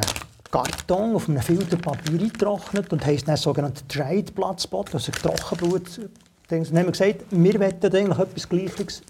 Karton 0.51 1.15
auf 1.15 1.29
einem 1.29 1.41
Filterpapier 1.41 2.19
eingetrocknet 2.19 2.91
und 2.91 3.05
heisst 3.05 3.27
dann 3.27 3.37
sogenannte 3.37 3.83
Dried 3.87 4.35
Blood 4.35 4.61
Spot, 4.61 4.85
also 4.91 5.11
Trockenblut. 5.11 6.01
Dann 6.49 6.65
haben 6.65 6.75
wir 6.75 6.91
gesagt, 6.91 7.25
wir 7.31 7.53
wollen 7.53 7.83
eigentlich 7.83 8.19
etwas 8.19 8.49
Gleiches 8.49 9.01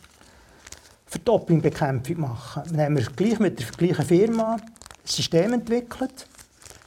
für 1.07 1.19
Dopingbekämpfung 1.19 2.21
machen. 2.21 2.63
Dann 2.69 2.81
haben 2.81 2.97
wir 2.97 3.05
gleich 3.15 3.39
mit 3.39 3.59
der 3.59 3.65
gleichen 3.75 4.05
Firma 4.05 4.53
ein 4.53 4.61
System 5.03 5.53
entwickelt. 5.53 6.27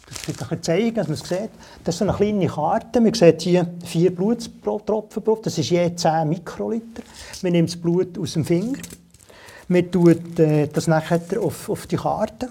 Das 0.09 0.29
wird 0.29 0.53
euch 0.53 0.61
zeigen, 0.63 0.95
dass 0.95 1.09
man 1.09 1.15
es 1.15 1.29
sieht. 1.29 1.51
Das 1.83 1.97
ist 1.97 2.03
eine 2.03 2.13
kleine 2.13 2.47
Karte. 2.47 3.01
Man 3.01 3.13
sieht 3.13 3.43
hier 3.43 3.67
vier 3.85 4.15
Blutstropfen 4.15 5.25
drauf. 5.25 5.41
Das 5.43 5.59
ist 5.59 5.71
je 5.71 5.95
10 5.95 6.29
Mikroliter. 6.29 7.03
Man 7.43 7.53
nimmt 7.53 7.71
das 7.71 7.77
Blut 7.77 8.17
aus 8.19 8.35
dem 8.35 8.45
Finger. 8.45 8.79
Man 9.67 9.91
tut 9.91 10.39
äh, 10.39 10.69
das 10.69 10.87
nachher 10.87 11.21
auf, 11.41 11.69
auf 11.69 11.87
die 11.87 11.97
Karte. 11.97 12.51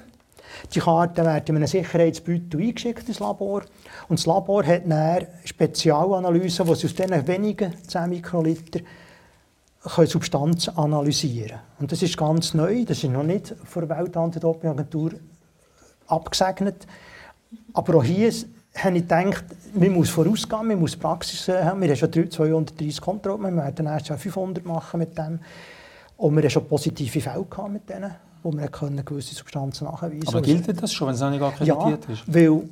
Die 0.74 0.80
Karten 0.80 1.26
werden 1.26 1.48
in 1.48 1.56
einem 1.58 1.68
Sicherheitsbeutel 1.68 2.62
eingeschickt 2.62 3.08
ins 3.08 3.20
Labor. 3.20 3.64
Und 4.08 4.20
das 4.20 4.26
Labor 4.26 4.66
hat 4.66 4.84
dann 4.86 5.26
Spezialanalysen, 5.46 6.68
wo 6.68 6.76
sie 6.76 6.88
aus 6.88 6.96
diesen 6.96 7.28
wenigen 7.28 7.74
10 7.88 8.10
Mikroliter 8.10 8.80
Substanzen 10.06 10.78
analysieren 10.78 11.50
können. 11.50 11.62
Und 11.80 11.92
das 11.92 12.02
ist 12.02 12.18
ganz 12.18 12.54
neu, 12.54 12.86
das 12.86 13.04
ist 13.04 13.10
noch 13.10 13.24
nicht 13.24 13.54
von 13.66 13.88
der 13.88 13.98
Weltantidopingagentur 13.98 15.12
abgesegnet. 16.08 16.88
Aber 17.74 17.96
auch 17.96 18.04
hier 18.04 18.32
habe 18.76 18.98
ich 18.98 19.04
gedacht, 19.04 19.46
man 19.74 19.92
muss 19.92 20.10
vorausgehen, 20.10 20.68
man 20.68 20.80
muss 20.80 20.96
Praxis 20.96 21.48
haben. 21.48 21.82
Wir 21.82 21.90
haben 21.90 21.96
schon 21.96 22.32
230 22.32 23.02
Kontrollen, 23.02 23.56
wir 23.56 23.64
werden 23.64 23.86
erst 23.86 24.08
500 24.08 24.66
machen 24.66 25.00
mit 25.00 25.18
dem. 25.18 25.40
Und 26.18 26.36
wir 26.36 26.44
haben 26.44 26.50
schon 26.50 26.68
positive 26.68 27.22
Fälle 27.22 27.46
mit 27.70 27.90
denen 27.90 28.16
wo 28.44 28.52
man 28.52 28.70
können 28.72 29.04
gewisse 29.04 29.34
Substanzen 29.36 29.86
nachweisen 29.86 30.20
konnte. 30.20 30.38
Aber 30.38 30.42
gilt 30.42 30.82
das 30.82 30.94
schon, 30.94 31.08
wenn 31.08 31.16
es 31.16 31.22
noch 31.22 31.30
nicht 31.30 31.42
akkreditiert 31.42 32.08
ja, 32.08 32.14
ist? 32.14 32.24
weil 32.28 32.64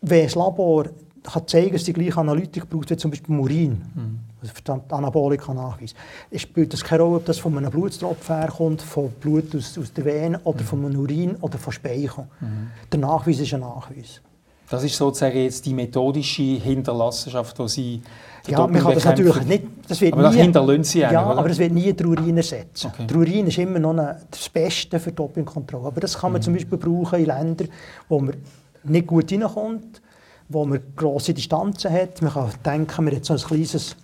wenn 0.00 0.24
das 0.24 0.34
Labor 0.34 0.86
kann 1.22 1.46
zeigen, 1.46 1.72
dass 1.72 1.84
die 1.84 1.92
gleiche 1.92 2.18
Analytik 2.18 2.68
braucht 2.68 2.90
wie 2.90 2.96
zum 2.96 3.10
Beispiel 3.10 3.38
Urin, 3.38 3.82
mhm. 3.94 4.20
also 4.40 4.54
für 4.54 4.62
den 4.62 4.80
Anabolika-Nachweis, 4.90 5.94
spielt 6.36 6.72
das 6.72 6.82
keine 6.82 7.02
Rolle, 7.02 7.16
ob 7.16 7.24
das 7.26 7.38
von 7.38 7.56
einem 7.58 7.70
Blutstropfen 7.70 8.36
herkommt, 8.36 8.80
von 8.80 9.10
Blut 9.20 9.54
aus, 9.54 9.76
aus 9.76 9.92
der 9.92 10.04
Vene 10.04 10.40
oder 10.44 10.62
mhm. 10.62 10.66
von 10.66 10.84
einem 10.84 10.98
Urin 10.98 11.36
oder 11.36 11.58
von 11.58 11.72
Speichel. 11.72 12.24
Mhm. 12.40 12.70
Der 12.90 13.00
Nachweis 13.00 13.38
ist 13.38 13.52
ein 13.52 13.60
Nachweis. 13.60 14.22
Das 14.70 14.84
ist 14.84 14.96
sozusagen 14.96 15.36
jetzt 15.36 15.66
die 15.66 15.74
methodische 15.74 16.42
Hinterlassenschaft, 16.42 17.58
die 17.58 17.68
Sie 17.68 18.02
ja, 18.46 18.66
man 18.66 18.80
kann 18.82 18.94
das 18.94 19.04
natürlich 19.04 19.44
nicht... 19.44 19.64
Das 19.86 20.00
wird 20.00 20.14
aber 20.14 20.30
nie, 20.30 20.36
dahinter 20.36 20.84
sie 20.84 21.00
Ja, 21.00 21.22
aber 21.22 21.48
das 21.48 21.58
wird 21.58 21.72
nie 21.72 21.92
der 21.92 22.06
Urin 22.06 22.36
ersetzen. 22.36 22.90
Okay. 22.92 23.06
Der 23.06 23.16
Urin 23.16 23.46
ist 23.46 23.58
immer 23.58 23.78
noch 23.78 23.90
eine, 23.90 24.20
das 24.30 24.48
Beste 24.48 24.98
für 24.98 25.12
Dopingkontrolle. 25.12 25.88
Aber 25.88 26.00
das 26.00 26.18
kann 26.18 26.32
man 26.32 26.40
mhm. 26.40 26.44
zum 26.44 26.54
Beispiel 26.54 26.78
brauchen 26.78 27.18
in 27.18 27.26
Ländern, 27.26 27.68
wo 28.08 28.20
man 28.20 28.36
nicht 28.84 29.06
gut 29.06 29.30
reinkommt, 29.30 30.00
wo 30.48 30.64
man 30.64 30.80
grosse 30.96 31.34
Distanzen 31.34 31.92
hat. 31.92 32.22
Man 32.22 32.32
kann 32.32 32.50
denken, 32.64 33.04
man 33.04 33.14
hat 33.14 33.24
so 33.24 33.34
ein 33.34 33.40
kleines, 33.40 33.96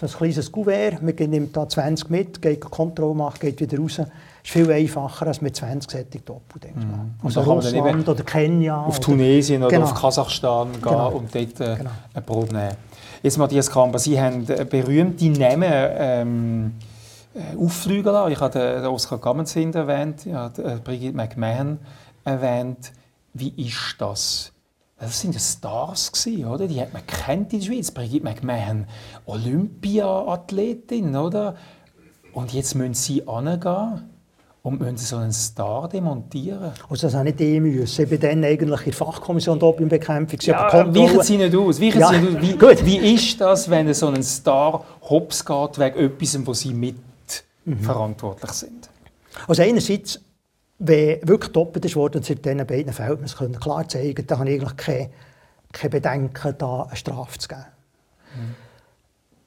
so 0.00 0.06
ein 0.06 0.12
kleines 0.12 0.50
Kuvert, 0.50 1.02
man 1.02 1.14
nimmt 1.14 1.56
da 1.56 1.68
20 1.68 2.10
mit, 2.10 2.40
geht 2.40 2.60
Kontrolle 2.60 3.14
machen, 3.14 3.40
geht 3.40 3.60
wieder 3.60 3.78
raus. 3.78 4.00
Ist 4.44 4.50
viel 4.50 4.70
einfacher 4.72 5.26
als 5.28 5.40
mit 5.40 5.54
20 5.54 5.90
Sättig 5.90 6.26
Doppel, 6.26 6.60
denke 6.60 6.80
mhm. 6.80 7.14
Also 7.22 7.42
Russland 7.42 8.08
oder 8.08 8.24
Kenia. 8.24 8.82
Auf 8.82 8.96
oder, 8.96 9.00
Tunesien 9.00 9.62
oder 9.62 9.70
genau. 9.70 9.84
auf 9.84 9.94
Kasachstan 9.94 10.72
gehen 10.72 10.82
genau. 10.82 11.10
und 11.10 11.34
dort 11.34 11.60
äh, 11.60 11.76
genau. 11.76 11.90
eine 12.12 12.22
Probe 12.24 12.52
nehmen. 12.52 12.76
Jetzt 13.22 13.38
Matthias 13.38 13.70
Kramper, 13.70 14.00
Sie 14.00 14.20
haben 14.20 14.44
berühmte 14.44 15.26
Namen 15.26 15.70
ähm, 15.70 16.72
äh, 17.34 17.56
auffliegen 17.56 18.12
lassen. 18.12 18.32
Ich 18.32 18.40
habe 18.40 18.90
Oskar 18.90 19.18
Gammensind 19.18 19.76
erwähnt, 19.76 20.26
ich 20.26 20.34
habe 20.34 20.62
äh, 20.62 20.76
Brigitte 20.82 21.16
McMahon 21.16 21.78
erwähnt. 22.24 22.92
Wie 23.32 23.50
ist 23.50 23.94
das? 23.98 24.52
Das 24.98 25.20
sind 25.20 25.34
ja 25.34 25.40
Stars 25.40 26.12
oder? 26.46 26.66
Die 26.66 26.80
hat 26.80 26.92
man 26.92 27.06
kennt 27.06 27.52
in 27.52 27.60
der 27.60 27.66
Schweiz. 27.66 27.90
Brigitte 27.92 28.24
McMahon, 28.24 28.86
Olympia-Athletin, 29.26 31.14
oder? 31.16 31.54
Und 32.32 32.52
jetzt 32.52 32.74
müssen 32.74 32.94
sie 32.94 33.26
angehen 33.26 34.11
und 34.62 34.80
müssen 34.80 34.96
so 34.96 35.16
einen 35.16 35.32
Star 35.32 35.88
demontieren? 35.88 36.72
Also 36.88 37.06
das 37.06 37.14
auch 37.14 37.24
nicht 37.24 37.40
ich 37.40 37.60
müssen. 37.60 38.02
Ich 38.02 38.08
bin 38.08 38.20
dann 38.20 38.44
eigentlich 38.44 38.80
in 38.80 38.84
der 38.84 38.92
Fachkommission 38.92 39.58
Dopingbekämpfung. 39.58 40.38
Ja, 40.42 40.72
weichen 40.94 41.22
Sie 41.22 41.36
nicht 41.36 41.54
aus. 41.54 41.80
Weichen 41.80 42.00
ja. 42.00 42.10
Sie 42.10 42.18
nicht 42.20 42.62
aus. 42.62 42.84
Wie, 42.84 43.02
wie 43.02 43.14
ist 43.14 43.40
das, 43.40 43.68
wenn 43.68 43.92
so 43.92 44.08
ein 44.08 44.22
Star 44.22 44.84
hops 45.02 45.44
geht 45.44 45.78
wegen 45.78 45.98
etwas, 45.98 46.46
wo 46.46 46.54
Sie 46.54 46.74
mit 46.74 46.96
mhm. 47.64 47.80
verantwortlich 47.80 48.52
sind? 48.52 48.88
Also 49.48 49.62
einerseits, 49.62 50.20
wenn 50.78 51.26
wirklich 51.26 51.52
doppelt 51.52 51.84
ist 51.84 51.96
worden, 51.96 52.22
in 52.22 52.42
diesen 52.42 52.66
beiden 52.66 52.92
Fällen, 52.92 53.20
wir 53.20 53.28
können 53.28 53.58
klar 53.58 53.88
zeigen, 53.88 54.26
da 54.26 54.38
habe 54.38 54.48
ich 54.48 54.60
eigentlich 54.60 54.76
keine, 54.76 55.10
keine 55.72 55.90
Bedenken, 55.90 56.54
da 56.58 56.82
eine 56.84 56.96
Strafe 56.96 57.38
zu 57.38 57.48
geben. 57.48 57.64
Mhm. 58.36 58.54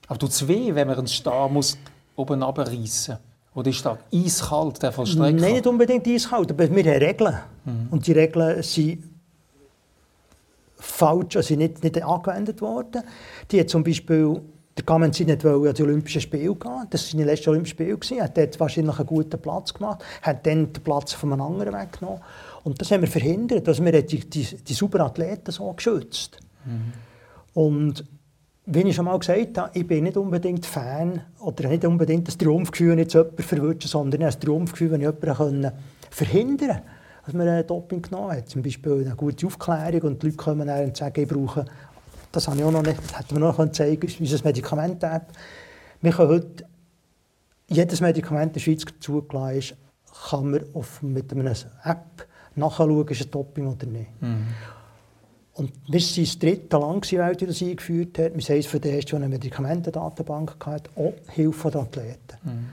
Aber 0.07 0.19
tut 0.19 0.31
es 0.31 0.47
weh, 0.47 0.75
wenn 0.75 0.87
man 0.87 0.97
einen 0.97 1.07
Star 1.07 1.47
muss 1.47 1.77
oben 2.17 2.43
runterreissen 2.43 3.15
muss? 3.15 3.34
Oder 3.55 3.69
ist 3.69 3.85
das 3.85 3.97
eiskalt, 4.13 4.83
der 4.83 4.91
Vollstrecker? 4.91 5.31
Nein, 5.31 5.53
nicht 5.53 5.65
unbedingt 5.65 6.05
eiskalt, 6.07 6.51
aber 6.51 6.69
wir 6.69 6.83
haben 6.83 7.03
Regeln. 7.03 7.35
Mhm. 7.63 7.87
Und 7.89 8.05
die 8.05 8.11
Regeln 8.11 8.61
sind 8.61 9.03
falsch, 10.75 11.37
also 11.37 11.55
nicht, 11.55 11.81
nicht 11.81 12.03
angewendet 12.03 12.61
worden. 12.61 13.01
Die 13.49 13.59
hat 13.59 13.69
zum 13.69 13.83
Beispiel 13.83 14.41
der 14.77 14.85
Kamenzi 14.85 15.23
nicht 15.23 15.45
an 15.45 15.73
die 15.73 15.83
Olympischen 15.83 16.19
Spiele 16.19 16.53
gehen. 16.53 16.85
Das 16.89 17.03
waren 17.03 17.11
seine 17.11 17.23
letzten 17.23 17.49
Olympischen 17.51 17.77
Spiele. 17.77 18.19
Er 18.19 18.25
hat 18.25 18.37
dort 18.37 18.59
wahrscheinlich 18.59 18.99
einen 18.99 19.07
guten 19.07 19.41
Platz 19.41 19.73
gemacht, 19.73 20.03
hat 20.21 20.45
dann 20.45 20.73
den 20.73 20.83
Platz 20.83 21.13
von 21.13 21.31
einem 21.31 21.41
anderen 21.41 21.73
weggenommen. 21.73 22.21
Und 22.63 22.81
das 22.81 22.91
haben 22.91 23.01
wir 23.01 23.07
verhindert. 23.07 23.67
Also 23.69 23.85
wir 23.85 23.93
haben 23.93 24.05
die, 24.05 24.29
die, 24.29 24.43
die 24.43 24.73
Superathleten 24.73 25.53
so 25.53 25.71
geschützt. 25.71 26.39
Mhm. 26.65 26.93
Und 27.53 28.05
wie 28.67 28.81
ich 28.81 28.95
schon 28.95 29.05
mal 29.05 29.17
gesagt 29.19 29.57
habe, 29.57 29.69
ich 29.73 29.85
bin 29.85 30.05
nicht 30.05 30.17
unbedingt 30.17 30.65
Fan 30.65 31.21
oder 31.39 31.69
nicht 31.69 31.85
unbedingt 31.85 32.27
das 32.27 32.37
Triumphgefühl, 32.37 32.95
nicht 32.95 33.13
jemanden 33.13 33.43
verwünschen, 33.43 33.89
sondern 33.89 34.23
ein 34.23 34.39
Triumphgefühl, 34.39 34.91
wenn 34.91 35.01
ich 35.01 35.07
jemanden 35.07 35.71
verhindern 36.09 36.69
konnte, 36.69 36.83
dass 37.25 37.33
man 37.33 37.47
ein 37.47 37.67
Doping 37.67 38.01
genommen 38.01 38.31
hat. 38.31 38.49
Zum 38.49 38.63
Beispiel 38.63 39.05
eine 39.05 39.15
gute 39.15 39.45
Aufklärung 39.45 40.01
und 40.01 40.21
die 40.21 40.27
Leute 40.27 40.37
kommen 40.37 40.67
dann 40.67 40.85
und 40.85 40.97
sagen, 40.97 41.21
ich 41.21 41.27
brauche, 41.27 41.65
das 42.31 42.47
habe 42.47 42.57
ich 42.57 42.63
auch 42.63 42.71
noch 42.71 42.81
nicht, 42.81 42.97
das 43.11 43.31
wir 43.31 43.39
noch 43.39 43.71
zeigen 43.71 43.99
können, 43.99 44.15
unser 44.19 44.43
Medikament-App. 44.43 45.27
Wir 46.01 46.11
können 46.11 46.29
heute, 46.29 46.65
jedes 47.67 48.01
Medikament 48.01 48.47
in 48.47 48.53
der 48.53 48.59
Schweiz 48.61 48.83
zugelassen 48.99 49.57
ist, 49.57 49.75
kann 50.29 50.51
man 50.51 50.63
auf, 50.73 51.03
mit 51.03 51.31
einer 51.31 51.51
App 51.83 52.27
nachschauen, 52.55 53.07
ist 53.09 53.21
es 53.21 53.29
Doping 53.29 53.67
oder 53.67 53.85
nicht. 53.85 54.09
Mhm. 54.21 54.47
Und 55.55 55.71
wir 55.87 55.99
sind 56.01 56.27
das 56.27 56.37
dritte 56.39 56.77
Land 56.77 57.11
Welt, 57.11 57.41
das 57.41 57.61
eingeführt 57.61 58.19
hat. 58.19 58.33
Wir 58.33 58.41
sind 58.41 58.55
eines 58.55 58.65
von 58.67 58.81
den 58.81 58.93
ersten, 58.93 59.09
die 59.11 59.15
eine 59.15 59.29
Medikamentendatenbank 59.29 60.65
hatte, 60.65 60.89
auch 60.97 61.13
Hilfe 61.31 61.71
der 61.71 61.81
Athleten. 61.81 62.37
Mhm. 62.43 62.65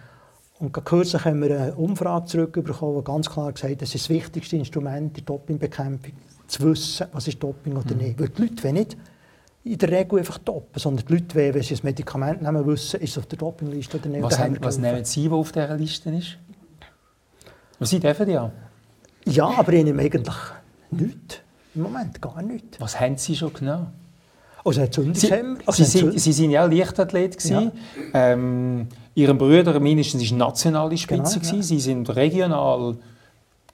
Und 0.59 0.85
kürzlich 0.85 1.25
haben 1.25 1.42
wir 1.42 1.61
eine 1.61 1.75
Umfrage 1.75 2.27
zurückbekommen, 2.27 2.99
die 2.99 3.05
ganz 3.05 3.31
klar 3.31 3.53
gesagt 3.53 3.73
hat, 3.73 3.83
das 3.83 3.95
ist 3.95 4.05
das 4.05 4.11
wichtigste 4.11 4.57
Instrument 4.57 5.16
der 5.16 5.25
Dopingbekämpfung, 5.25 6.12
zu 6.49 6.62
wissen, 6.64 7.07
was 7.12 7.29
ist 7.29 7.42
Doping 7.42 7.77
oder 7.77 7.95
mhm. 7.95 8.01
nicht. 8.01 8.21
Weil 8.21 8.29
die 8.29 8.42
Leute 8.42 8.64
wollen 8.64 8.75
nicht 8.75 8.97
in 9.64 9.79
der 9.79 9.90
Regel 9.90 10.18
einfach 10.18 10.38
doppen, 10.38 10.79
sondern 10.81 11.07
die 11.07 11.12
Leute 11.12 11.35
wollen, 11.37 11.55
wenn 11.55 11.62
sie 11.62 11.75
ein 11.75 11.81
Medikament 11.85 12.42
nehmen, 12.42 12.66
wissen, 12.66 13.01
ist 13.01 13.11
es 13.11 13.18
auf 13.18 13.27
der 13.27 13.38
Dopingliste 13.38 13.99
oder 13.99 14.09
nicht. 14.09 14.23
Was, 14.23 14.38
haben, 14.38 14.59
was 14.61 14.79
nehmen 14.79 15.05
Sie, 15.05 15.31
was 15.31 15.38
auf 15.38 15.53
dieser 15.53 15.77
Liste 15.77 16.11
ist? 16.11 16.38
Was 17.79 17.90
Sie 17.90 18.01
dürfen 18.01 18.29
ja? 18.29 18.51
Ja, 19.25 19.47
aber 19.47 19.73
ich 19.73 19.85
nehme 19.85 20.03
eigentlich 20.03 20.37
nichts. 20.90 21.41
Im 21.74 21.82
Moment 21.82 22.20
gar 22.20 22.42
nicht. 22.42 22.80
Was 22.80 22.98
haben 23.00 23.16
Sie 23.16 23.37
schon 23.37 23.52
genommen? 23.52 23.88
Also 24.64 24.80
Sie, 24.85 25.85
Sie, 25.85 25.85
sind, 25.85 26.20
Sie 26.20 26.32
sind 26.32 26.50
ja 26.50 26.64
Leichtathlet. 26.64 27.42
Ja. 27.44 27.72
Ähm, 28.14 28.87
Ihr 29.14 29.35
Bruder 29.35 29.80
mindestens 29.80 30.30
war 30.30 30.38
nationale 30.38 30.96
Spitze. 30.96 31.40
Genau, 31.40 31.56
ja. 31.56 31.62
Sie 31.62 31.80
sind 31.80 32.08
regional 32.14 32.96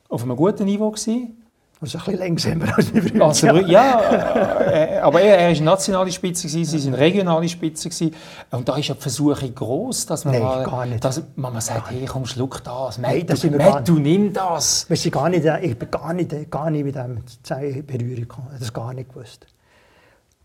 auf 0.08 0.22
einem 0.22 0.36
guten 0.36 0.64
Niveau. 0.64 0.90
Gewesen. 0.90 1.36
Also 1.80 1.98
ein 1.98 2.04
bisschen 2.04 2.18
langsamer 2.18 2.76
als 2.76 2.92
wir 2.92 3.02
Brüder. 3.02 3.24
Also, 3.26 3.46
ja, 3.46 4.62
äh, 4.62 4.98
aber 4.98 5.20
er, 5.20 5.38
er 5.38 5.52
ist 5.52 5.60
nationale 5.60 6.10
Spitze, 6.10 6.48
gewesen, 6.48 6.64
sie 6.64 6.78
sind 6.78 6.94
regionale 6.94 7.48
Spitze. 7.48 7.88
Gewesen. 7.88 8.14
Und 8.50 8.68
da 8.68 8.76
ist 8.76 8.88
ja 8.88 8.94
die 8.96 9.00
Versuchung 9.00 9.54
groß, 9.54 10.06
dass 10.06 10.24
man 10.24 10.34
Nein, 10.34 10.42
mal, 10.42 10.64
gar 10.64 10.86
nicht. 10.86 11.04
Dass 11.04 11.22
man 11.36 11.60
sagt, 11.60 11.90
hey, 11.92 12.04
komm, 12.06 12.26
schluck 12.26 12.64
das, 12.64 12.98
Nein, 12.98 13.24
das 13.26 13.40
du, 13.40 13.50
Matt, 13.50 13.86
du 13.86 13.98
nimm 14.00 14.32
das. 14.32 14.88
Wir 14.88 14.96
sind 14.96 15.12
gar 15.12 15.28
nicht, 15.28 15.44
ich 15.44 15.78
bin 15.78 15.90
gar 15.90 16.12
nicht, 16.12 16.50
gar 16.50 16.70
nicht 16.70 16.84
mit 16.84 16.96
dem 16.96 17.22
Berührung 17.86 18.22
gekommen, 18.22 18.48
das 18.58 18.72
gar 18.72 18.92
nicht 18.92 19.10
gewusst. 19.10 19.46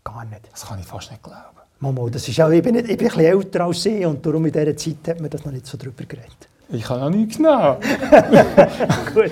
Gar 0.04 0.26
nicht. 0.26 0.42
Das 0.52 0.66
kann 0.66 0.78
ich 0.78 0.86
fast 0.86 1.10
nicht 1.10 1.22
glauben. 1.22 1.40
Mama, 1.80 2.08
das 2.10 2.28
ist 2.28 2.40
auch, 2.40 2.50
ich, 2.50 2.62
bin 2.62 2.74
nicht, 2.74 2.88
ich 2.88 2.96
bin 2.96 3.08
ein 3.08 3.14
bisschen 3.14 3.32
älter 3.32 3.64
als 3.64 3.82
sie 3.82 4.06
und 4.06 4.24
darum 4.24 4.46
in 4.46 4.52
dieser 4.52 4.76
Zeit 4.76 5.08
hat 5.08 5.20
man 5.20 5.30
das 5.30 5.44
noch 5.44 5.52
nicht 5.52 5.66
so 5.66 5.76
drüber 5.76 6.04
geredet. 6.04 6.48
Ich 6.70 6.88
habe 6.88 7.00
noch 7.00 7.10
nichts 7.10 7.36
genommen. 7.36 7.76
Gut. 9.14 9.30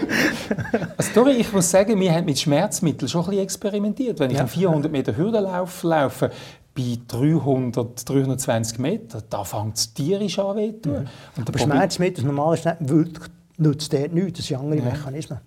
also, 0.97 1.27
ich 1.29 1.53
muss 1.53 1.71
sagen, 1.71 1.99
wir 1.99 2.12
haben 2.12 2.27
mit 2.27 2.38
Schmerzmitteln 2.38 3.09
schon 3.09 3.23
ein 3.23 3.31
bisschen 3.31 3.42
experimentiert. 3.42 4.21
Wenn 4.21 4.31
ich 4.31 4.37
ja. 4.37 4.40
einen 4.40 4.49
400 4.49 4.92
Meter 4.92 5.16
Hürdenlauf 5.16 5.83
laufe, 5.83 6.31
bei 6.75 6.99
300, 7.09 8.09
320 8.09 8.79
Metern, 8.79 9.23
da 9.29 9.45
fängt 9.45 9.77
es 9.77 9.92
tierisch 9.92 10.38
an 10.38 10.57
weh 10.57 10.73
mhm. 10.85 11.09
Aber 11.47 11.59
Schmerzmittel, 11.59 12.25
das 12.25 12.33
normale 12.33 12.57
Schmerzmittel, 12.57 13.14
nützt 13.59 13.92
dort 13.92 14.12
nichts. 14.12 14.38
Das 14.38 14.47
sind 14.47 14.59
andere 14.59 14.81
ja. 14.81 14.85
Mechanismen. 14.92 15.40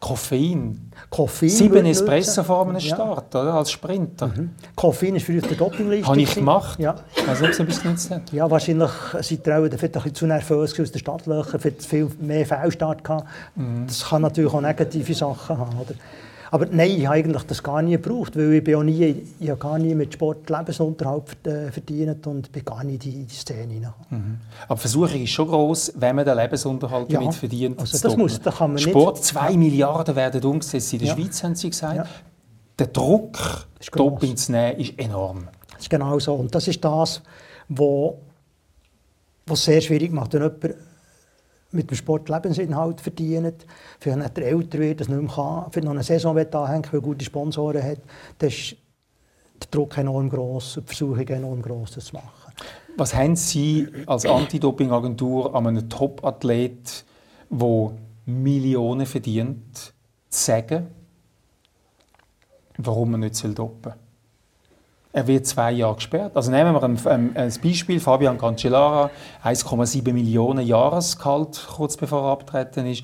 Koffein. 0.00 0.90
Koffein 1.10 1.50
Sieben 1.50 1.84
Espresso 1.84 2.42
vor 2.42 2.66
einem 2.66 2.80
Start, 2.80 3.34
oder? 3.34 3.52
als 3.52 3.70
Sprinter. 3.70 4.28
Mhm. 4.28 4.50
Koffein 4.74 5.16
ist 5.16 5.26
früher 5.26 5.42
auf 5.42 5.48
der 5.48 5.58
Dopingliste. 5.58 6.08
Habe 6.08 6.20
ich 6.22 6.34
gemacht. 6.34 6.80
Ja. 6.80 6.96
Also, 7.28 7.44
ob 7.44 7.50
es 7.50 7.60
ein 7.60 7.66
bisschen 7.66 8.10
hat. 8.10 8.32
Ja, 8.32 8.50
wahrscheinlich 8.50 8.90
seid 9.20 9.46
ihr 9.46 9.58
auch 9.58 9.62
ein 9.62 9.70
bisschen 9.70 10.14
zu 10.14 10.26
nervös 10.26 10.80
aus 10.80 10.90
den 10.90 10.98
Startlöchern, 10.98 11.60
viel 11.60 12.10
mehr 12.18 12.46
Fehlstart 12.46 13.04
gehabt. 13.04 13.26
Mhm. 13.54 13.86
Das 13.86 14.08
kann 14.08 14.22
natürlich 14.22 14.52
auch 14.52 14.62
negative 14.62 15.12
Sachen 15.12 15.58
haben. 15.58 15.78
Oder? 15.78 15.94
Aber 16.52 16.66
nein, 16.66 16.90
ich 16.90 17.06
habe 17.06 17.16
eigentlich 17.16 17.42
das 17.44 17.62
gar 17.62 17.80
nie 17.80 17.92
gebraucht, 17.92 18.36
weil 18.36 18.54
ich, 18.54 18.64
bin 18.64 18.74
auch 18.74 18.82
nie, 18.82 19.24
ich 19.38 19.58
gar 19.58 19.78
nie 19.78 19.94
mit 19.94 20.12
Sport 20.12 20.50
Lebensunterhalt 20.50 21.46
äh, 21.46 21.70
verdient 21.70 22.26
und 22.26 22.50
bin 22.50 22.64
gar 22.64 22.82
nicht 22.82 23.06
in 23.06 23.26
die 23.26 23.34
Szene 23.34 23.72
hinein. 23.72 23.92
Mhm. 24.10 24.38
Aber 24.64 24.74
die 24.74 24.80
Versuchung 24.80 25.22
ist 25.22 25.30
schon 25.30 25.46
groß, 25.46 25.92
wenn 25.96 26.16
man 26.16 26.24
den 26.24 26.36
Lebensunterhalt 26.36 27.12
ja. 27.12 27.20
damit 27.20 27.34
verdient. 27.36 27.78
Also 27.78 27.98
das 27.98 28.16
muss, 28.16 28.40
da 28.40 28.50
kann 28.50 28.72
man 28.72 28.78
Sport, 28.78 29.16
nicht... 29.16 29.26
2 29.26 29.56
Milliarden 29.56 30.16
werden 30.16 30.42
umgesetzt 30.42 30.92
in 30.92 30.98
der 30.98 31.08
ja. 31.08 31.14
Schweiz, 31.14 31.42
haben 31.44 31.54
Sie 31.54 31.70
gesagt. 31.70 31.96
Ja. 31.96 32.06
Der 32.78 32.86
Druck, 32.88 33.66
Doping 33.92 34.36
zu 34.36 34.52
nehmen, 34.52 34.80
ist 34.80 34.98
enorm. 34.98 35.48
Das 35.72 35.82
ist 35.82 35.90
genau 35.90 36.18
so. 36.18 36.34
Und 36.34 36.54
das 36.54 36.66
ist 36.66 36.84
das, 36.84 37.22
was 37.68 38.14
es 39.50 39.64
sehr 39.64 39.80
schwierig 39.80 40.12
macht, 40.12 40.32
wenn 40.32 40.42
jemand 40.42 40.74
mit 41.72 41.90
dem 41.90 41.96
Sport 41.96 42.28
Lebensinhalt 42.28 43.00
verdient, 43.00 43.66
für 43.98 44.10
er 44.10 44.36
älter 44.38 44.78
wird, 44.78 45.00
das 45.00 45.08
nicht 45.08 45.20
mehr 45.20 45.30
kann, 45.30 45.70
für 45.70 45.80
noch 45.80 45.92
eine 45.92 46.02
Saison 46.02 46.36
anhängen 46.36 46.84
weil 46.90 47.00
er 47.00 47.02
gute 47.02 47.24
Sponsoren 47.24 47.82
hat, 47.82 47.98
dann 48.38 48.48
ist 48.48 48.76
der 49.60 49.70
Druck 49.70 49.96
enorm 49.98 50.28
groß 50.28 50.78
und 50.78 50.90
die 50.90 50.94
Versuchung 50.94 51.28
enorm 51.28 51.62
groß, 51.62 51.92
das 51.92 52.06
zu 52.06 52.14
machen. 52.14 52.52
Was 52.96 53.14
haben 53.14 53.36
Sie 53.36 53.88
als 54.06 54.26
Anti-Doping-Agentur 54.26 55.54
an 55.54 55.66
einem 55.66 55.88
Top-Athlet, 55.88 57.04
der 57.50 57.92
Millionen 58.26 59.06
verdient, 59.06 59.76
zu 59.76 59.92
sagen, 60.28 60.88
warum 62.76 63.12
man 63.12 63.20
nicht 63.20 63.42
dopen 63.44 63.92
soll? 63.92 63.99
Er 65.12 65.26
wird 65.26 65.46
zwei 65.46 65.72
Jahre 65.72 65.96
gesperrt. 65.96 66.36
Also 66.36 66.52
nehmen 66.52 66.72
wir 66.72 66.82
ein, 66.84 67.06
ein, 67.06 67.36
ein 67.36 67.52
Beispiel, 67.62 67.98
Fabian 67.98 68.38
Cancellara, 68.38 69.10
1,7 69.42 70.12
Millionen 70.12 70.64
Jahresgehalt, 70.64 71.66
kurz 71.68 71.96
bevor 71.96 72.22
er 72.22 72.32
abgetreten 72.32 72.86
ist. 72.86 73.02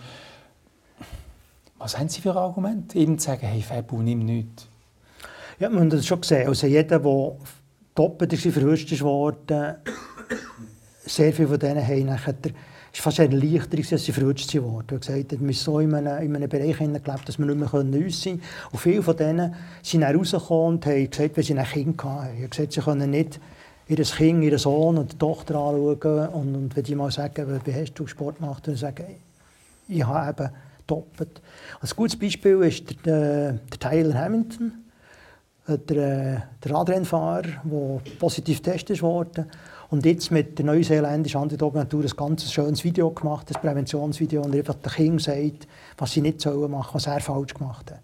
Was 1.78 1.98
haben 1.98 2.08
Sie 2.08 2.20
für 2.20 2.34
Argumente? 2.36 2.98
Eben 2.98 3.18
zu 3.18 3.26
sagen, 3.26 3.46
hey 3.46 3.60
Fabu, 3.60 4.02
nimm 4.02 4.20
nichts. 4.20 4.68
Ja, 5.58 5.68
wir 5.70 5.80
haben 5.80 5.90
das 5.90 6.06
schon 6.06 6.20
gesehen. 6.20 6.46
Also 6.46 6.66
jeder, 6.66 7.00
der 7.00 7.36
doppelt 7.94 8.32
ist, 8.32 8.46
verhuscht 8.46 9.00
worden, 9.02 9.74
sehr 11.04 11.32
viele 11.32 11.48
von 11.48 11.58
denen 11.58 11.86
haben 11.86 12.06
nachher 12.06 12.34
ist 12.96 13.02
fast 13.02 13.20
eine 13.20 13.34
Erleichterung, 13.34 13.84
dass 13.90 14.04
sie 14.04 14.12
verrutscht 14.12 14.54
wurden. 14.54 14.86
Er 14.90 14.98
gesagt, 14.98 15.40
wir 15.40 15.54
so 15.54 15.80
in 15.80 15.94
einem, 15.94 16.22
in 16.22 16.34
einem 16.34 16.48
Bereich 16.48 16.78
gelebt, 16.78 17.28
dass 17.28 17.38
wir 17.38 17.46
nicht 17.46 17.58
mehr 17.58 17.74
uns 17.74 18.22
sein 18.22 18.38
können. 18.38 18.42
Und 18.72 18.78
viele 18.78 19.02
von 19.02 19.16
denen 19.16 19.54
sind 19.82 20.00
dann 20.00 20.16
rausgekommen 20.16 20.76
und 20.76 20.86
haben 20.86 21.10
gesagt, 21.10 21.36
wenn 21.36 21.44
sie 21.44 21.58
ein 21.58 21.64
Kind 21.66 22.02
hatten. 22.02 22.36
Sie 22.36 22.42
haben 22.42 22.50
gesagt, 22.50 22.72
sie 22.72 22.80
können 22.80 23.10
nicht 23.10 23.40
ihr 23.88 23.96
Kind, 23.96 24.42
ihren 24.42 24.58
Sohn 24.58 24.98
und 24.98 25.12
die 25.12 25.18
Tochter 25.18 25.56
anschauen 25.56 26.28
und, 26.28 26.54
und 26.54 26.76
wenn 26.76 26.84
die 26.84 26.94
mal 26.94 27.10
sagen, 27.10 27.60
wie 27.64 27.74
hast 27.74 27.94
du 27.94 28.06
Sport 28.06 28.38
gemacht, 28.38 28.66
und 28.66 28.76
sagen, 28.76 29.04
ich 29.88 30.04
habe 30.04 30.42
eben 30.42 30.52
doppelt. 30.86 31.40
Ein 31.80 31.88
gutes 31.94 32.18
Beispiel 32.18 32.62
ist 32.62 33.04
der, 33.04 33.52
der 33.52 33.78
Tyler 33.78 34.14
Hamilton, 34.14 34.72
der, 35.68 36.48
der 36.64 36.70
Radrennfahrer, 36.70 37.42
der 37.42 38.00
positiv 38.18 38.62
getestet 38.62 39.02
wurde. 39.02 39.46
Und 39.88 40.04
jetzt 40.04 40.30
mit 40.30 40.58
der 40.58 40.64
neuseeländischen 40.64 41.40
Antidopagentur 41.40 42.02
ein 42.02 42.10
ganz 42.16 42.50
schönes 42.52 42.82
Video 42.82 43.10
gemacht, 43.10 43.48
ein 43.54 43.60
Präventionsvideo, 43.60 44.42
und 44.42 44.54
einfach 44.54 44.74
den 44.74 44.92
Kindern 44.92 45.18
sagt, 45.18 45.68
was 45.96 46.12
sie 46.12 46.20
nicht 46.20 46.40
sollen 46.40 46.70
machen, 46.70 46.94
was 46.94 47.06
er 47.06 47.20
falsch 47.20 47.54
gemacht 47.54 47.92
hat. 47.92 48.00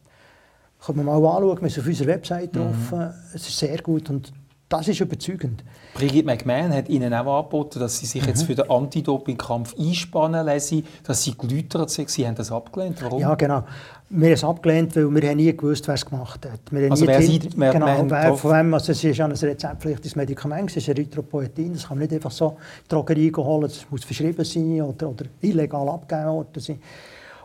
Können 0.84 0.98
wir 0.98 1.04
mal 1.04 1.16
anschauen, 1.16 1.62
wir 1.62 1.70
sind 1.70 1.82
auf 1.82 1.88
unserer 1.88 2.08
Website 2.08 2.56
drauf. 2.56 2.92
Mhm. 2.92 3.10
Es 3.34 3.48
ist 3.48 3.58
sehr 3.58 3.78
gut 3.78 4.10
und 4.10 4.32
das 4.72 4.88
ist 4.88 5.00
überzeugend. 5.00 5.62
Brigitte 5.94 6.24
McMahon 6.24 6.72
hat 6.72 6.88
Ihnen 6.88 7.12
auch 7.12 7.40
angeboten, 7.40 7.78
dass 7.78 7.98
Sie 7.98 8.06
sich 8.06 8.22
mhm. 8.22 8.28
jetzt 8.28 8.44
für 8.44 8.54
den 8.54 8.70
Anti-Doping-Kampf 8.70 9.74
einspannen 9.78 10.46
lassen, 10.46 10.84
dass 11.04 11.22
Sie 11.22 11.36
geläutert 11.36 11.90
sind. 11.90 12.08
Sie 12.08 12.26
haben 12.26 12.34
das 12.34 12.50
abgelehnt. 12.50 13.02
Warum? 13.02 13.20
Ja, 13.20 13.34
genau. 13.34 13.64
Wir 14.08 14.28
haben 14.28 14.34
es 14.34 14.44
abgelehnt, 14.44 14.96
weil 14.96 15.14
wir 15.14 15.34
nie 15.34 15.54
gewusst 15.54 15.86
wer 15.88 15.94
es 15.94 16.06
gemacht 16.06 16.46
hat. 16.46 16.60
Wir 16.70 16.90
also 16.90 17.06
wer 17.06 17.20
Sie, 17.20 17.40
wer 17.56 17.72
genau, 17.72 18.04
wer, 18.08 18.34
von 18.34 18.50
wem, 18.52 18.74
also 18.74 18.92
es 18.92 19.04
ist 19.04 19.16
ja 19.16 19.26
ein 19.26 19.32
rezeptpflichtiges 19.32 20.16
Medikament, 20.16 20.70
es 20.70 20.76
ist 20.76 20.88
Erythropoetin, 20.88 21.74
das 21.74 21.88
kann 21.88 21.98
man 21.98 22.06
nicht 22.06 22.14
einfach 22.14 22.30
so 22.30 22.48
in 22.50 22.56
die 22.84 22.88
Drogerie 22.88 23.32
holen, 23.36 23.64
es 23.64 23.86
muss 23.90 24.04
verschrieben 24.04 24.44
sein 24.44 24.82
oder, 24.82 25.08
oder 25.08 25.24
illegal 25.40 25.88
abgegeben 25.88 26.28
worden 26.28 26.60
sein. 26.60 26.78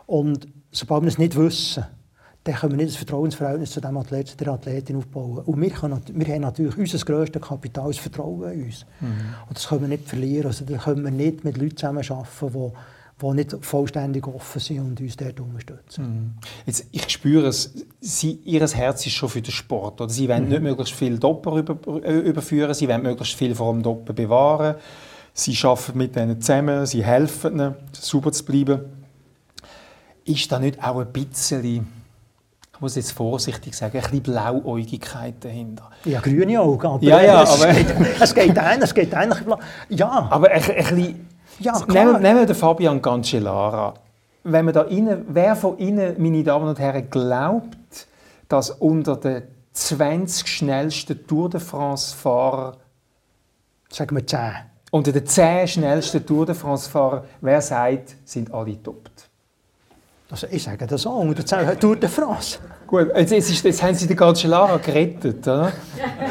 Und 0.07 0.47
sobald 0.71 1.03
wir 1.03 1.09
es 1.09 1.17
nicht 1.17 1.35
wissen, 1.35 1.85
dann 2.47 2.55
können 2.55 2.77
wir 2.77 2.85
nicht 2.85 2.95
ein 2.95 3.05
Vertrauensverhältnis 3.05 3.71
zu 3.71 3.81
dem 3.81 3.97
Athleten, 3.97 4.29
zu 4.29 4.37
der 4.37 4.53
Athletin 4.53 4.95
aufbauen. 4.95 5.39
Und 5.39 5.61
wir, 5.61 5.69
können, 5.69 6.01
wir 6.07 6.33
haben 6.33 6.41
natürlich 6.41 6.77
unser 6.77 6.97
grösstes 6.99 7.41
Kapital, 7.41 7.87
das 7.87 7.97
Vertrauen 7.97 8.53
in 8.53 8.65
uns. 8.65 8.85
Mhm. 9.01 9.07
Und 9.49 9.57
das 9.57 9.67
können 9.67 9.81
wir 9.81 9.87
nicht 9.89 10.07
verlieren. 10.07 10.47
Also 10.47 10.63
da 10.63 10.77
können 10.77 11.03
wir 11.03 11.11
nicht 11.11 11.43
mit 11.43 11.57
Leuten 11.57 11.75
zusammenarbeiten, 11.75 12.53
die 12.53 12.71
die 13.19 13.33
nicht 13.33 13.57
vollständig 13.61 14.27
offen 14.27 14.59
sind 14.59 14.79
und 14.79 15.01
uns 15.01 15.17
dort 15.17 15.39
unterstützen. 15.39 16.03
Mhm. 16.03 16.33
Jetzt, 16.65 16.85
ich 16.91 17.09
spüre 17.09 17.47
es, 17.47 17.73
Sie, 17.99 18.39
Ihr 18.45 18.65
Herz 18.65 19.05
ist 19.05 19.13
schon 19.13 19.29
für 19.29 19.41
den 19.41 19.51
Sport. 19.51 19.99
Oder? 19.99 20.09
Sie 20.09 20.29
wollen 20.29 20.43
mhm. 20.43 20.49
nicht 20.49 20.61
möglichst 20.61 20.93
viel 20.93 21.17
Doppel 21.17 21.59
über, 21.59 22.05
äh, 22.05 22.19
überführen, 22.19 22.73
Sie 22.73 22.87
wollen 22.87 23.01
möglichst 23.01 23.35
viel 23.35 23.55
vom 23.55 23.81
Doppel 23.81 24.13
bewahren. 24.13 24.75
Sie 25.33 25.57
arbeiten 25.63 25.97
mit 25.97 26.15
ihnen 26.15 26.41
zusammen, 26.41 26.85
Sie 26.85 27.03
helfen 27.03 27.55
ihnen, 27.55 27.75
sauber 27.91 28.31
zu 28.31 28.45
bleiben. 28.45 28.81
Ist 30.23 30.51
da 30.51 30.59
nicht 30.59 30.81
auch 30.83 30.99
ein 30.99 31.11
bisschen, 31.11 31.87
ich 32.77 32.81
muss 32.81 32.95
jetzt 32.95 33.13
vorsichtig 33.13 33.75
sagen, 33.75 33.97
ein 33.97 34.01
bisschen 34.03 34.21
Blauäugigkeit 34.21 35.43
dahinter? 35.43 35.89
Ja, 36.05 36.19
grüne 36.19 36.61
Augen, 36.61 36.85
aber, 36.85 37.03
ja, 37.03 37.21
ja, 37.21 37.41
es, 37.41 37.59
aber 37.59 37.73
geht, 37.73 37.95
es 38.21 38.35
geht 38.35 38.59
ein, 38.59 38.81
es 38.83 38.93
geht 38.93 39.15
ein, 39.15 39.33
ja. 39.89 40.27
Aber 40.29 40.51
ein, 40.51 40.61
ein 40.61 40.75
bisschen 40.75 41.27
ja, 41.57 41.73
Nehmen, 41.87 42.21
nehmen 42.21 42.41
wir 42.41 42.45
den 42.45 42.55
Fabian 42.55 43.01
Cancellara. 43.01 43.95
Wenn 44.43 44.65
wir 44.67 44.73
da 44.73 44.81
rein, 44.81 45.25
wer 45.27 45.55
von 45.55 45.79
Ihnen, 45.79 46.21
meine 46.21 46.43
Damen 46.43 46.67
und 46.67 46.77
Herren, 46.77 47.09
glaubt, 47.09 48.07
dass 48.47 48.69
unter 48.69 49.15
den 49.15 49.41
20 49.73 50.47
schnellsten 50.47 51.25
Tour 51.25 51.49
de 51.49 51.59
France-Fahrer, 51.59 52.77
sagen 53.89 54.15
wir 54.15 54.27
10, 54.27 54.39
unter 54.91 55.11
den 55.11 55.25
10 55.25 55.67
schnellsten 55.67 56.23
Tour 56.23 56.45
de 56.45 56.53
France-Fahrer, 56.53 57.25
wer 57.41 57.59
sagt, 57.59 58.17
sind 58.23 58.53
alle 58.53 58.81
top? 58.83 59.09
Also 60.29 60.47
ich 60.51 60.61
sage 60.61 60.85
das 60.85 61.07
auch, 61.07 61.19
unter 61.19 61.45
10 61.45 61.79
Tour 61.79 61.95
de 61.95 62.09
France. 62.09 62.59
Gut, 62.85 63.07
jetzt, 63.15 63.31
jetzt, 63.31 63.63
jetzt 63.63 63.83
haben 63.83 63.95
Sie 63.95 64.07
den 64.07 64.17
Cancellara 64.17 64.77
gerettet, 64.77 65.47
oder? 65.47 65.71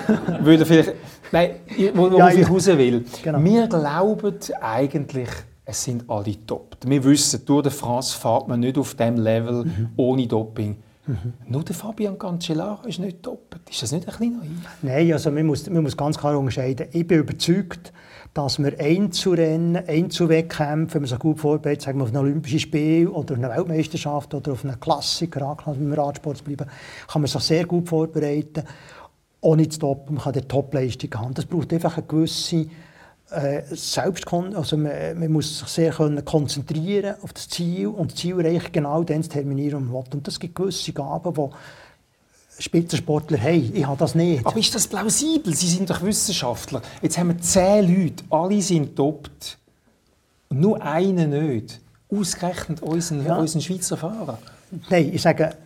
Er 0.07 0.67
vielleicht 0.67 0.95
Nein, 1.33 1.51
wo, 1.95 2.11
wo 2.11 2.19
ja, 2.19 2.31
ich 2.31 2.49
raus 2.49 2.67
will. 2.67 3.05
Genau. 3.23 3.43
Wir 3.43 3.67
glauben 3.67 4.39
eigentlich, 4.61 5.29
es 5.65 5.83
sind 5.83 6.09
alle 6.09 6.47
top. 6.47 6.77
Wir 6.87 7.03
wissen, 7.05 7.45
durch 7.45 7.65
die 7.65 7.71
France 7.71 8.17
fährt 8.17 8.49
man 8.49 8.61
nicht 8.61 8.79
auf 8.79 8.95
diesem 8.95 9.17
Level 9.17 9.65
mhm. 9.65 9.89
ohne 9.97 10.27
Doping. 10.27 10.77
Mhm. 11.07 11.33
Nur 11.49 11.65
der 11.65 11.75
Fabian 11.75 12.19
Cancellara 12.19 12.87
ist 12.87 12.99
nicht 12.99 13.23
top. 13.23 13.57
Ist 13.69 13.83
das 13.83 13.93
nicht 13.93 14.09
ein 14.09 14.17
bisschen 14.17 14.39
naiv? 14.39 14.51
Nein, 14.83 15.13
also 15.13 15.31
man 15.31 15.47
muss, 15.47 15.69
man 15.69 15.83
muss 15.83 15.97
ganz 15.97 16.19
klar 16.19 16.39
unterscheiden. 16.39 16.89
Ich 16.93 17.07
bin 17.07 17.19
überzeugt, 17.19 17.93
dass 18.37 18.59
wir 18.59 18.79
Einzelrennen, 18.79 19.89
Einzelwettkämpfe, 19.89 20.97
wenn 20.97 21.03
man 21.03 21.09
sich 21.09 21.19
gut 21.19 21.41
vorbereitet, 21.41 21.83
sagen 21.83 21.99
wir 21.99 22.05
auf 22.05 22.11
ein 22.11 22.19
Olympisches 22.19 22.63
Spiel 22.63 23.09
oder 23.09 23.35
auf 23.35 23.43
eine 23.43 23.49
Weltmeisterschaft 23.49 24.35
oder 24.35 24.53
auf 24.53 24.63
einen 24.63 24.79
Klassiker, 24.79 25.57
wenn 25.65 25.91
wir 25.91 25.97
Radsport 25.97 26.45
bleiben, 26.45 26.67
kann 27.09 27.23
man 27.23 27.31
sich 27.31 27.43
sehr 27.43 27.65
gut 27.65 27.89
vorbereiten 27.89 28.63
ohne 29.41 29.67
zu 29.69 29.79
toppen. 29.79 30.17
Man 30.17 30.25
kann 30.25 30.35
die 30.35 30.43
Topleistung 30.43 31.15
haben. 31.15 31.35
Das 31.35 31.47
braucht 31.47 31.73
einfach 31.73 31.97
eine 31.97 32.07
gewisse 32.07 32.67
äh, 33.31 33.63
Selbstkon 33.71 34.55
also 34.55 34.77
man, 34.77 35.19
man, 35.19 35.33
muss 35.33 35.61
sich 35.61 35.69
sehr 35.69 35.93
können 35.93 36.23
konzentrieren 36.23 37.17
auf 37.23 37.33
das 37.33 37.49
Ziel 37.49 37.87
und 37.87 38.13
das 38.13 38.19
Ziel 38.19 38.39
erreichen 38.39 38.71
genau 38.71 39.03
dann 39.03 39.23
zu 39.23 39.31
terminieren, 39.31 39.89
was 39.93 40.13
Und 40.13 40.27
das 40.27 40.39
gibt 40.39 40.57
gewisse 40.57 40.93
Gaben, 40.93 41.33
die 41.33 41.51
Spitzensportler 42.59 43.39
haben. 43.39 43.75
Ich 43.75 43.87
habe 43.87 43.99
das 43.99 44.15
nicht. 44.15 44.47
Aber 44.47 44.59
ist 44.59 44.75
das 44.75 44.87
plausibel? 44.87 45.55
Sie 45.55 45.69
sind 45.69 45.91
doch 45.91 46.03
Wissenschaftler. 46.03 46.83
Jetzt 47.03 47.19
haben 47.19 47.29
wir 47.29 47.39
zehn 47.39 47.87
Leute, 47.87 48.25
alle 48.31 48.63
sind 48.63 48.97
toppt. 48.97 49.59
Und 50.49 50.61
nur 50.61 50.81
einer 50.83 51.27
nicht. 51.27 51.81
Ausgerechnet 52.09 52.83
unseren, 52.83 53.25
ja. 53.25 53.37
unseren 53.37 53.61
Schweizer 53.61 53.97
Fahrer. 53.97 54.39
Nein, 54.89 55.11
ich 55.13 55.23
sage, 55.23 55.57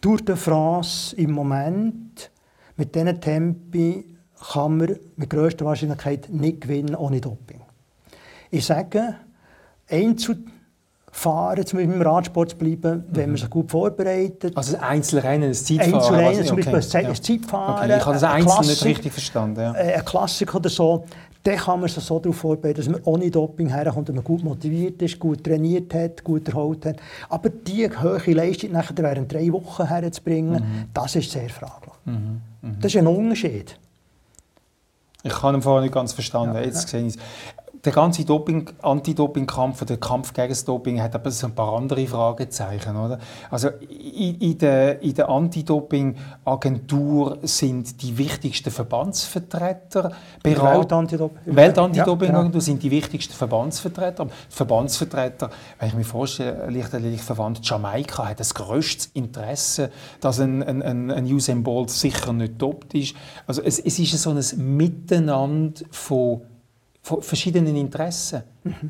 Tour 0.00 0.18
de 0.18 0.36
France 0.36 1.16
im 1.16 1.32
Moment 1.32 2.30
mit 2.76 2.94
diesen 2.94 3.20
Tempi 3.20 4.04
kann 4.52 4.76
man 4.76 4.96
mit 5.16 5.30
größter 5.30 5.64
Wahrscheinlichkeit 5.64 6.28
nicht 6.30 6.60
gewinnen 6.60 6.94
ohne 6.94 7.20
Doping. 7.20 7.60
Ich 8.50 8.66
sage, 8.66 9.16
Einzelfahren, 11.14 11.66
zum 11.66 11.78
Beispiel 11.78 11.94
im 11.94 12.02
Radsport 12.02 12.50
zu 12.50 12.56
bleiben, 12.56 12.98
mhm. 12.98 13.04
wenn 13.10 13.30
man 13.30 13.36
sich 13.36 13.50
gut 13.50 13.70
vorbereitet. 13.70 14.56
Also 14.56 14.76
ein 14.76 14.82
Einzelrennen, 14.82 15.50
ein 15.50 15.54
Zeitfahren? 15.54 15.94
Einzelrennen, 15.94 16.44
zum 16.44 16.56
Beispiel 16.56 16.74
okay. 16.74 17.06
ein 17.06 17.14
Zeitfahren. 17.14 17.76
Okay. 17.76 17.96
Ich 17.96 18.06
habe 18.06 18.14
das 18.14 18.22
Einzel 18.24 18.66
nicht 18.66 18.84
richtig 18.84 19.12
verstanden. 19.12 19.60
Ja. 19.60 19.74
Äh, 19.74 19.94
ein 19.94 20.04
Klassiker 20.04 20.56
oder 20.56 20.68
so, 20.68 21.04
dann 21.42 21.56
kann 21.56 21.80
man 21.80 21.88
sich 21.88 22.02
so 22.02 22.18
darauf 22.18 22.36
vorbereiten, 22.36 22.78
dass 22.78 22.88
man 22.88 23.00
ohne 23.04 23.30
Doping 23.30 23.68
herkommt, 23.68 24.08
dass 24.08 24.14
man 24.14 24.24
gut 24.24 24.42
motiviert 24.42 25.00
ist, 25.02 25.18
gut 25.18 25.44
trainiert 25.44 25.92
hat, 25.92 26.24
gut 26.24 26.48
erholt 26.48 26.86
hat. 26.86 26.96
Aber 27.28 27.50
diese 27.50 28.02
hohe 28.02 28.32
Leistung 28.32 28.72
nachher 28.72 28.96
während 28.96 29.32
drei 29.32 29.52
Wochen 29.52 29.86
herzubringen, 29.86 30.54
mhm. 30.54 30.84
das 30.94 31.16
ist 31.16 31.30
sehr 31.30 31.50
fraglich. 31.50 31.94
Mhm. 32.06 32.40
Mhm. 32.62 32.76
Das 32.80 32.94
ist 32.94 32.98
ein 32.98 33.06
Unterschied. 33.06 33.78
Ich 35.22 35.42
habe 35.42 35.56
ihn 35.56 35.62
vorher 35.62 35.82
nicht 35.82 35.94
ganz 35.94 36.12
verstanden. 36.12 36.54
Ja, 36.54 36.62
Jetzt 36.62 36.92
ja. 36.92 36.98
sehe 36.98 37.06
ich 37.08 37.16
es 37.16 37.18
der 37.84 37.92
ganze 37.92 38.24
Doping, 38.24 38.70
Anti-Doping-Kampf, 38.80 39.84
der 39.84 39.98
Kampf 39.98 40.32
gegen 40.32 40.48
das 40.48 40.64
Doping 40.64 41.02
hat 41.02 41.14
aber 41.14 41.30
so 41.30 41.46
ein 41.46 41.54
paar 41.54 41.76
andere 41.76 42.06
Fragezeichen, 42.06 42.96
oder? 42.96 43.18
Also 43.50 43.68
in, 43.68 44.38
in 44.38 44.56
der, 44.58 45.02
in 45.02 45.14
der 45.14 45.28
Anti-Doping-Agentur 45.28 47.38
sind 47.42 48.00
die 48.02 48.16
wichtigsten 48.16 48.70
Verbandsvertreter 48.70 50.12
Welt-Antidoping. 50.42 51.54
Welt-Antidoping-Agentur 51.54 52.26
ja, 52.26 52.42
genau. 52.48 52.60
sind 52.60 52.82
die 52.82 52.90
wichtigsten 52.90 53.34
Verbandsvertreter. 53.34 54.28
Verbandsvertreter, 54.48 55.50
wenn 55.78 55.88
ich 55.88 55.94
mir 55.94 56.04
vorstelle, 56.04 56.70
Lichterlich 56.70 57.20
Verband 57.20 57.60
Jamaika 57.62 58.28
hat 58.28 58.40
das 58.40 58.54
größte 58.54 59.08
Interesse, 59.14 59.90
dass 60.20 60.40
ein, 60.40 60.62
ein, 60.62 61.10
ein 61.10 61.24
Usain 61.26 61.62
Bolt 61.62 61.90
sicher 61.90 62.32
nicht 62.32 62.60
dopt 62.60 62.94
ist. 62.94 63.14
Also 63.46 63.62
es, 63.62 63.78
es 63.78 63.98
ist 63.98 64.18
so 64.18 64.30
ein 64.30 64.76
Miteinander 64.76 65.82
von 65.90 66.40
verschiedenen 67.04 67.76
Interessen. 67.76 68.42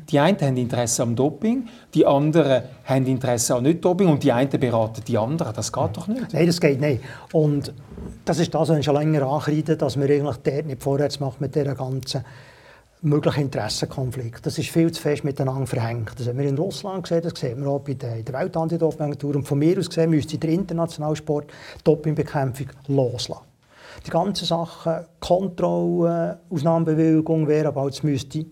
Die 0.09 0.19
einen 0.19 0.39
haben 0.39 0.55
Interesse 0.55 1.03
am 1.03 1.15
Doping, 1.15 1.67
die 1.93 2.05
anderen 2.05 2.63
haben 2.85 3.05
Interesse 3.05 3.55
an 3.55 3.63
Nicht-Doping 3.63 4.07
und 4.07 4.23
die 4.23 4.31
einen 4.31 4.49
beraten 4.49 5.03
die 5.05 5.17
anderen. 5.17 5.53
Das 5.53 5.71
geht 5.71 5.97
doch 5.97 6.07
nicht. 6.07 6.33
Nein, 6.33 6.47
das 6.47 6.61
geht 6.61 6.79
nicht. 6.79 7.03
Und 7.33 7.73
das 8.23 8.39
ist 8.39 8.53
das, 8.53 8.69
was 8.69 8.77
ich 8.77 8.85
schon 8.85 8.95
länger 8.95 9.27
ankreide, 9.27 9.75
dass 9.75 9.99
wir 9.99 10.09
eigentlich 10.09 10.37
dort 10.37 10.65
nicht 10.65 10.81
vorwärts 10.81 11.19
machen 11.19 11.37
mit 11.39 11.55
dieser 11.55 11.75
ganzen 11.75 12.23
möglichen 13.01 13.41
Interessenkonflikt. 13.41 14.45
Das 14.45 14.57
ist 14.57 14.69
viel 14.69 14.91
zu 14.91 15.01
fest 15.01 15.25
miteinander 15.25 15.67
verhängt. 15.67 16.13
Das 16.17 16.27
haben 16.27 16.37
wir 16.37 16.47
in 16.47 16.57
Russland 16.57 17.03
gesehen, 17.03 17.21
das 17.21 17.37
sehen 17.37 17.61
wir 17.61 17.69
auch 17.69 17.81
bei 17.81 17.95
der, 17.95 18.23
der 18.23 18.33
Weltantidopingagentur. 18.33 19.35
Und 19.35 19.43
von 19.43 19.59
mir 19.59 19.77
aus 19.77 19.89
gesehen 19.89 20.09
müsste 20.09 20.37
der 20.37 20.51
internationale 20.51 21.17
Sport 21.17 21.51
Dopingbekämpfung 21.83 22.67
loslassen 22.87 23.43
die 24.05 24.11
ganzen 24.11 24.45
Sachen, 24.45 25.05
Kontrolle, 25.19 26.39
Ausnahmebewilligung 26.49 27.47
wäre, 27.47 27.69
aber 27.69 27.87
es 27.87 28.03
müsste 28.03 28.45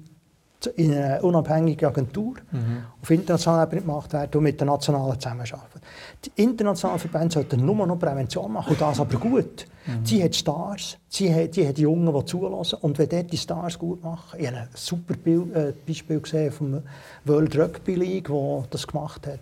in 0.75 0.93
einer 0.93 1.23
unabhängigen 1.23 1.89
Agentur 1.89 2.35
mhm. 2.51 2.83
auf 3.01 3.09
internationaler 3.09 3.63
Ebene 3.63 3.81
gemacht 3.81 4.13
werden 4.13 4.37
und 4.37 4.43
mit 4.43 4.59
den 4.59 4.67
Nationalen 4.67 5.19
zusammenarbeiten. 5.19 5.81
Die 6.25 6.41
internationalen 6.41 6.99
Verbände 6.99 7.33
sollten 7.33 7.65
nur 7.65 7.85
noch 7.85 7.99
Prävention 7.99 8.53
machen 8.53 8.71
und 8.71 8.81
das 8.81 8.99
aber 8.99 9.17
gut. 9.17 9.65
Mhm. 9.85 10.05
Sie 10.05 10.23
hat 10.23 10.35
Stars, 10.35 10.97
sie 11.09 11.33
hat, 11.33 11.55
die 11.55 11.67
hat 11.67 11.77
Jungen, 11.77 12.13
die 12.13 12.25
zulassen 12.25 12.79
und 12.81 12.97
wenn 12.97 13.09
dort 13.09 13.31
die 13.31 13.37
Stars 13.37 13.77
gut 13.77 14.03
machen, 14.03 14.39
ich 14.39 14.47
habe 14.47 14.57
ein 14.57 14.69
super 14.73 15.15
Bild, 15.15 15.53
äh, 15.53 15.73
Beispiel 15.85 16.21
gesehen 16.21 16.51
vom 16.51 16.81
World 17.25 17.57
Rugby 17.57 17.95
League, 17.95 18.29
wo 18.29 18.63
das 18.69 18.87
gemacht 18.87 19.27
hat. 19.27 19.39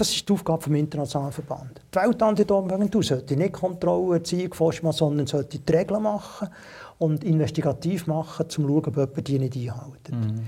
Das 0.00 0.08
ist 0.08 0.26
die 0.26 0.32
Aufgabe 0.32 0.64
des 0.64 0.78
internationalen 0.78 1.30
Verband. 1.30 1.82
Die 1.94 1.98
Weltantidopingagentur 1.98 3.02
sollte 3.02 3.36
nicht 3.36 3.52
Kontrolle, 3.52 4.22
Forschung, 4.50 4.92
sondern 4.92 5.26
sollte 5.26 5.58
die 5.58 5.70
Regeln 5.70 6.02
machen 6.02 6.48
und 6.96 7.22
investigativ 7.22 8.06
machen, 8.06 8.44
um 8.44 8.48
zu 8.48 8.62
schauen, 8.62 8.86
ob 8.86 8.96
jemand 8.96 9.28
die 9.28 9.38
nicht 9.38 9.56
einhalten. 9.56 10.20
Mhm. 10.20 10.40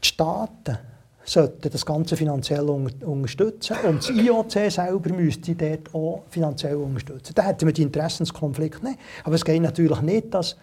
Die 0.00 0.06
Staaten 0.06 0.78
sollten 1.24 1.68
das 1.68 1.84
Ganze 1.84 2.16
finanziell 2.16 2.70
unterstützen 2.70 3.76
und 3.88 4.08
das 4.08 4.10
IOC 4.10 4.70
selber 4.70 5.12
müsste 5.12 5.56
dort 5.56 5.92
auch 5.92 6.22
finanziell 6.30 6.76
unterstützen. 6.76 7.32
Da 7.34 7.42
hätten 7.42 7.66
wir 7.66 7.72
die 7.72 7.82
Interessenskonflikt 7.82 8.84
nicht. 8.84 9.00
Aber 9.24 9.34
es 9.34 9.44
geht 9.44 9.62
natürlich 9.62 10.00
nicht, 10.02 10.32
dass 10.32 10.56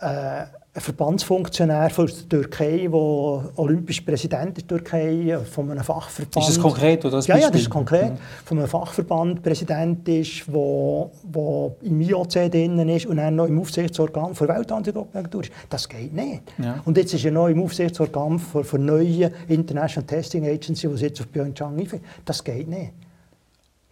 äh, 0.00 0.46
ein 0.76 0.80
Verbandsfunktionär 0.80 1.88
von 1.88 2.06
der 2.06 2.28
Türkei, 2.28 2.88
der 2.90 3.52
olympisch 3.56 4.00
Präsident 4.00 4.56
der 4.56 4.66
Türkei, 4.66 5.38
von 5.48 5.70
einem 5.70 5.84
Fachverband... 5.84 6.36
Ist 6.36 6.56
das 6.56 6.60
konkret 6.60 7.04
oder 7.04 7.18
das 7.18 7.28
Ja, 7.28 7.36
ja, 7.36 7.48
das 7.48 7.60
ist 7.60 7.70
konkret. 7.70 8.10
Mhm. 8.10 8.18
Von 8.44 8.58
einem 8.58 8.66
Fachverband 8.66 9.40
Präsident 9.40 10.08
ist, 10.08 10.52
wo, 10.52 11.12
wo 11.30 11.76
im 11.82 12.00
IOC 12.00 12.50
drin 12.50 12.88
ist 12.88 13.06
und 13.06 13.18
dann 13.18 13.36
noch 13.36 13.46
im 13.46 13.60
Aufsichtsorgan 13.60 14.34
der 14.34 14.48
Weltantidopingagentur 14.48 15.42
ist. 15.42 15.52
Das 15.70 15.88
geht 15.88 16.12
nicht. 16.12 16.42
Ja. 16.58 16.80
Und 16.84 16.96
jetzt 16.96 17.14
ist 17.14 17.24
er 17.24 17.30
noch 17.30 17.46
im 17.46 17.62
Aufsichtsorgan 17.62 18.40
für, 18.40 18.64
für 18.64 18.78
neue 18.78 19.30
International 19.46 20.06
Testing 20.08 20.44
Agency, 20.44 20.88
die 20.88 21.02
jetzt 21.02 21.20
auf 21.20 21.30
Pyeongchang 21.30 21.78
einführt. 21.78 22.02
Das 22.24 22.42
geht 22.42 22.66
nicht. 22.66 22.92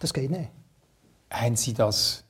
Das 0.01 0.13
geht 0.13 0.33
nicht. 0.33 0.51
Haben 1.31 1.55
Sie 1.55 1.75
das 1.75 2.25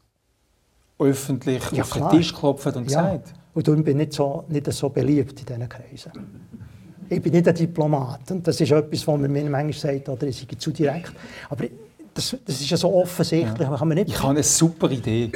öffentlich 0.98 1.62
ja, 1.72 1.84
auf 1.84 1.90
den 1.90 2.10
Tisch 2.10 2.34
geklopft 2.34 2.66
und 2.76 2.90
ja. 2.90 3.12
gesagt? 3.12 3.34
Und 3.54 3.68
darum 3.68 3.84
bin 3.84 4.00
ich 4.00 4.06
nicht 4.06 4.12
so, 4.14 4.44
nicht 4.48 4.72
so 4.72 4.88
beliebt 4.88 5.38
in 5.40 5.46
diesen 5.46 5.68
Kreisen. 5.68 6.12
Ich 7.08 7.20
bin 7.20 7.32
nicht 7.32 7.46
ein 7.46 7.54
Diplomat. 7.54 8.30
Und 8.30 8.46
das 8.46 8.60
ist 8.60 8.70
etwas, 8.70 9.06
was 9.06 9.20
man 9.20 9.30
mir 9.30 9.44
manchmal 9.44 9.72
sagt, 9.72 10.08
oder 10.08 10.26
ich 10.26 10.38
sei 10.38 10.56
zu 10.56 10.70
direkt. 10.70 11.12
Aber 11.50 11.66
das, 12.14 12.36
das 12.44 12.60
ist 12.60 12.70
ja 12.70 12.76
so 12.76 12.94
offensichtlich. 12.94 13.68
Ja. 13.68 13.76
Kann 13.76 13.88
man 13.88 13.98
nicht 13.98 14.08
ich 14.08 14.18
habe 14.18 14.30
eine 14.30 14.42
super 14.42 14.90
Idee. 14.90 15.30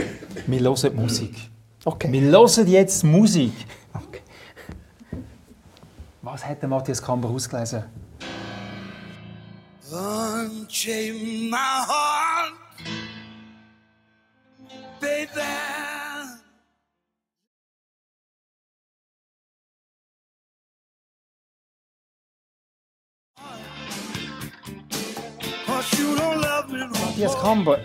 Wir 0.47 0.61
hören 0.61 0.97
Musik. 0.97 1.35
Okay. 1.85 2.11
Wir 2.11 2.23
hören 2.23 2.67
jetzt 2.67 3.05
Musik. 3.05 3.53
Okay. 3.93 4.21
Was 6.23 6.45
hat 6.45 6.63
der 6.63 6.69
Matthias 6.69 7.03
Kamber 7.03 7.29
ausgelesen? 7.29 7.85
Unchain 9.91 11.49
my 11.49 11.57
heart, 11.57 12.55
baby. 15.01 16.06
Matthias 27.17 27.41
Kamber, 27.41 27.79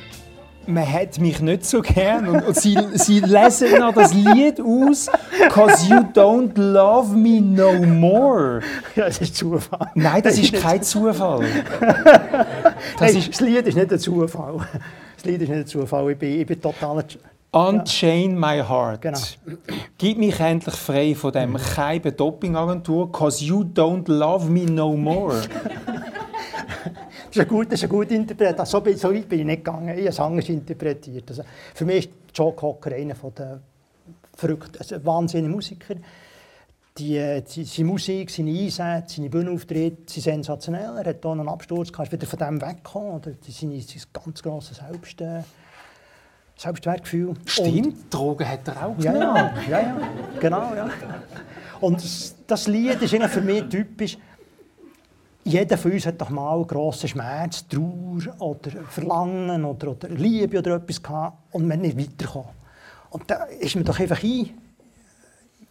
man 0.67 0.91
hat 0.91 1.19
mich 1.19 1.39
nicht 1.39 1.65
so 1.65 1.81
gern 1.81 2.27
und, 2.27 2.41
und 2.43 2.55
sie, 2.55 2.77
sie 2.95 3.19
lesen 3.21 3.79
noch 3.79 3.93
das 3.93 4.13
Lied 4.13 4.59
aus 4.59 5.09
«Cause 5.49 5.87
you 5.87 5.95
don't 6.13 6.59
love 6.59 7.15
me 7.15 7.41
no 7.41 7.73
more». 7.73 8.61
Ja, 8.95 9.05
das 9.05 9.21
ist 9.21 9.35
Zufall. 9.35 9.87
Nein, 9.95 10.21
das 10.21 10.37
ist 10.37 10.53
kein 10.61 10.83
Zufall. 10.83 11.45
Das, 12.99 13.13
ist, 13.13 13.29
das 13.29 13.39
Lied 13.41 13.65
ist 13.67 13.75
nicht 13.75 13.91
ein 13.91 13.99
Zufall. 13.99 14.57
Das 15.15 15.25
Lied 15.25 15.41
ist 15.41 15.49
nicht 15.49 15.59
ein 15.59 15.67
Zufall. 15.67 16.11
Ich 16.11 16.17
bin, 16.17 16.41
ich 16.41 16.45
bin 16.45 16.61
total... 16.61 17.05
«Unchain 17.53 18.39
my 18.39 18.59
heart». 18.59 19.01
Genau. 19.01 19.19
Gib 19.97 20.17
mich 20.17 20.39
endlich 20.39 20.75
frei 20.75 21.15
von 21.15 21.33
dem 21.33 21.57
Keiben 21.57 22.15
Dopingagentur 22.15 23.11
«Cause 23.11 23.43
you 23.43 23.61
don't 23.63 24.09
love 24.09 24.49
me 24.49 24.65
no 24.65 24.95
more». 24.95 25.41
Das 27.33 27.37
ist 27.37 27.39
eine 27.39 27.49
gute, 27.49 27.73
ist 27.75 27.83
eine 27.83 27.89
gute 27.89 28.13
Interpretation. 28.15 28.65
So, 28.65 28.81
bin- 28.81 28.97
so 28.97 29.13
weit 29.13 29.29
bin 29.29 29.39
ich 29.39 29.45
nicht 29.45 29.63
gegangen. 29.63 29.87
Ich 29.89 29.99
habe 29.99 30.09
es 30.09 30.19
anders 30.19 30.49
interpretiert. 30.49 31.23
Also, 31.29 31.43
für 31.73 31.85
mich 31.85 32.07
ist 32.07 32.09
Joe 32.33 32.51
Cocker 32.53 32.91
einer 32.93 33.13
der 33.13 33.59
verrückten, 34.35 34.77
also 34.79 34.95
ein 34.95 35.05
wahnsinniger 35.05 35.53
Musiker. 35.53 35.95
Die, 36.97 37.41
die, 37.55 37.63
seine 37.63 37.87
Musik, 37.87 38.29
seine 38.29 38.51
Einsätze, 38.51 39.15
seine 39.15 39.29
Bühnenauftritte 39.29 40.11
sind 40.11 40.23
sensationell. 40.23 40.97
Er 40.97 41.05
hat 41.05 41.19
hier 41.21 41.31
einen 41.31 41.47
Absturz 41.47 41.89
gehabt, 41.91 42.11
ist 42.11 42.19
wieder 42.21 42.27
von 42.27 42.39
dem 42.39 42.61
weggekommen. 42.61 43.11
Oder 43.13 43.31
seine, 43.47 43.79
sein 43.81 44.01
ganz 44.11 44.43
grosses 44.43 44.77
Selbst, 44.77 45.21
äh, 45.21 45.41
Selbstwertgefühl. 46.57 47.29
Und- 47.29 47.49
Stimmt, 47.49 48.13
Drogen 48.13 48.47
hat 48.47 48.67
er 48.67 48.85
auch 48.87 48.95
ja, 48.99 49.13
genommen. 49.13 49.49
ja, 49.69 49.79
ja, 49.79 49.79
ja, 49.79 49.97
genau, 50.39 50.75
ja. 50.75 50.89
Und 51.79 52.03
das- 52.03 52.35
das 52.45 52.67
Lied 52.67 53.01
ist 53.01 53.15
für 53.15 53.41
mich 53.41 53.63
typisch. 53.69 54.17
Jeder 55.43 55.77
von 55.77 55.91
uns 55.91 56.05
hat 56.05 56.21
doch 56.21 56.29
mal 56.29 56.63
grossen 56.65 57.09
Schmerz, 57.09 57.67
Trauer 57.67 58.21
oder 58.39 58.71
Verlangen 58.89 59.65
oder, 59.65 59.91
oder 59.91 60.09
Liebe 60.09 60.59
oder 60.59 60.75
etwas 60.75 61.01
gehabt 61.01 61.37
und 61.51 61.67
man 61.67 61.81
nicht 61.81 61.97
weitergekommen. 61.97 62.49
Und 63.09 63.29
da 63.29 63.45
ist 63.45 63.75
man 63.75 63.83
doch 63.83 63.99
einfach 63.99 64.21
ein, 64.23 64.51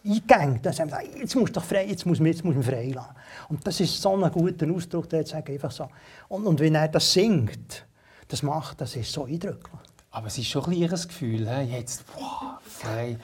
eingegangen. 0.05 0.61
Dann 0.61 0.73
sagen 0.73 0.91
wir, 0.91 1.21
jetzt 1.21 1.37
muss 1.37 1.53
doch 1.53 1.65
frei, 1.65 1.87
jetzt 1.87 2.05
muss 2.05 2.19
man, 2.19 2.27
jetzt 2.27 2.45
muss 2.45 2.55
man 2.55 2.65
frei 2.65 2.89
lassen. 2.89 3.15
Und 3.49 3.67
das 3.67 3.81
ist 3.81 4.01
so 4.01 4.17
ein 4.17 4.31
guter 4.33 4.69
Ausdruck, 4.71 5.09
der 5.09 5.21
jetzt 5.21 5.35
einfach 5.35 5.71
so. 5.71 5.89
Und, 6.29 6.47
und 6.47 6.59
wenn 6.59 6.75
er 6.75 6.89
das 6.89 7.13
singt, 7.13 7.87
das 8.29 8.43
macht, 8.43 8.81
das 8.81 8.97
ist 8.97 9.13
so 9.13 9.25
eindrücklich. 9.25 9.81
Aber 10.11 10.27
es 10.27 10.37
ist 10.37 10.49
schon 10.49 10.65
ein 10.65 10.73
kleines 10.73 11.07
Gefühl. 11.07 11.47
Jetzt, 11.71 12.05
wow, 12.17 12.59
frei. 12.63 13.17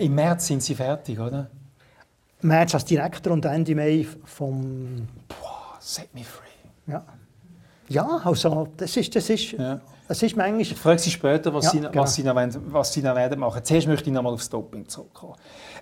Im 0.00 0.14
März 0.14 0.48
sind 0.48 0.62
sie 0.62 0.74
fertig, 0.74 1.18
oder? 1.18 1.48
März 2.42 2.74
als 2.74 2.84
Direktor 2.84 3.32
und 3.32 3.44
Ende 3.44 3.74
Mai 3.74 4.06
vom 4.24 5.06
Boah, 5.28 5.76
set 5.78 6.12
me 6.14 6.22
free. 6.24 6.46
Ja. 6.92 7.04
Ja, 7.88 8.20
also 8.24 8.68
das 8.76 8.96
ist, 8.96 9.14
das 9.16 9.28
ist, 9.30 9.52
Ja. 9.52 9.80
es 10.08 10.22
ist 10.22 10.36
manchmal... 10.36 10.60
Ich 10.60 10.74
frage 10.74 10.98
Sie 11.00 11.10
später, 11.10 11.52
was, 11.52 11.64
Ja, 11.66 11.70
Sie, 11.72 11.80
genau. 11.80 12.02
was, 12.02 12.14
Sie 12.14 12.22
noch, 12.22 12.34
wollen- 12.36 12.72
was 12.72 12.92
Sie 12.92 13.02
noch 13.02 13.16
werden 13.16 13.40
machen. 13.40 13.64
Zuerst 13.64 13.86
möchte 13.88 14.08
ich 14.08 14.14
noch 14.14 14.22
mal 14.22 14.32
aufs 14.32 14.48
Doping 14.48 14.88
zurückkommen. 14.88 15.34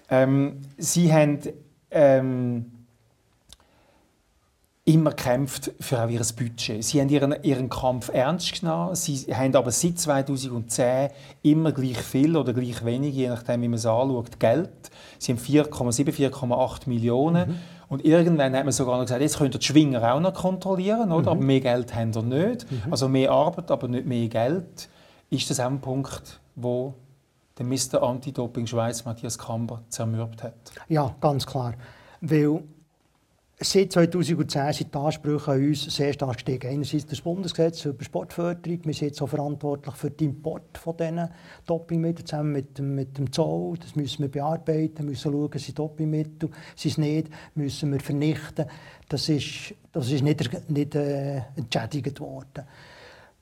Ähm, 0.08 0.62
Sie 0.78 1.12
haben 1.12 1.38
ähm, 1.90 2.72
immer 4.88 5.10
gekämpft 5.10 5.70
für 5.80 6.02
auch 6.02 6.08
Ihr 6.08 6.22
Budget. 6.34 6.82
Sie 6.82 6.98
haben 7.00 7.10
Ihren, 7.10 7.34
Ihren 7.42 7.68
Kampf 7.68 8.08
ernst 8.08 8.60
genommen. 8.60 8.94
Sie 8.94 9.16
haben 9.34 9.54
aber 9.54 9.70
seit 9.70 9.98
2010 9.98 11.10
immer 11.42 11.72
gleich 11.72 11.98
viel 11.98 12.34
oder 12.34 12.54
gleich 12.54 12.82
wenig, 12.84 13.14
je 13.14 13.28
nachdem, 13.28 13.60
wie 13.60 13.68
man 13.68 13.76
es 13.76 13.84
anschaut, 13.84 14.40
Geld. 14.40 14.70
Sie 15.18 15.32
haben 15.32 15.38
4,7, 15.38 16.10
4,8 16.10 16.88
Millionen. 16.88 17.50
Mhm. 17.50 17.54
Und 17.90 18.04
irgendwann 18.04 18.56
hat 18.56 18.64
man 18.64 18.72
sogar 18.72 18.96
noch 18.96 19.04
gesagt, 19.04 19.20
jetzt 19.20 19.36
könnt 19.36 19.54
ihr 19.54 19.58
die 19.58 19.66
Schwinger 19.66 20.14
auch 20.14 20.20
noch 20.20 20.32
kontrollieren, 20.32 21.12
oder? 21.12 21.22
Mhm. 21.22 21.28
aber 21.28 21.40
mehr 21.40 21.60
Geld 21.60 21.94
haben 21.94 22.12
ihr 22.14 22.22
nicht. 22.22 22.66
Also 22.90 23.08
mehr 23.08 23.30
Arbeit, 23.30 23.70
aber 23.70 23.88
nicht 23.88 24.06
mehr 24.06 24.28
Geld. 24.28 24.88
Ist 25.28 25.50
das 25.50 25.60
auch 25.60 25.66
ein 25.66 25.80
Punkt, 25.80 26.40
wo 26.56 26.94
der 27.58 27.66
Mr. 27.66 28.02
Anti-Doping 28.02 28.66
Schweiz 28.66 29.04
Matthias 29.04 29.36
Kamber 29.36 29.82
zermürbt 29.90 30.42
hat? 30.42 30.54
Ja, 30.88 31.14
ganz 31.20 31.44
klar. 31.44 31.74
Weil 32.22 32.62
seit 33.60 33.92
2010 33.92 34.72
sind 34.72 34.94
die 34.94 34.98
Ansprüche 34.98 35.50
an 35.52 35.66
uns 35.68 35.84
sehr 35.84 36.12
stark 36.12 36.34
gestiegen. 36.34 36.68
Einerseits 36.68 37.06
das 37.06 37.20
Bundesgesetz 37.20 37.84
über 37.84 38.04
Sportförderung. 38.04 38.80
Wir 38.84 38.94
sind 38.94 39.08
jetzt 39.08 39.20
auch 39.22 39.28
verantwortlich 39.28 39.94
für 39.96 40.10
den 40.10 40.30
Import 40.30 40.78
von 40.78 40.96
diesen 40.96 41.28
Dopingmitteln 41.66 42.26
zusammen 42.26 42.52
mit 42.52 42.78
dem, 42.78 42.94
mit 42.94 43.18
dem 43.18 43.32
Zoll. 43.32 43.76
Das 43.78 43.96
müssen 43.96 44.22
wir 44.22 44.30
bearbeiten, 44.30 45.06
müssen 45.06 45.32
schauen, 45.32 45.58
sind 45.58 45.78
Dopingmittel, 45.78 46.50
sind 46.76 46.90
es 46.92 46.98
nicht, 46.98 47.28
müssen 47.54 47.92
wir 47.92 48.00
vernichten. 48.00 48.66
Das 49.08 49.28
ist, 49.28 49.74
das 49.92 50.10
ist 50.10 50.22
nicht, 50.22 50.70
nicht 50.70 50.94
äh, 50.94 51.42
entschädigt 51.56 52.20
worden. 52.20 52.64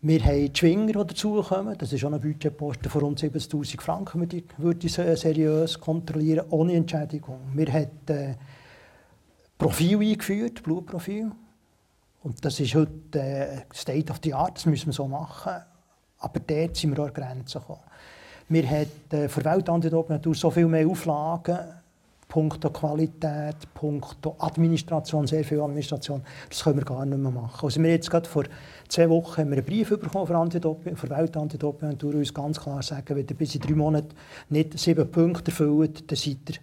Wir 0.03 0.25
haben 0.25 0.53
die 0.53 0.59
Schwinger, 0.59 0.87
die 0.87 0.93
dazukommen. 0.93 1.77
Das 1.77 1.93
ist 1.93 2.05
auch 2.05 2.12
ein 2.12 2.21
Budgetposten 2.21 2.91
von 2.91 3.01
rund 3.03 3.21
70'000 3.21 3.81
Franken, 3.81 4.21
würde 4.21 4.37
ich, 4.37 4.45
würde 4.57 4.87
ich 4.87 4.93
se- 4.93 5.17
seriös 5.17 5.81
kontrollieren, 5.81 6.47
ohne 6.51 6.75
Entschädigung. 6.75 7.39
Wir 7.55 7.73
haben 7.73 7.89
äh, 8.09 8.35
Profil 9.59 10.01
eingeführt, 10.01 10.63
Blutprofil. 10.63 11.33
Und 12.23 12.45
das 12.45 12.61
ist 12.61 12.75
heute 12.75 13.21
äh, 13.21 13.63
State 13.73 14.11
of 14.11 14.21
the 14.23 14.35
Art, 14.35 14.57
das 14.57 14.67
müssen 14.67 14.87
wir 14.87 14.93
so 14.93 15.07
machen. 15.07 15.53
Aber 16.19 16.41
dort 16.41 16.77
sind 16.77 16.97
wir 16.97 17.05
an 17.05 17.13
Grenzen 17.13 17.61
gekommen. 17.61 17.81
Wir 18.49 18.69
haben 18.69 18.91
äh, 19.11 19.29
für 19.29 19.45
Weltantidoping 19.45 20.35
so 20.35 20.51
viel 20.51 20.67
mehr 20.67 20.87
Auflagen, 20.87 21.59
punkto 22.29 22.71
Qualität, 22.71 23.57
punkto 23.75 24.37
Administration, 24.39 25.27
sehr 25.27 25.45
viel 25.45 25.61
Administration. 25.61 26.23
Das 26.49 26.63
können 26.63 26.79
wir 26.79 26.85
gar 26.85 27.07
nicht 27.07 27.19
mehr 27.19 27.31
machen. 27.31 27.65
Also 27.65 27.83
wir 27.83 27.91
jetzt 27.91 28.11
gerade 28.11 28.29
vor 28.29 28.45
zwei 28.89 29.09
Wochen 29.09 29.43
haben 29.43 29.51
wir 29.51 29.59
einen 29.59 29.67
Brief 29.67 29.89
bekommen 29.89 30.27
von 30.27 30.37
Antidoping, 30.37 30.97
von 30.97 31.11
Weltantidoping 31.11 31.91
und 31.91 32.05
uns 32.05 32.35
ganz 32.35 32.61
klar 32.61 32.83
sagen, 32.83 33.17
wenn 33.17 33.27
ihr 33.27 33.37
bis 33.37 33.55
in 33.55 33.61
drei 33.61 33.75
Monaten 33.75 34.15
nicht 34.49 34.79
sieben 34.79 35.11
Punkte 35.11 35.51
erfüllt, 35.51 36.11
dann 36.11 36.17
seid 36.17 36.39
ihr 36.51 36.57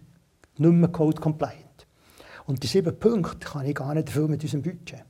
nicht 0.57 0.73
mehr 0.73 0.89
Code 0.89 1.19
compliant. 1.19 1.62
Und 2.45 2.61
die 2.63 2.67
sieben 2.67 2.97
Punkte 2.97 3.47
kann 3.47 3.65
ich 3.65 3.75
gar 3.75 3.93
nicht 3.93 4.07
erfüllen 4.07 4.31
mit 4.31 4.43
unserem 4.43 4.61
Budget. 4.61 5.03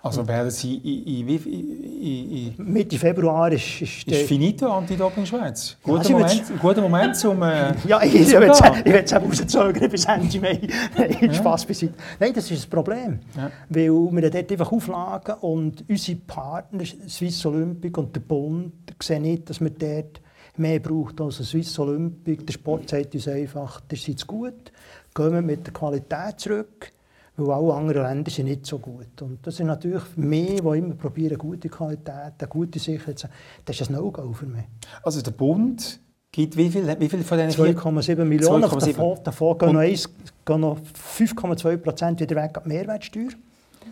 Also 0.00 0.26
werden 0.28 0.50
Sie 0.50 0.76
in, 0.76 1.28
in, 1.28 2.54
in, 2.56 2.72
Mitte 2.72 2.98
Februar 2.98 3.50
ist, 3.50 3.82
ist, 3.82 4.06
ist 4.06 4.28
finito 4.28 4.70
Anti-Doping 4.70 5.26
Schweiz? 5.26 5.76
Guter, 5.82 6.04
Sie 6.04 6.12
Moment, 6.12 6.48
wird's- 6.48 6.62
guter 6.62 6.80
Moment, 6.82 7.24
um... 7.24 7.42
Äh, 7.42 7.74
Ja, 7.86 8.00
ich, 8.02 8.14
will 8.14 8.42
es 8.44 9.12
rauszögern 9.12 9.90
bis 9.90 10.04
Ende 10.04 10.40
Mai. 10.40 10.60
Nein, 10.96 11.34
Spass 11.34 11.66
beiseite. 11.66 11.94
Nein, 12.20 12.32
das 12.32 12.48
ist 12.50 12.62
das 12.62 12.66
Problem. 12.66 13.18
Ja. 13.36 13.50
Weil 13.68 13.90
wir 13.90 14.30
dort 14.30 14.52
einfach 14.52 14.70
Auflagen 14.72 15.34
und 15.40 15.84
unsere 15.88 16.18
Partner, 16.18 16.84
Swiss 17.08 17.44
Olympic 17.44 17.98
und 17.98 18.14
der 18.14 18.20
Bund, 18.20 18.72
sehen 19.02 19.22
nicht, 19.22 19.50
dass 19.50 19.60
wir 19.60 19.70
dort 19.70 20.20
mehr 20.56 20.78
brauchen 20.78 21.20
als 21.20 21.36
Swiss 21.36 21.76
Olympic. 21.78 22.46
Der 22.46 22.52
Sport 22.52 22.88
sagt 22.88 23.14
uns 23.14 23.26
einfach, 23.28 23.80
das 23.88 23.98
ist 24.00 24.08
jetzt 24.08 24.26
gut, 24.26 24.72
gehen 25.18 25.32
wir 25.32 25.42
mit 25.42 25.66
der 25.66 25.72
Qualität 25.74 26.38
zurück, 26.40 26.92
weil 27.36 27.50
alle 27.50 27.74
anderen 27.74 28.02
Länder 28.02 28.30
sind 28.30 28.46
nicht 28.46 28.64
so 28.66 28.78
gut. 28.78 29.20
Und 29.20 29.46
das 29.46 29.56
sind 29.56 29.66
natürlich 29.66 30.02
mehr, 30.16 30.60
die 30.60 30.78
immer 30.78 30.94
probieren, 30.94 31.36
gute 31.38 31.68
Qualität, 31.68 32.34
eine 32.38 32.48
gute 32.48 32.78
Sicherheit 32.78 33.18
zu 33.18 33.26
haben. 33.26 33.34
Das 33.64 33.80
ist 33.80 33.90
ein 33.90 33.94
No-Go 33.96 34.32
für 34.32 34.46
mich. 34.46 34.64
also 35.02 35.20
der 35.20 35.32
Bund 35.32 36.00
gibt 36.30 36.56
wie 36.56 36.68
viel, 36.70 36.86
wie 37.00 37.08
viel 37.08 37.22
von 37.24 37.38
diesen 37.38 37.52
vier- 37.64 37.74
2,7 37.76 38.24
Millionen. 38.24 38.64
2,7. 38.64 38.86
Davon, 38.86 39.18
davon 39.24 39.58
gehen 39.58 39.72
noch, 39.72 40.44
gehen 40.44 40.60
noch 40.60 40.78
5,2 40.78 41.76
Prozent 41.78 42.20
wieder 42.20 42.36
weg 42.36 42.56
an 42.56 42.62
die 42.64 42.68
Mehrwertsteuer. 42.68 43.30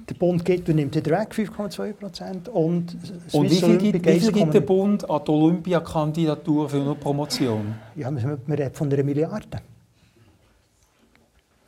Der 0.08 0.14
Bund 0.14 0.44
gibt 0.44 0.68
und 0.68 0.76
nimmt 0.76 0.94
wieder 0.94 1.10
weg 1.18 1.30
5,2 1.34 1.92
Prozent. 1.94 2.48
Und, 2.48 2.96
Und 3.32 3.50
wie 3.50 3.56
viel, 3.56 3.78
gibt, 3.78 4.06
wie 4.06 4.20
viel 4.20 4.32
gibt 4.32 4.54
der 4.54 4.62
1,9. 4.62 4.66
Bund 4.66 5.10
an 5.10 5.20
die 5.26 5.30
Olympiakandidatur 5.30 6.68
für 6.68 6.80
eine 6.80 6.94
Promotion? 6.94 7.74
Ja, 7.96 8.10
wir, 8.14 8.38
wir 8.46 8.58
reden 8.58 8.74
von 8.74 8.92
einer 8.92 9.02
Milliarde. 9.02 9.58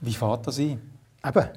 Wie 0.00 0.14
fährt 0.14 0.46
das 0.46 0.58
ein? 0.58 0.80
Eben. 1.26 1.48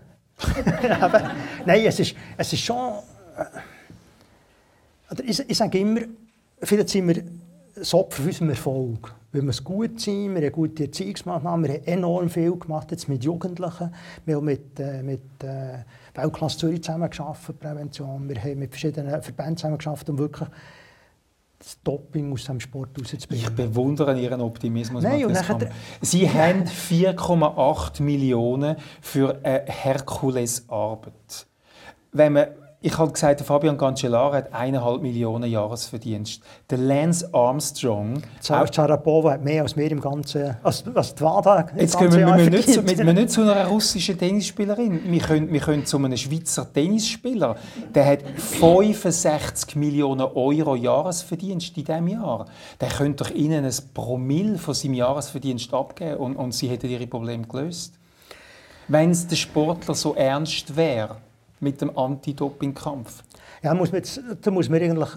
Eben. 0.57 1.31
Nein, 1.65 1.85
es 1.85 1.99
ist, 1.99 2.15
es 2.37 2.53
ist 2.53 2.61
schon. 2.61 2.93
äh, 3.37 5.11
Oder 5.11 5.23
ich, 5.23 5.49
ich 5.49 5.57
sage 5.57 5.79
immer, 5.79 6.01
vielleicht 6.61 6.89
sind 6.89 7.07
wir 7.07 7.23
das 7.75 7.93
Opfer 7.93 8.17
von 8.17 8.27
unserem 8.27 8.49
Erfolg. 8.49 9.13
Weil 9.31 9.43
wir 9.43 9.49
es 9.49 9.63
gut 9.63 10.01
sind, 10.01 10.35
wir 10.35 10.41
haben 10.41 10.51
gute 10.51 10.83
Erziehungsmaßnahmen, 10.83 11.69
wir 11.69 11.75
haben 11.77 11.85
enorm 11.85 12.29
viel 12.29 12.51
gemacht 12.57 12.91
jetzt 12.91 13.07
mit 13.07 13.23
Jugendlichen. 13.23 13.93
Wir 14.25 14.35
haben 14.35 14.45
mit, 14.45 14.79
äh, 14.79 15.01
mit 15.01 15.21
äh, 15.43 15.85
Weltklasse 16.13 16.57
Zürich 16.57 16.83
zusammengearbeitet, 16.83 17.59
Prävention. 17.59 18.27
Wir 18.27 18.43
haben 18.43 18.59
mit 18.59 18.71
verschiedenen 18.71 19.21
Verbänden 19.21 19.57
zusammengearbeitet, 19.57 20.09
um 20.09 20.17
wirklich 20.17 20.49
das 21.62 21.80
Doping 21.84 22.34
aus 22.34 22.45
dem 22.45 22.59
Sport 22.59 22.89
Ich 22.97 23.14
rauszubringen. 23.14 23.55
bewundere 23.55 24.20
Ihren 24.20 24.41
Optimismus. 24.41 25.03
Nein, 25.03 25.26
und 25.26 25.34
nachher-. 25.34 25.70
Sie 26.01 26.28
haben 26.28 26.64
4,8 26.64 28.01
Millionen 28.01 28.78
für 28.99 29.39
eine 29.43 29.66
Herkulesarbeit. 29.68 31.45
Wenn 32.12 32.34
man 32.34 32.47
ich 32.84 32.97
habe 32.97 33.11
gesagt, 33.11 33.39
der 33.39 33.45
Fabian 33.45 33.77
Cancellara 33.77 34.38
hat 34.38 34.53
eineinhalb 34.53 35.03
Millionen 35.03 35.49
Jahresverdienst. 35.49 36.41
Der 36.69 36.79
Lance 36.79 37.29
Armstrong, 37.32 38.23
Selbst 38.39 38.73
Sharapova 38.73 39.34
hat 39.34 39.43
mehr 39.43 39.61
als 39.61 39.77
wir 39.77 39.91
im 39.91 40.01
ganzen, 40.01 40.55
als, 40.63 40.84
als 40.95 41.13
die 41.13 41.21
WADA 41.23 41.67
Jetzt 41.77 41.99
gehen 41.99 42.11
wir, 42.11 42.25
wir, 42.25 42.49
nicht, 42.49 42.67
zu- 42.73 42.84
wir 42.84 43.03
müssen 43.03 43.13
nicht 43.15 43.29
zu 43.29 43.41
einer 43.41 43.67
russischen 43.67 44.17
Tennisspielerin. 44.17 45.01
Wir 45.11 45.19
können, 45.21 45.53
wir 45.53 45.59
können 45.59 45.86
zu 45.86 45.97
einem 45.97 46.17
Schweizer 46.17 46.73
Tennisspieler. 46.73 47.55
Der 47.93 48.05
hat 48.05 48.19
65 48.36 49.75
Millionen 49.75 50.21
Euro 50.21 50.75
Jahresverdienst 50.75 51.77
in 51.77 51.84
diesem 51.86 52.07
Jahr. 52.07 52.47
Der 52.79 52.89
könnte 52.89 53.23
doch 53.25 53.29
Ihnen 53.29 53.63
ein 53.63 53.73
Promille 53.93 54.57
von 54.57 54.73
seinem 54.73 54.95
Jahresverdienst 54.95 55.71
abgeben 55.73 56.17
und, 56.17 56.36
und 56.36 56.51
Sie 56.53 56.67
hätten 56.67 56.89
Ihre 56.89 57.05
Probleme 57.05 57.45
gelöst. 57.45 57.93
Wenn 58.88 59.11
es 59.11 59.27
der 59.27 59.36
Sportler 59.36 59.93
so 59.93 60.15
ernst 60.15 60.75
wäre 60.75 61.17
mit 61.62 61.80
dem 61.82 61.97
Anti-Doping-Kampf. 61.97 63.24
Ja, 63.64 63.74
muss 63.74 63.91
man 63.91 63.99
jetzt, 63.99 64.22
da 64.41 64.51
muss 64.51 64.70
man 64.70 64.82
eigentlich 64.82 65.09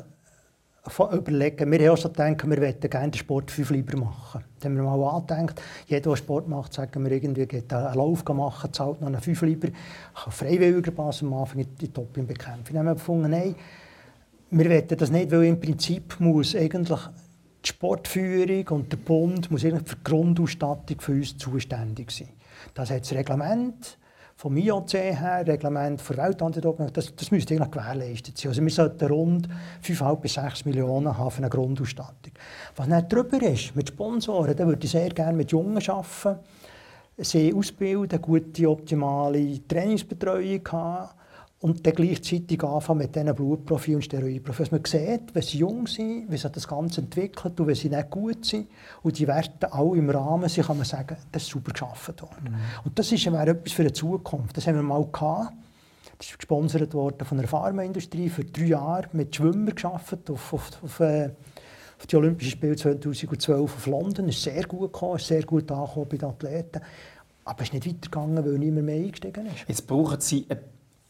überlegen. 1.12 1.72
Wir 1.72 1.78
haben 1.78 1.94
auch 1.94 1.98
schon 1.98 2.12
gedacht, 2.12 2.48
wir 2.48 2.60
möchten 2.60 2.90
gerne 2.90 3.10
den 3.10 3.18
Sport 3.18 3.50
fünf 3.50 3.70
lieber 3.70 3.96
machen. 3.96 4.44
Da 4.60 4.68
haben 4.68 4.76
wir 4.76 4.82
mal 4.82 5.08
angedacht, 5.08 5.60
jeder, 5.86 6.10
der 6.10 6.16
Sport 6.16 6.46
macht, 6.46 6.74
sagen 6.74 7.02
wir 7.02 7.10
irgendwie, 7.10 7.46
geht 7.46 7.72
einen 7.72 7.94
Lauf 7.94 8.24
machen, 8.24 8.72
zahlt 8.72 9.00
noch 9.00 9.08
einen 9.08 9.20
fünf 9.20 9.40
lieber, 9.42 9.68
kann 9.68 10.32
freiwilliger 10.32 10.90
Basis 10.90 11.22
am 11.22 11.32
Anfang 11.34 11.66
die 11.80 11.92
Doping 11.92 12.26
bekämpfen. 12.26 12.74
Dann 12.74 12.80
haben 12.80 12.86
wir 12.86 12.94
gefunden, 12.94 13.30
nein, 13.30 13.54
wir 14.50 14.70
wollen 14.70 14.86
das 14.86 15.10
nicht, 15.10 15.32
weil 15.32 15.44
im 15.44 15.58
Prinzip 15.58 16.20
muss 16.20 16.54
eigentlich 16.54 17.00
die 17.64 17.68
Sportführung 17.68 18.68
und 18.68 18.92
der 18.92 18.98
Bund 18.98 19.50
muss 19.50 19.64
eigentlich 19.64 19.88
für 19.88 19.96
die 19.96 20.04
Grundausstattung 20.04 21.00
für 21.00 21.12
uns 21.12 21.36
zuständig 21.38 22.10
sein. 22.10 22.28
Das 22.74 22.90
hat 22.90 23.00
das 23.00 23.12
Reglement 23.12 23.96
vom 24.44 24.58
IOC 24.58 24.92
her, 24.92 25.42
Reglement 25.46 25.98
der 26.06 26.16
Weltantidoping, 26.18 26.92
das, 26.92 27.16
das 27.16 27.30
müsste 27.30 27.54
eigentlich 27.54 27.70
gewährleistet 27.70 28.36
sein. 28.36 28.50
Also 28.50 28.60
wir 28.60 28.70
sollten 28.70 29.08
rund 29.08 29.48
5,5 29.82 30.16
bis 30.20 30.34
6 30.34 30.66
Millionen 30.66 31.16
haben 31.16 31.30
für 31.30 31.38
eine 31.38 31.48
Grundausstattung. 31.48 32.32
Was 32.76 32.86
nicht 32.86 33.10
drüber 33.10 33.40
ist, 33.40 33.74
mit 33.74 33.88
Sponsoren, 33.88 34.54
dann 34.54 34.68
würde 34.68 34.84
ich 34.84 34.90
sehr 34.90 35.08
gerne 35.08 35.34
mit 35.34 35.50
Jungen 35.50 35.78
arbeiten, 35.88 36.40
sie 37.16 37.54
ausbilden, 37.54 38.20
gute, 38.20 38.68
optimale 38.68 39.66
Trainingsbetreuung 39.66 40.60
haben 40.70 41.08
und 41.64 41.86
dann 41.86 41.94
gleichzeitig 41.94 42.62
anfangen 42.62 42.98
mit 42.98 43.14
diesen 43.14 43.34
Blutprofilen 43.34 43.96
und 43.96 44.02
Steroidprofilen. 44.02 44.70
Dass 44.70 44.70
man 44.70 44.84
sieht, 44.84 45.34
wenn 45.34 45.42
sie 45.42 45.56
jung 45.56 45.86
sind, 45.86 46.30
wie 46.30 46.36
sich 46.36 46.52
das 46.52 46.68
Ganze 46.68 47.00
entwickelt 47.00 47.58
und 47.58 47.66
wenn 47.66 47.74
sie 47.74 47.88
nicht 47.88 48.10
gut 48.10 48.44
sind 48.44 48.68
und 49.02 49.18
die 49.18 49.26
Werte 49.26 49.72
alle 49.72 49.96
im 49.96 50.10
Rahmen 50.10 50.50
sind, 50.50 50.66
kann 50.66 50.76
man 50.76 50.84
sagen, 50.84 51.16
das 51.32 51.44
ist 51.44 51.48
super 51.48 51.72
geschaffen 51.72 52.20
worden. 52.20 52.54
Und 52.84 52.98
das 52.98 53.10
ist, 53.10 53.26
etwas 53.26 53.72
für 53.72 53.82
die 53.82 53.94
Zukunft. 53.94 54.54
Das 54.54 54.66
haben 54.66 54.74
wir 54.74 54.82
mal 54.82 55.06
gehabt. 55.10 55.54
Das 56.18 56.28
ist 56.28 56.38
gesponsert 56.38 56.92
worden 56.92 57.24
von 57.24 57.38
der 57.38 57.48
Pharmaindustrie 57.48 58.28
für 58.28 58.44
drei 58.44 58.64
Jahre 58.64 59.08
mit 59.14 59.34
Schwimmern 59.34 59.74
geschafft 59.74 60.30
auf, 60.30 60.52
auf, 60.52 60.70
auf, 60.82 61.00
äh, 61.00 61.30
auf 61.98 62.06
die 62.06 62.16
Olympischen 62.16 62.50
Spiele 62.50 62.76
2012 62.76 63.74
auf 63.74 63.86
London. 63.86 64.28
Ist 64.28 64.42
sehr 64.42 64.64
gut 64.64 64.92
gekommen, 64.92 65.16
ist 65.16 65.28
sehr 65.28 65.44
gut 65.44 65.72
angekommen 65.72 66.08
bei 66.10 66.18
den 66.18 66.28
Athleten. 66.28 66.82
Aber 67.46 67.62
es 67.62 67.68
ist 67.68 67.72
nicht 67.72 67.86
weitergegangen, 67.86 68.44
weil 68.44 68.58
niemand 68.58 68.84
mehr 68.84 68.96
eingestiegen 68.96 69.46
ist. 69.46 69.64
Jetzt 69.66 69.86
brauchen 69.86 70.20
Sie 70.20 70.44
äh, 70.50 70.56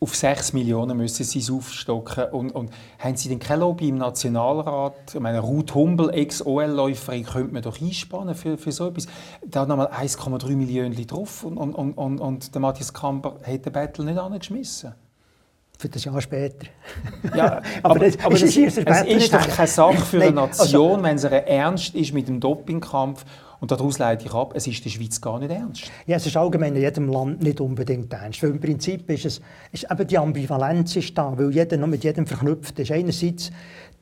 auf 0.00 0.14
6 0.14 0.52
Millionen 0.52 0.96
müssen 0.98 1.24
Sie 1.24 1.38
es 1.38 1.50
aufstocken. 1.50 2.24
Und, 2.32 2.50
und 2.54 2.70
haben 2.98 3.16
Sie 3.16 3.28
denn 3.30 3.38
kein 3.38 3.60
Lobby 3.60 3.88
im 3.88 3.96
Nationalrat? 3.98 5.14
Ich 5.14 5.20
meine, 5.20 5.40
Ruth 5.40 5.74
Humbel, 5.74 6.10
Ex-OL-Läuferin, 6.10 7.24
könnte 7.24 7.54
man 7.54 7.62
doch 7.62 7.80
einspannen 7.80 8.34
für, 8.34 8.58
für 8.58 8.72
so 8.72 8.88
etwas. 8.88 9.06
Da 9.46 9.60
hat 9.62 9.68
nochmal 9.68 9.86
1,3 9.88 10.56
Millionen 10.56 10.94
drauf 11.06 11.44
und, 11.44 11.56
und, 11.56 11.74
und, 11.74 12.18
und, 12.20 12.54
der 12.54 12.60
Matthias 12.60 12.92
Kamper 12.92 13.36
hat 13.46 13.64
den 13.64 13.72
Battle 13.72 14.04
nicht 14.04 14.18
angeschmissen. 14.18 14.94
Für 15.78 15.88
das 15.88 16.04
Jahr 16.04 16.20
später. 16.20 16.66
Ja, 17.34 17.60
Aber 17.82 17.96
aber, 17.96 17.98
das- 18.00 18.18
aber, 18.24 18.34
ist- 18.34 18.42
das, 18.44 18.56
ist- 18.56 18.78
es 18.78 18.84
Battle 18.84 19.14
ist 19.16 19.32
doch 19.32 19.48
keine 19.48 19.68
Sache 19.68 19.96
für 19.98 20.18
Nein, 20.18 20.28
eine 20.28 20.42
also- 20.42 20.62
Nation, 20.64 21.02
wenn 21.02 21.16
es 21.16 21.24
ernst 21.24 21.94
ist 21.94 22.12
mit 22.12 22.28
dem 22.28 22.40
Dopingkampf. 22.40 23.24
Und 23.64 23.70
daraus 23.70 23.96
leite 23.98 24.26
ich 24.26 24.34
ab, 24.34 24.52
es 24.54 24.66
ist 24.66 24.84
der 24.84 24.90
Schweiz 24.90 25.18
gar 25.22 25.38
nicht 25.38 25.50
ernst. 25.50 25.90
Ja, 26.06 26.16
es 26.18 26.26
ist 26.26 26.36
allgemein 26.36 26.76
in 26.76 26.82
jedem 26.82 27.08
Land 27.08 27.42
nicht 27.42 27.62
unbedingt 27.62 28.12
ernst. 28.12 28.42
Weil 28.42 28.50
im 28.50 28.60
Prinzip 28.60 29.08
ist 29.08 29.24
es, 29.24 29.40
ist 29.72 29.86
eben 29.90 30.06
die 30.06 30.18
Ambivalenz 30.18 30.94
ist 30.96 31.16
da, 31.16 31.32
weil 31.38 31.50
jeder 31.50 31.78
noch 31.78 31.86
mit 31.86 32.04
jedem 32.04 32.26
verknüpft 32.26 32.78
ist. 32.78 32.90
Einerseits 32.92 33.50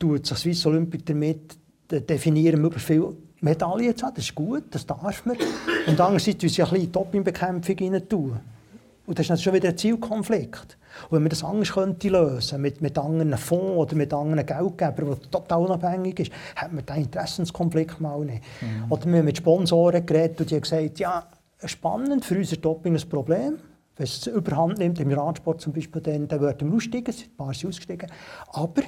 tut 0.00 0.26
sich 0.26 0.36
Swiss 0.36 0.66
Olympic 0.66 1.04
damit 1.04 1.56
de- 1.88 2.00
definieren, 2.00 2.60
möglichst 2.60 2.88
viele 2.88 3.12
Medaillen 3.40 3.96
zu 3.96 4.04
haben. 4.04 4.14
Das 4.16 4.24
ist 4.24 4.34
gut, 4.34 4.64
das 4.72 4.84
darf 4.84 5.24
man. 5.26 5.36
Und 5.86 6.00
andererseits 6.00 6.38
tun 6.38 6.48
sie 6.48 6.60
ein 6.64 6.68
bisschen 6.70 6.90
Dopingbekämpfung 6.90 7.76
rein 7.78 8.08
tun. 8.08 8.40
Und 9.12 9.18
das 9.18 9.26
ist 9.26 9.28
natürlich 9.28 9.44
schon 9.44 9.52
wieder 9.52 9.68
ein 9.68 9.76
Zielkonflikt. 9.76 10.78
Und 11.10 11.12
wenn 11.12 11.22
man 11.24 11.28
das 11.28 11.44
anders 11.44 11.70
könnte 11.70 12.08
lösen 12.08 12.62
mit, 12.62 12.80
mit 12.80 12.96
anderen 12.96 13.36
Fonds 13.36 13.76
oder 13.76 13.94
mit 13.94 14.14
anderen 14.14 14.46
Geldgebern, 14.46 15.18
die 15.22 15.28
total 15.28 15.60
unabhängig 15.60 16.18
ist, 16.18 16.32
hat 16.56 16.72
man 16.72 16.86
diesen 16.86 17.02
Interessenskonflikt 17.02 18.00
mal 18.00 18.24
nicht. 18.24 18.42
Oder 18.88 19.04
wir 19.04 19.18
haben 19.18 19.26
mit 19.26 19.36
Sponsoren 19.36 20.06
geredet 20.06 20.40
und 20.40 20.50
die 20.50 20.54
haben 20.54 20.62
gesagt, 20.62 20.98
ja, 20.98 21.26
spannend, 21.62 22.24
für 22.24 22.38
uns 22.38 22.52
ist 22.52 22.64
Doping 22.64 22.96
ein 22.96 23.08
Problem. 23.10 23.58
Wenn 23.96 24.04
es 24.04 24.26
überhand 24.28 24.78
nimmt, 24.78 24.98
im 24.98 25.12
Radsport 25.12 25.60
zum 25.60 25.74
Beispiel, 25.74 26.00
dann, 26.00 26.26
dann 26.26 26.40
würden 26.40 26.70
wir 26.70 26.76
aussteigen, 26.76 27.14
ein 27.14 27.36
paar 27.36 27.52
sind 27.52 27.68
ausgestiegen. 27.68 28.10
Aber 28.54 28.80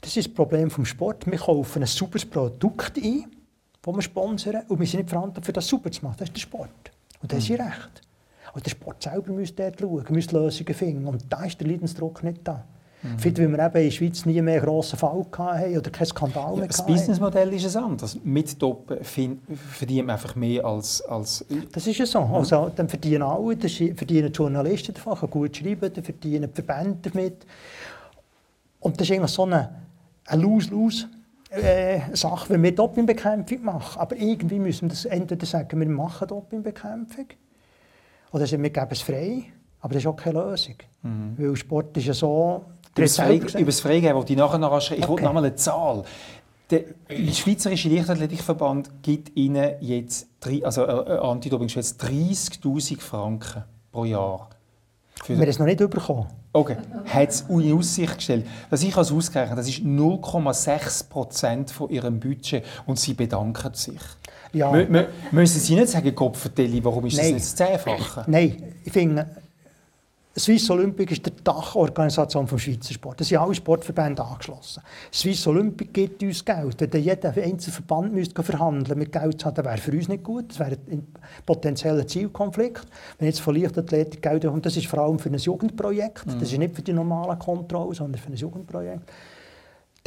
das 0.00 0.16
ist 0.16 0.26
das 0.26 0.34
Problem 0.34 0.68
vom 0.68 0.84
Sport. 0.84 1.30
Wir 1.30 1.38
kaufen 1.38 1.80
ein 1.80 1.86
super 1.86 2.18
Produkt 2.28 2.98
ein, 2.98 3.26
das 3.82 3.94
wir 3.94 4.02
sponsern, 4.02 4.62
und 4.66 4.80
wir 4.80 4.86
sind 4.88 4.98
nicht 4.98 5.10
verantwortlich 5.10 5.46
für 5.46 5.52
das 5.52 5.68
super 5.68 5.92
zu 5.92 6.04
machen. 6.04 6.16
Das 6.18 6.28
ist 6.28 6.34
der 6.34 6.40
Sport. 6.40 6.90
Und 7.22 7.30
da 7.30 7.36
haben 7.36 7.40
sie 7.40 7.54
recht. 7.54 8.07
Und 8.54 8.64
der 8.64 8.70
Sport 8.70 9.02
selber 9.02 9.32
müsste 9.32 9.62
dort 9.62 9.80
schauen, 9.80 10.04
müsste 10.10 10.36
Lösungen 10.36 10.74
finden. 10.74 11.06
Und 11.06 11.24
da 11.28 11.44
ist 11.44 11.60
der 11.60 11.68
Leidensdruck 11.68 12.22
nicht 12.22 12.40
da. 12.44 12.64
Vielleicht, 13.16 13.38
weil 13.38 13.48
wir 13.48 13.64
eben 13.64 13.76
in 13.76 13.84
der 13.84 13.90
Schweiz 13.92 14.26
nie 14.26 14.42
mehr 14.42 14.56
einen 14.56 14.64
grossen 14.64 14.98
Fall 14.98 15.24
hatten 15.36 15.78
oder 15.78 15.88
keinen 15.88 16.06
Skandal 16.06 16.56
mehr 16.56 16.66
Das 16.66 16.80
hatten. 16.80 16.92
Businessmodell 16.92 17.52
ist 17.52 17.76
ein 17.76 17.84
anderes. 17.84 18.18
Mit 18.24 18.56
verdient 18.58 20.08
man 20.08 20.16
einfach 20.16 20.34
mehr 20.34 20.64
als... 20.64 21.00
als 21.02 21.44
Das 21.70 21.86
ist 21.86 21.96
ja 21.96 22.06
so. 22.06 22.18
Also, 22.18 22.72
dann 22.74 22.88
verdienen 22.88 23.22
alle, 23.22 23.56
dann 23.56 23.70
verdienen 23.70 24.32
die 24.32 24.36
Journalisten 24.36 24.94
davon, 24.94 25.30
gut 25.30 25.56
schreiben, 25.56 25.92
dann 25.94 26.02
verdienen 26.02 26.50
die 26.50 26.54
Verbände 26.60 27.08
damit. 27.08 27.46
Und 28.80 29.00
das 29.00 29.08
ist 29.08 29.14
eigentlich 29.14 29.30
so 29.30 29.44
eine, 29.44 29.76
eine 30.26 30.42
Lose-Lose-Sache, 30.42 32.50
wenn 32.50 32.64
wir 32.64 32.74
Dopingbekämpfung 32.74 33.62
machen. 33.62 34.00
Aber 34.00 34.16
irgendwie 34.16 34.58
müssen 34.58 34.82
wir 34.82 34.88
das 34.88 35.04
entweder 35.04 35.46
sagen, 35.46 35.78
wir 35.78 35.88
machen 35.88 36.26
Dopingbekämpfung, 36.26 37.26
oder 38.32 38.50
wir 38.50 38.70
geben 38.70 38.86
es 38.90 39.00
frei. 39.02 39.44
Aber 39.80 39.94
das 39.94 40.02
ist 40.02 40.06
auch 40.08 40.16
keine 40.16 40.40
Lösung. 40.40 40.74
Weil 41.36 41.54
Sport 41.56 41.96
ist 41.96 42.06
ja 42.06 42.14
so... 42.14 42.64
Über 42.96 43.04
das, 43.04 43.16
Frei, 43.16 43.36
über 43.36 43.66
das 43.66 43.80
Freigeben 43.80 44.16
wollte 44.16 44.32
ich 44.32 44.38
nachher 44.38 44.58
noch 44.58 44.72
anschreiben. 44.72 44.98
Ich 44.98 45.04
Okay. 45.04 45.10
wollte 45.12 45.24
noch 45.24 45.32
mal 45.32 45.44
eine 45.44 45.54
Zahl. 45.54 46.02
Der 46.70 46.82
Schweizerische 47.32 47.88
Leichtathletikverband 47.88 49.02
gibt 49.02 49.36
Ihnen 49.36 49.74
jetzt, 49.80 50.26
also 50.64 50.82
äh, 50.84 51.14
äh, 51.14 51.18
Anti-Doping 51.18 51.68
jetzt 51.68 52.02
30'000 52.02 53.00
Franken 53.00 53.62
pro 53.92 54.04
Jahr. 54.04 54.50
Für 55.24 55.34
Wir 55.34 55.42
haben 55.42 55.48
es 55.48 55.58
noch 55.58 55.66
nicht 55.66 55.78
bekommen. 55.78 56.26
Okay, 56.52 56.76
hat 57.06 57.28
es 57.28 57.42
in 57.42 57.72
Aussicht 57.72 58.16
gestellt. 58.16 58.46
Was 58.70 58.82
ich 58.82 58.96
als 58.96 59.12
ausgerechnet 59.12 59.58
das 59.58 59.68
ist 59.68 59.78
0,6 59.80 61.08
Prozent 61.08 61.70
von 61.70 61.88
Ihrem 61.90 62.18
Budget 62.18 62.64
und 62.86 62.98
Sie 62.98 63.14
bedanken 63.14 63.74
sich. 63.74 64.00
Ja. 64.52 64.72
Mö- 64.72 65.06
Müssen 65.30 65.60
Sie 65.60 65.74
nicht 65.74 65.88
sagen, 65.88 66.14
Kopfvertelli, 66.14 66.82
warum 66.84 67.06
ist 67.06 67.16
Nein. 67.16 67.34
das 67.34 67.56
nicht 67.56 67.60
das 67.60 67.84
Zehnfache? 67.84 68.24
Nein, 68.26 68.62
ich 68.84 68.92
finde, 68.92 69.26
Swiss 70.38 70.70
Olympic 70.70 71.10
ist 71.10 71.26
die 71.26 71.32
Dachorganisation 71.42 72.46
des 72.46 72.62
Schweizer 72.62 72.94
Sport. 72.94 73.20
Da 73.20 73.24
sind 73.24 73.38
alle 73.38 73.54
Sportverbände 73.56 74.22
angeschlossen. 74.24 74.82
Swiss 75.12 75.44
Olympic 75.48 75.92
gibt 75.92 76.22
uns 76.22 76.44
Geld. 76.44 76.76
Wenn 76.80 77.02
jeder 77.02 77.30
einzelne 77.30 77.72
Verband 77.74 78.14
müsste 78.14 78.40
verhandeln 78.44 78.98
mit 79.00 79.10
Geld 79.10 79.40
zu 79.40 79.46
haben, 79.46 79.64
wäre 79.64 79.78
für 79.78 79.90
uns 79.90 80.06
nicht 80.06 80.22
gut. 80.22 80.50
Das 80.50 80.60
wäre 80.60 80.76
ein 80.90 81.08
potenzieller 81.44 82.06
Zielkonflikt. 82.06 82.86
Wenn 83.18 83.26
jetzt 83.26 83.40
von 83.40 83.56
Leichtathletik 83.56 84.22
Geld 84.22 84.44
kommt, 84.46 84.64
das 84.64 84.76
ist 84.76 84.86
vor 84.86 85.00
allem 85.00 85.18
für 85.18 85.28
ein 85.28 85.34
Jugendprojekt. 85.38 86.24
Das 86.26 86.52
ist 86.52 86.56
nicht 86.56 86.76
für 86.76 86.82
die 86.82 86.92
normale 86.92 87.36
Kontrolle, 87.36 87.94
sondern 87.96 88.20
für 88.22 88.28
ein 88.28 88.36
Jugendprojekt. 88.36 89.10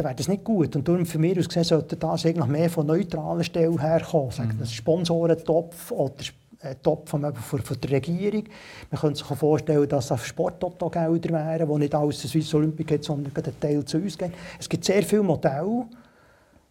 Dann 0.02 0.10
wäre 0.10 0.16
das 0.16 0.28
nicht 0.28 0.43
gut. 0.43 0.76
Und 0.76 0.88
darum, 0.88 1.06
für 1.06 1.20
mich 1.20 1.38
aus 1.38 1.47
gesehen, 1.47 1.64
sollte 1.64 1.95
das 1.95 2.26
eigentlich 2.26 2.47
mehr 2.47 2.72
von 2.72 2.88
neutraler 2.88 3.43
Stelle 3.43 3.80
herkommen. 3.80 4.32
Sagen, 4.32 4.58
das 4.60 4.74
Sponsorentopf 4.74 5.91
oder 5.91 6.16
ein 6.64 6.82
Topf 6.82 7.12
von, 7.12 7.36
von, 7.36 7.62
von 7.62 7.82
der 7.82 7.91
Regierung. 7.91 8.45
Man 8.89 8.99
könnte 8.99 9.20
sich 9.20 9.38
vorstellen, 9.38 9.88
dass 9.88 10.08
das 10.08 10.26
Sportlotto-Gelder 10.26 11.30
wären, 11.30 11.70
die 11.70 11.78
nicht 11.78 11.93
alles 11.93 12.20
der 12.22 12.32
Swiss 12.32 12.52
Olympic 12.56 12.91
hat, 12.95 13.04
sondern 13.04 13.32
ein 13.36 13.60
Teil 13.60 13.86
zu 13.86 13.97
uns 13.97 14.18
gehen. 14.18 14.34
Es 14.60 14.68
gibt 14.68 14.86
sehr 14.86 15.04
viele 15.04 15.22
Modelle, 15.22 15.86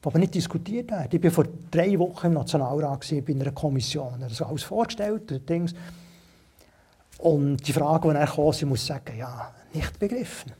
die 0.02 0.06
aber 0.08 0.18
nicht 0.18 0.34
diskutiert 0.34 0.90
werden. 0.90 1.08
Ich 1.12 1.22
war 1.22 1.30
vor 1.30 1.44
drei 1.70 1.96
Wochen 2.00 2.26
im 2.26 2.34
Nationalrat 2.34 3.00
gewesen, 3.00 3.24
bei 3.24 3.32
einer 3.32 3.52
Kommission. 3.52 4.14
Ich 4.16 4.22
habe 4.24 4.28
das 4.28 4.42
alles 4.42 4.62
vorgestellt. 4.64 5.30
und 5.30 5.48
Dings. 5.48 5.72
Und 7.18 7.64
die 7.64 7.72
Frage, 7.72 8.08
die 8.08 8.14
dann 8.14 8.26
kam, 8.26 8.50
ich 8.50 8.66
muss 8.66 8.84
sagen, 8.84 9.16
ja, 9.16 9.52
nicht 9.72 9.98
begriffen. 10.00 10.52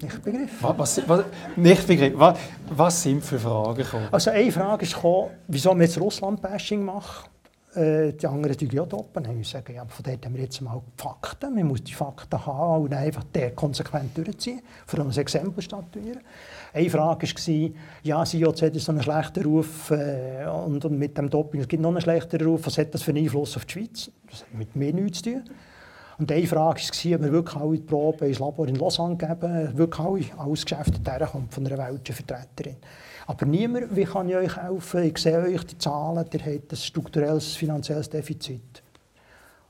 Nicht 0.00 0.22
begriffen. 0.22 0.58
Was, 0.60 0.78
was, 0.78 1.08
was, 1.08 1.24
nicht 1.56 1.86
begriffen. 1.86 2.18
Was, 2.18 2.38
was 2.68 3.02
sind 3.02 3.24
für 3.24 3.38
Fragen 3.38 3.76
gekommen? 3.76 4.08
Also 4.12 4.30
eine 4.30 4.52
Frage 4.52 4.84
ist 4.84 4.94
gekommen, 4.94 5.30
wieso 5.48 5.74
wir 5.74 5.84
jetzt 5.84 5.98
Russland-Bashing 5.98 6.84
machen. 6.84 7.30
äh, 7.76 8.12
die 8.12 8.26
anderen 8.26 8.56
tun 8.56 8.70
ja 8.72 8.84
doppen. 8.84 9.22
Dann 9.22 9.44
sagen, 9.44 9.74
ja, 9.74 9.84
von 9.84 10.02
dort 10.02 10.24
haben 10.24 10.34
wir 10.34 10.42
jetzt 10.42 10.60
mal 10.60 10.80
die 10.80 11.02
Fakten. 11.02 11.54
Man 11.54 11.66
muss 11.66 11.84
die 11.84 11.92
Fakten 11.92 12.46
haben 12.46 12.84
und 12.84 12.92
dann 12.92 13.00
einfach 13.00 13.24
der 13.24 13.52
konsequent 13.52 14.16
durchziehen, 14.16 14.62
vor 14.86 14.98
allem 14.98 15.10
ein 15.10 15.16
Exempel 15.16 15.62
statuieren. 15.62 16.20
Eine 16.72 16.90
Frage 16.90 17.26
war, 17.26 17.70
ja, 18.02 18.20
das 18.20 18.34
IOC 18.34 18.62
hat 18.62 18.74
so 18.74 18.92
einen 18.92 19.02
schlechten 19.02 19.44
Ruf 19.44 19.90
äh, 19.90 20.46
und, 20.46 20.84
und 20.84 20.98
mit 20.98 21.16
dem 21.16 21.30
Doping 21.30 21.60
es 21.60 21.68
gibt 21.68 21.82
noch 21.82 21.90
einen 21.90 22.00
schlechteren 22.00 22.46
Ruf. 22.46 22.66
Was 22.66 22.78
hat 22.78 22.92
das 22.94 23.02
für 23.02 23.12
einen 23.12 23.24
Einfluss 23.24 23.56
auf 23.56 23.64
die 23.64 23.72
Schweiz? 23.72 24.10
Das 24.30 24.40
hat 24.40 24.54
mit 24.54 24.74
mir 24.74 24.92
nichts 24.92 25.22
zu 25.22 25.32
tun. 25.32 25.42
Und 26.18 26.32
eine 26.32 26.46
Frage 26.46 26.80
war, 26.80 27.14
ob 27.14 27.22
wir 27.22 27.32
wirklich 27.32 27.56
alle 27.56 27.76
die 27.76 27.82
Proben 27.82 28.28
ins 28.28 28.38
Labor 28.38 28.68
in 28.68 28.76
Lausanne 28.76 29.16
geben, 29.16 29.76
wirklich 29.76 30.00
alle, 30.00 30.40
alles 30.40 30.64
Geschäft 30.64 31.06
herkommt 31.06 31.52
von 31.52 31.66
einer 31.66 31.76
welschen 31.76 32.14
Vertreterin. 32.14 32.76
Aber 33.26 33.44
niemand, 33.44 33.94
wie 33.94 34.04
kann 34.04 34.28
ich 34.28 34.36
euch 34.36 34.56
helfen? 34.56 35.02
Ich 35.02 35.18
sehe 35.18 35.40
euch 35.40 35.64
die 35.64 35.78
Zahlen, 35.78 36.24
ihr 36.32 36.40
habt 36.40 36.72
ein 36.72 36.76
strukturelles 36.76 37.56
finanzielles 37.56 38.08
Defizit. 38.08 38.82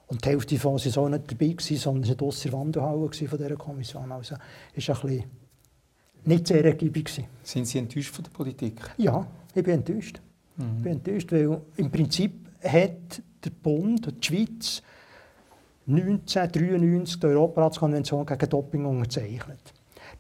Und 0.09 0.25
die 0.25 0.29
Hälfte 0.29 0.55
davon 0.55 0.75
war 0.75 0.79
so 0.79 1.09
nicht 1.09 1.33
dabei, 1.33 1.49
gewesen, 1.49 1.77
sondern 1.77 2.05
sie 2.05 2.21
war 2.21 2.29
ausser 2.29 2.53
Wandelhalle 2.53 3.11
von 3.11 3.39
dieser 3.39 3.57
Kommission. 3.57 4.13
Also 4.13 4.37
ist 4.75 4.89
ein 4.89 5.01
bisschen 5.01 5.25
nicht 6.25 6.47
sehr 6.47 6.65
ergiebig. 6.65 7.07
Gewesen. 7.07 7.25
Sind 7.43 7.67
Sie 7.67 7.79
enttäuscht 7.79 8.15
von 8.15 8.25
der 8.25 8.31
Politik? 8.31 8.81
Ja, 8.99 9.27
ich 9.55 9.63
bin 9.65 9.75
enttäuscht. 9.75 10.21
Ich 10.59 10.83
bin 10.83 10.93
enttäuscht, 10.93 11.33
weil 11.33 11.61
im 11.77 11.91
Prinzip 11.91 12.33
hat 12.63 13.23
der 13.45 13.51
Bund 13.51 14.07
und 14.07 14.23
die 14.23 14.27
Schweiz 14.27 14.83
1993 15.89 17.21
die 17.21 17.27
Europaratskonvention 17.27 18.27
gegen 18.27 18.49
Doping 18.49 18.85
unterzeichnet. 18.85 19.73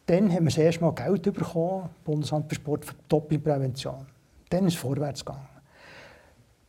Dann 0.07 0.33
haben 0.33 0.45
wir 0.45 0.51
das 0.51 0.59
erste 0.59 0.85
Mal 0.85 0.95
Geld 0.95 1.23
bekommen, 1.23 1.91
Bundesamt 2.05 2.49
für 2.49 2.55
Sport, 2.55 2.85
für 2.85 2.95
Dopingprävention. 3.09 4.07
Dann 4.49 4.67
ist 4.67 4.75
es 4.75 4.81
vorwärts 4.81 5.25
gegangen. 5.25 5.49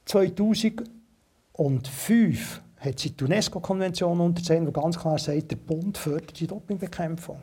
2005 0.06 2.62
hat 2.80 3.00
sie 3.00 3.12
die 3.12 3.24
UNESCO-Konvention 3.24 4.20
unterzeichnet, 4.20 4.76
die 4.76 4.80
ganz 4.80 4.98
klar 4.98 5.20
sagt, 5.20 5.52
der 5.52 5.58
Bund 5.58 5.95
fördert 5.98 6.39
die 6.39 6.48
Dopingbekämpfung. 6.48 7.38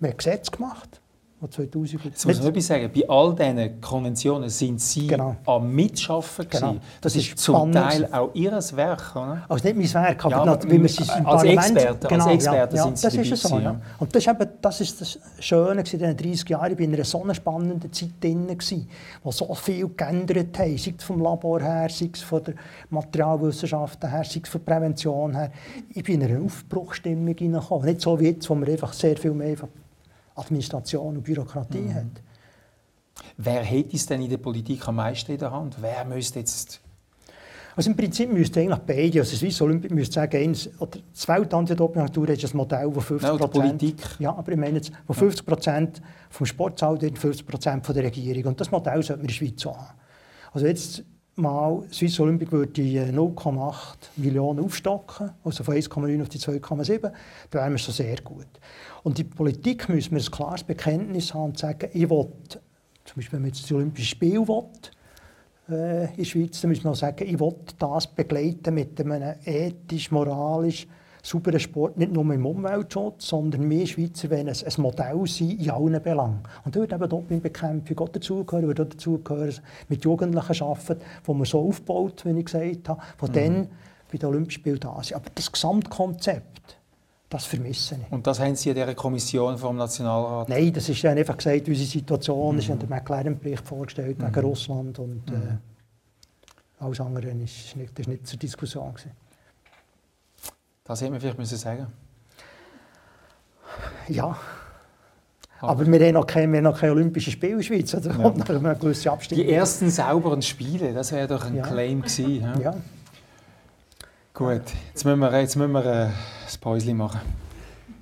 Wir 0.00 0.10
haben 0.10 0.16
Gesetze 0.16 0.50
gemacht, 0.50 1.00
die 1.42 1.50
2000 1.50 2.04
Jetzt 2.04 2.26
muss 2.26 2.38
man 2.38 2.48
etwas 2.48 2.66
sagen, 2.66 2.90
bei 2.94 3.08
all 3.08 3.34
diesen 3.34 3.80
Konventionen 3.80 4.48
sind 4.48 4.80
Sie 4.80 5.06
Genau. 5.06 5.36
am 5.44 5.70
Mitschaffen 5.70 6.48
Genau. 6.48 6.68
gewesen. 6.72 6.80
Das 7.00 7.12
Das 7.12 7.22
ist 7.22 7.28
ist 7.28 7.38
zum. 7.38 7.72
Teil 7.72 8.08
auch 8.10 8.30
Ihres 8.34 8.74
Werk, 8.74 9.14
oder? 9.14 9.44
Also 9.48 9.68
nicht 9.68 9.76
mein 9.94 10.04
Werk, 10.04 10.24
aber, 10.24 10.30
Ja, 10.34 10.42
aber 10.42 10.62
wie 10.64 10.78
wir 10.78 10.84
es 10.86 10.98
im 10.98 11.10
als 11.10 11.24
Parlament... 11.24 11.76
Experte, 11.76 12.10
als 12.10 12.26
Experte 12.26 12.76
ja, 12.76 12.82
sind 12.84 13.02
ja, 13.02 13.10
Sie 13.10 13.16
das 13.18 13.26
ist 13.28 13.42
so, 13.42 13.58
ja. 13.58 13.80
Und 13.98 14.14
das 14.14 14.22
ist, 14.26 14.28
eben, 14.32 14.48
das 14.62 14.80
ist 14.80 15.00
das 15.00 15.18
Schöne 15.40 15.80
in 15.80 15.84
diesen 15.84 16.16
30 16.16 16.48
Jahren. 16.48 16.72
Ich 16.72 16.78
war 16.78 16.84
in 16.84 16.94
einer 16.94 17.04
so 17.04 17.22
einer 17.22 17.34
spannenden 17.34 17.92
Zeit 17.92 18.10
drin, 18.20 18.56
wo 19.22 19.30
so 19.30 19.54
viel 19.54 19.88
geändert 19.94 20.58
haben, 20.58 20.78
sei 20.78 20.94
es 20.96 21.04
vom 21.04 21.20
Labor 21.20 21.60
her, 21.60 21.88
sei 21.90 22.10
es 22.12 22.22
von 22.22 22.42
der 22.44 22.54
Materialwissenschaften 22.88 24.10
her, 24.10 24.24
sei 24.24 24.40
es 24.42 24.48
von 24.48 24.62
der 24.64 24.74
Prävention 24.74 25.34
her. 25.34 25.50
Ich 25.92 26.02
bin 26.02 26.20
in 26.20 26.30
eine 26.30 26.44
Aufbruchstimmung 26.44 27.34
hineingekommen. 27.36 27.86
Nicht 27.86 28.00
so 28.00 28.18
wie 28.18 28.28
jetzt, 28.28 28.48
wo 28.48 28.54
man 28.54 28.68
einfach 28.68 28.92
sehr 28.92 29.16
viel 29.16 29.32
mehr 29.32 29.56
Administration 30.36 31.16
und 31.16 31.22
Bürokratie 31.22 31.78
Mhm. 31.78 31.94
hat. 31.94 32.04
Wer 33.38 33.62
hätte 33.62 33.96
es 33.96 34.06
denn 34.06 34.22
in 34.22 34.30
der 34.30 34.36
Politik 34.38 34.86
am 34.88 34.96
meisten 34.96 35.32
in 35.32 35.38
der 35.38 35.50
Hand? 35.50 35.76
Wer 35.80 36.04
müsste 36.04 36.38
jetzt... 36.38 36.80
Also 37.74 37.90
im 37.90 37.96
Prinzip 37.96 38.32
müsste 38.32 38.60
eigentlich 38.60 38.78
beide, 38.86 39.20
also 39.20 39.36
Swiss 39.36 39.60
Olympic 39.60 39.92
müsste 39.92 40.14
sagen, 40.14 40.36
eins, 40.38 40.68
oder 40.78 40.98
das 41.12 41.28
Weltantidopingagentur 41.28 42.28
ist 42.30 42.44
ein 42.44 42.56
Modell, 42.56 42.86
wo 42.94 43.00
50 43.00 43.28
Ja, 43.28 43.34
oder 43.34 43.48
Politik. 43.48 43.96
Ja, 44.18 44.34
aber 44.34 44.52
ich 44.52 44.58
meine 44.58 44.76
jetzt, 44.76 44.92
wo 45.06 45.12
50 45.12 45.44
Prozent 45.44 46.00
vom 46.30 46.46
Sport 46.46 46.78
zahlt 46.78 47.02
wird, 47.02 47.18
50 47.18 47.46
Prozent 47.46 47.84
von 47.84 47.94
der 47.94 48.04
Regierung. 48.04 48.44
Und 48.46 48.60
das 48.60 48.70
Modell 48.70 49.02
sollte 49.02 49.12
man 49.14 49.20
in 49.22 49.26
der 49.26 49.34
Schweiz 49.34 49.60
so 49.60 49.76
haben. 49.76 49.94
Also 50.52 50.66
jetzt 50.66 51.04
mal, 51.34 51.82
Swiss 51.92 52.18
Olympic 52.18 52.50
würde 52.50 52.72
die 52.72 52.96
äh, 52.96 53.10
0,8 53.12 53.74
Millionen 54.16 54.64
aufstocken, 54.64 55.32
also 55.44 55.62
von 55.62 55.74
1,9 55.74 56.22
auf 56.22 56.30
die 56.30 56.38
2,7, 56.38 56.98
dann 57.02 57.12
wären 57.50 57.72
wir 57.72 57.78
schon 57.78 57.92
sehr 57.92 58.16
gut. 58.22 58.46
Und 59.06 59.18
die 59.18 59.22
Politik 59.24 59.88
müssen 59.88 60.16
wir 60.16 60.18
ein 60.18 60.30
klares 60.32 60.64
Bekenntnis 60.64 61.32
haben 61.32 61.50
und 61.50 61.58
sagen, 61.60 61.88
ich 61.92 62.10
will, 62.10 62.26
zum 62.48 63.14
Beispiel 63.14 63.34
wenn 63.34 63.42
man 63.42 63.50
jetzt 63.50 63.62
das 63.62 63.70
Olympische 63.70 64.08
Spiel 64.08 64.40
will, 64.48 64.64
äh, 65.68 66.06
in 66.10 66.16
der 66.16 66.24
Schweiz, 66.24 66.60
dann 66.60 66.70
muss 66.70 66.82
man 66.82 66.92
auch 66.92 66.96
sagen, 66.96 67.24
ich 67.24 67.38
will 67.38 67.54
das 67.78 68.08
begleiten 68.08 68.74
mit 68.74 69.00
einem 69.00 69.36
ethisch, 69.44 70.10
moralisch 70.10 70.88
sauberen 71.22 71.60
Sport, 71.60 71.96
nicht 71.96 72.10
nur 72.10 72.24
im 72.34 72.44
Umweltschutz, 72.44 73.28
sondern 73.28 73.70
wir 73.70 73.86
Schweizer 73.86 74.28
wollen 74.28 74.48
ein, 74.48 74.56
ein 74.56 74.82
Modell 74.82 75.24
sein 75.28 75.50
in 75.50 75.70
allen 75.70 76.02
Belangen. 76.02 76.40
Und 76.64 76.74
da 76.74 76.80
würde 76.80 76.96
eben 76.96 77.08
Dopingbekämpfung 77.08 77.98
auch 78.00 78.08
dazugehören, 78.08 78.66
würde 78.66 78.82
auch 78.82 78.88
dazugehören, 78.88 79.54
mit 79.88 80.04
Jugendlichen 80.04 80.64
arbeiten, 80.64 81.00
wo 81.22 81.32
man 81.32 81.44
so 81.44 81.60
aufbaut, 81.60 82.24
wie 82.24 82.36
ich 82.36 82.44
gesagt 82.46 82.88
habe, 82.88 83.00
die 83.22 83.30
dann 83.30 83.68
bei 84.10 84.18
den 84.18 84.28
Olympischen 84.30 84.62
Spielen 84.62 84.80
da 84.80 85.00
sind. 85.00 85.14
Aber 85.14 85.30
das 85.32 85.52
Gesamtkonzept, 85.52 86.75
das 87.28 87.44
vermisse 87.44 87.96
ich. 88.00 88.12
Und 88.12 88.26
das 88.26 88.38
haben 88.40 88.54
Sie 88.54 88.68
in 88.68 88.74
dieser 88.76 88.94
Kommission 88.94 89.58
vom 89.58 89.76
Nationalrat? 89.76 90.48
Nein, 90.48 90.72
das 90.72 90.88
ist 90.88 91.02
dann 91.02 91.18
einfach 91.18 91.36
gesagt, 91.36 91.66
unsere 91.68 91.86
Situation 91.88 92.58
ist, 92.58 92.68
und 92.70 92.80
der 92.82 92.88
McLaren-Bericht 92.88 93.66
vorgestellt 93.66 94.16
wegen 94.20 94.40
Russland 94.46 94.98
und 94.98 95.22
äh, 95.30 95.56
alles 96.78 97.00
andere 97.00 97.28
ist 97.30 97.74
nicht, 97.76 97.90
das 97.98 98.00
ist 98.00 98.08
nicht 98.08 98.26
zur 98.26 98.38
Diskussion 98.38 98.92
gewesen. 98.94 99.10
Das 100.84 101.00
hätte 101.00 101.10
man 101.10 101.20
vielleicht 101.20 101.38
müssen 101.38 101.56
sagen 101.58 101.88
Ja, 104.08 104.36
aber 105.60 105.86
wir 105.86 105.98
haben 106.06 106.12
noch 106.14 106.26
keine, 106.26 106.62
noch 106.62 106.78
keine 106.78 106.92
Olympischen 106.92 107.32
Spiele 107.32 107.52
in 107.52 107.58
der 107.58 107.64
Schweiz, 107.64 107.92
also 107.94 108.10
Ja. 108.10 108.16
kommt 108.22 108.38
noch 108.48 108.48
eine 108.50 108.76
gewisse 108.76 109.02
Die 109.02 109.08
Abstimmung. 109.08 109.46
ersten 109.46 109.90
sauberen 109.90 110.42
Spiele, 110.42 110.92
das 110.92 111.10
wäre 111.12 111.26
doch 111.26 111.44
ein 111.44 111.56
Ja. 111.56 111.62
Claim 111.62 112.02
gewesen. 112.02 112.40
Ja? 112.40 112.60
Ja. 112.60 112.74
Gut, 114.36 114.64
jetzt 114.88 115.02
müssen 115.06 115.20
wir, 115.20 115.40
jetzt 115.40 115.56
müssen 115.56 115.72
wir 115.72 115.86
äh, 115.86 116.04
ein 116.08 116.12
Päuschen 116.60 116.94
machen. 116.98 117.22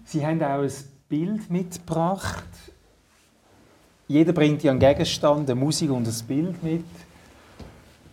Sie 0.05 0.26
haben 0.26 0.43
auch 0.43 0.62
ein 0.62 0.72
Bild 1.09 1.49
mitgebracht. 1.49 2.43
Jeder 4.09 4.32
bringt 4.32 4.64
ja 4.64 4.72
einen 4.72 4.80
Gegenstand, 4.80 5.49
eine 5.49 5.55
Musik 5.55 5.93
und 5.93 6.09
ein 6.09 6.26
Bild 6.26 6.61
mit. 6.61 6.85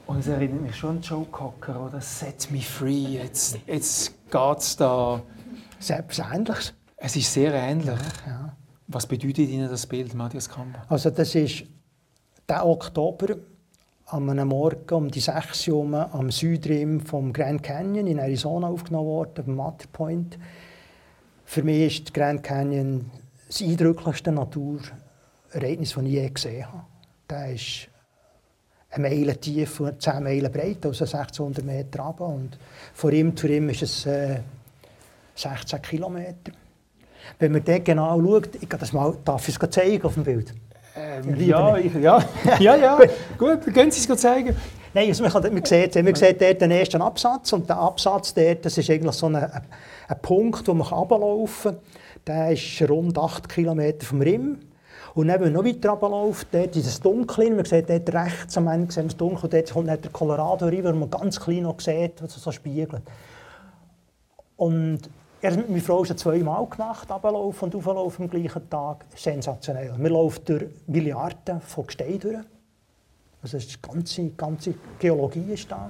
Und 0.06 0.20
es 0.20 0.28
erinnert 0.28 0.62
mich 0.62 0.76
schon 0.76 0.98
an 0.98 1.02
Joe 1.02 1.26
Cocker, 1.32 1.84
oder? 1.84 2.00
Set 2.00 2.52
me 2.52 2.62
free. 2.62 3.18
Jetzt, 3.18 3.58
jetzt 3.66 4.14
geht 4.30 4.58
es 4.60 4.78
da. 4.78 5.24
Selbstverständlich. 5.80 6.74
Es 6.98 7.16
ist 7.16 7.34
sehr 7.34 7.56
ähnlich. 7.56 8.00
Ja. 8.28 8.56
Was 8.86 9.08
bedeutet 9.08 9.50
Ihnen 9.50 9.68
das 9.68 9.88
Bild, 9.88 10.14
Matthias 10.14 10.48
Kamper? 10.48 10.86
Also 10.90 11.10
das 11.10 11.34
ist 11.34 11.64
der 12.48 12.68
Oktober 12.68 13.36
an 14.12 14.30
einem 14.30 14.50
Morgen 14.50 14.94
um 14.94 15.10
die 15.10 15.22
6 15.22 15.70
Uhr 15.70 16.14
am 16.14 16.32
Südrim 16.32 17.00
vom 17.00 17.32
Grand 17.32 17.64
Canyon 17.64 18.08
in 18.08 18.18
Arizona 18.18 18.68
aufgenommen 18.68 19.08
worden, 19.08 19.46
am 19.48 19.56
Matterpoint. 19.56 20.38
Für 21.46 21.64
mich 21.64 22.00
ist 22.00 22.08
der 22.08 22.22
Grand 22.22 22.44
Canyon 22.44 23.10
das 23.48 23.62
eindrücklichste 23.62 24.34
Naturereignis, 24.34 25.94
das 25.94 26.04
ich 26.04 26.10
je 26.10 26.30
gesehen 26.30 26.68
habe. 26.68 26.84
Der 27.30 27.54
ist 27.54 27.88
eine 28.90 29.08
Meile 29.08 29.40
tief 29.40 29.80
und 29.80 30.02
10 30.02 30.24
Meilen 30.24 30.52
breit, 30.52 30.86
also 30.86 31.06
1600 31.06 31.64
Meter 31.64 32.02
runter. 32.02 32.26
Und 32.26 32.60
von 32.94 33.14
ihm 33.14 33.36
zu 33.38 33.48
ihm 33.48 33.70
ist 33.70 33.84
es 33.84 34.06
äh, 34.06 34.42
16 35.36 35.82
Kilometer. 35.82 36.52
Wenn 37.40 37.54
man 37.54 37.64
dort 37.64 37.86
genau 37.86 38.22
schaut, 38.22 38.56
ich 38.56 38.68
kann 38.68 38.80
das 38.80 38.92
mal, 38.92 39.16
darf 39.24 39.48
es 39.48 39.58
zeigen 39.70 40.04
auf 40.04 40.16
dem 40.16 40.24
Bild? 40.24 40.54
Ähm, 40.96 41.40
Ja, 41.40 41.78
ich, 41.78 41.94
ja, 41.94 42.24
ja, 42.60 42.76
ja. 42.76 43.00
Gut, 43.38 43.74
können 43.74 43.92
Sie 43.92 44.12
es 44.12 44.20
zeigen? 44.20 44.56
Nein, 44.94 45.08
also 45.08 45.24
man, 45.24 45.32
kann, 45.32 45.54
man, 45.54 45.64
sieht, 45.64 45.96
man 45.96 46.16
sieht 46.16 46.42
dort 46.42 46.62
den 46.62 46.72
ersten 46.72 47.02
Absatz 47.02 47.54
und 47.54 47.70
der 47.70 47.78
Absatz 47.78 48.34
dort, 48.34 48.66
das 48.66 48.78
ist 48.78 48.90
eigentlich 48.90 49.16
so 49.16 49.28
ein, 49.28 49.36
ein, 49.36 50.22
Punkt, 50.22 50.68
wo 50.68 50.74
man 50.74 50.88
runterlaufen 50.88 51.72
kann. 51.72 51.82
Der 52.28 52.52
ist 52.52 52.90
rund 52.90 53.18
8 53.18 53.48
Kilometer 53.48 54.06
vom 54.06 54.22
Rim. 54.22 54.60
Und 55.14 55.28
dann, 55.28 55.42
wenn 55.42 55.54
man 55.54 55.64
noch 55.64 55.66
weiter 55.66 55.92
runterläuft, 55.92 56.48
dort 56.52 56.76
ist 56.76 56.88
es 56.88 57.00
dunkel, 57.00 57.52
man 57.52 57.66
sieht 57.66 57.90
dort 57.90 58.14
rechts 58.14 58.58
am 58.58 58.68
Ende 58.68 58.92
sehen 58.92 59.04
wir 59.04 59.12
es 59.12 59.18
dunkel, 59.18 59.46
und 59.46 59.54
dort 59.54 59.72
kommt 59.72 59.88
dann 59.88 60.02
der 60.02 60.12
Colorado 60.12 60.66
River, 60.66 60.94
wo 60.94 61.00
man 61.00 61.10
ganz 61.10 61.40
klein 61.40 61.64
noch 61.64 61.80
sieht, 61.80 62.22
was 62.22 62.36
er 62.36 62.40
so 62.40 62.52
spiegelt. 62.52 63.02
Und 64.58 65.10
das 65.42 65.58
mit 65.58 65.70
meiner 65.70 65.82
Frau 65.82 66.06
schon 66.06 66.18
zweimal 66.18 66.66
gemacht, 66.68 67.10
runterlaufen 67.10 67.66
und 67.66 67.76
auflaufen 67.76 68.26
am 68.26 68.30
gleichen 68.30 68.70
Tag. 68.70 69.06
Sensationell. 69.16 69.94
Wir 69.98 70.10
laufen 70.10 70.46
durch 70.46 70.66
Milliarden 70.88 71.62
von 71.62 71.88
Gesteinen 71.88 72.20
durch. 72.20 72.38
Also 73.42 73.58
die 73.58 73.82
ganze, 73.82 74.30
ganze 74.30 74.76
Geologie 75.00 75.54
ist 75.54 75.72
da. 75.72 75.90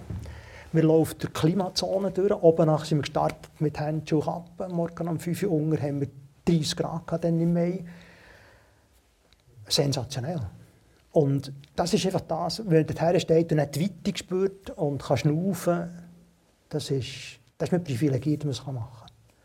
Wir 0.71 0.83
laufen 0.83 1.15
durch 1.19 1.33
Klimazonen 1.33 2.13
durch. 2.13 2.31
Oben 2.31 2.67
nach 2.67 2.85
sind 2.85 2.99
wir 2.99 3.01
gestartet 3.01 3.51
mit 3.59 3.77
Handschuhen 3.77 4.23
Kappen. 4.23 4.73
Morgen 4.73 5.07
um 5.09 5.19
5 5.19 5.43
Uhr 5.43 5.51
unten 5.51 5.81
haben 5.81 5.99
wir 5.99 6.07
30 6.45 6.75
Grad 6.77 7.23
dann 7.23 7.41
im 7.41 7.53
Mai. 7.53 7.83
Sensationell. 9.67 10.39
Und 11.11 11.51
das 11.75 11.93
ist 11.93 12.05
einfach 12.05 12.21
das, 12.21 12.61
wenn 12.69 12.87
du 12.87 12.93
dorthin 12.93 13.19
steht 13.19 13.51
und 13.51 13.57
nicht 13.57 13.75
die 13.75 13.81
Weite 13.81 14.17
spürt 14.17 14.69
und 14.71 15.03
kann 15.03 15.17
schnaufen, 15.17 15.89
das 16.69 16.89
ist, 16.89 17.39
das 17.57 17.67
ist 17.67 17.73
mit 17.73 17.83
privilegiert, 17.83 18.47
was 18.47 18.65
man 18.65 18.75
machen 18.75 18.97
kann. 18.97 19.00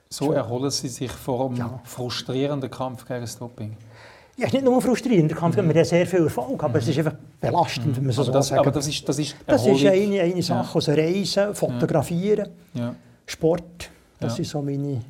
So 0.08 0.32
erholen 0.32 0.70
Sie 0.70 0.88
sich 0.88 1.10
vor 1.10 1.46
einem 1.46 1.56
Ja. 1.56 1.80
frustrierenden 1.84 2.70
Kampf 2.70 3.06
gegen 3.06 3.20
das 3.22 3.38
Doping. 3.38 3.76
Ja, 4.36 4.42
es 4.44 4.48
ist 4.48 4.52
nicht 4.54 4.64
nur 4.64 4.80
frustrierend, 4.82 5.30
der 5.30 5.38
Kampf, 5.38 5.56
wir 5.56 5.62
haben 5.64 5.84
sehr 5.84 6.06
viel 6.06 6.24
Erfolg, 6.24 6.62
aber 6.62 6.78
es 6.78 6.86
ist 6.88 6.98
einfach 6.98 7.14
belastend, 7.40 7.96
wenn 7.96 8.04
man 8.04 8.12
so 8.12 8.22
Mhm. 8.22 8.28
aber, 8.28 8.38
das, 8.38 8.48
sagen 8.48 8.60
aber 8.60 8.70
das 8.70 8.86
ist, 8.86 9.08
das 9.08 9.18
ist 9.18 9.34
Das 9.46 9.66
ist 9.66 9.84
eine, 9.86 10.20
eine 10.20 10.42
Sache, 10.42 10.74
also 10.74 10.92
Reisen, 10.92 11.54
Fotografieren, 11.54 12.50
Ja. 12.74 12.94
Sport, 13.24 13.90
das 14.20 14.32
Ja. 14.32 14.36
sind 14.36 14.46
so 14.46 14.60
meine... 14.62 15.00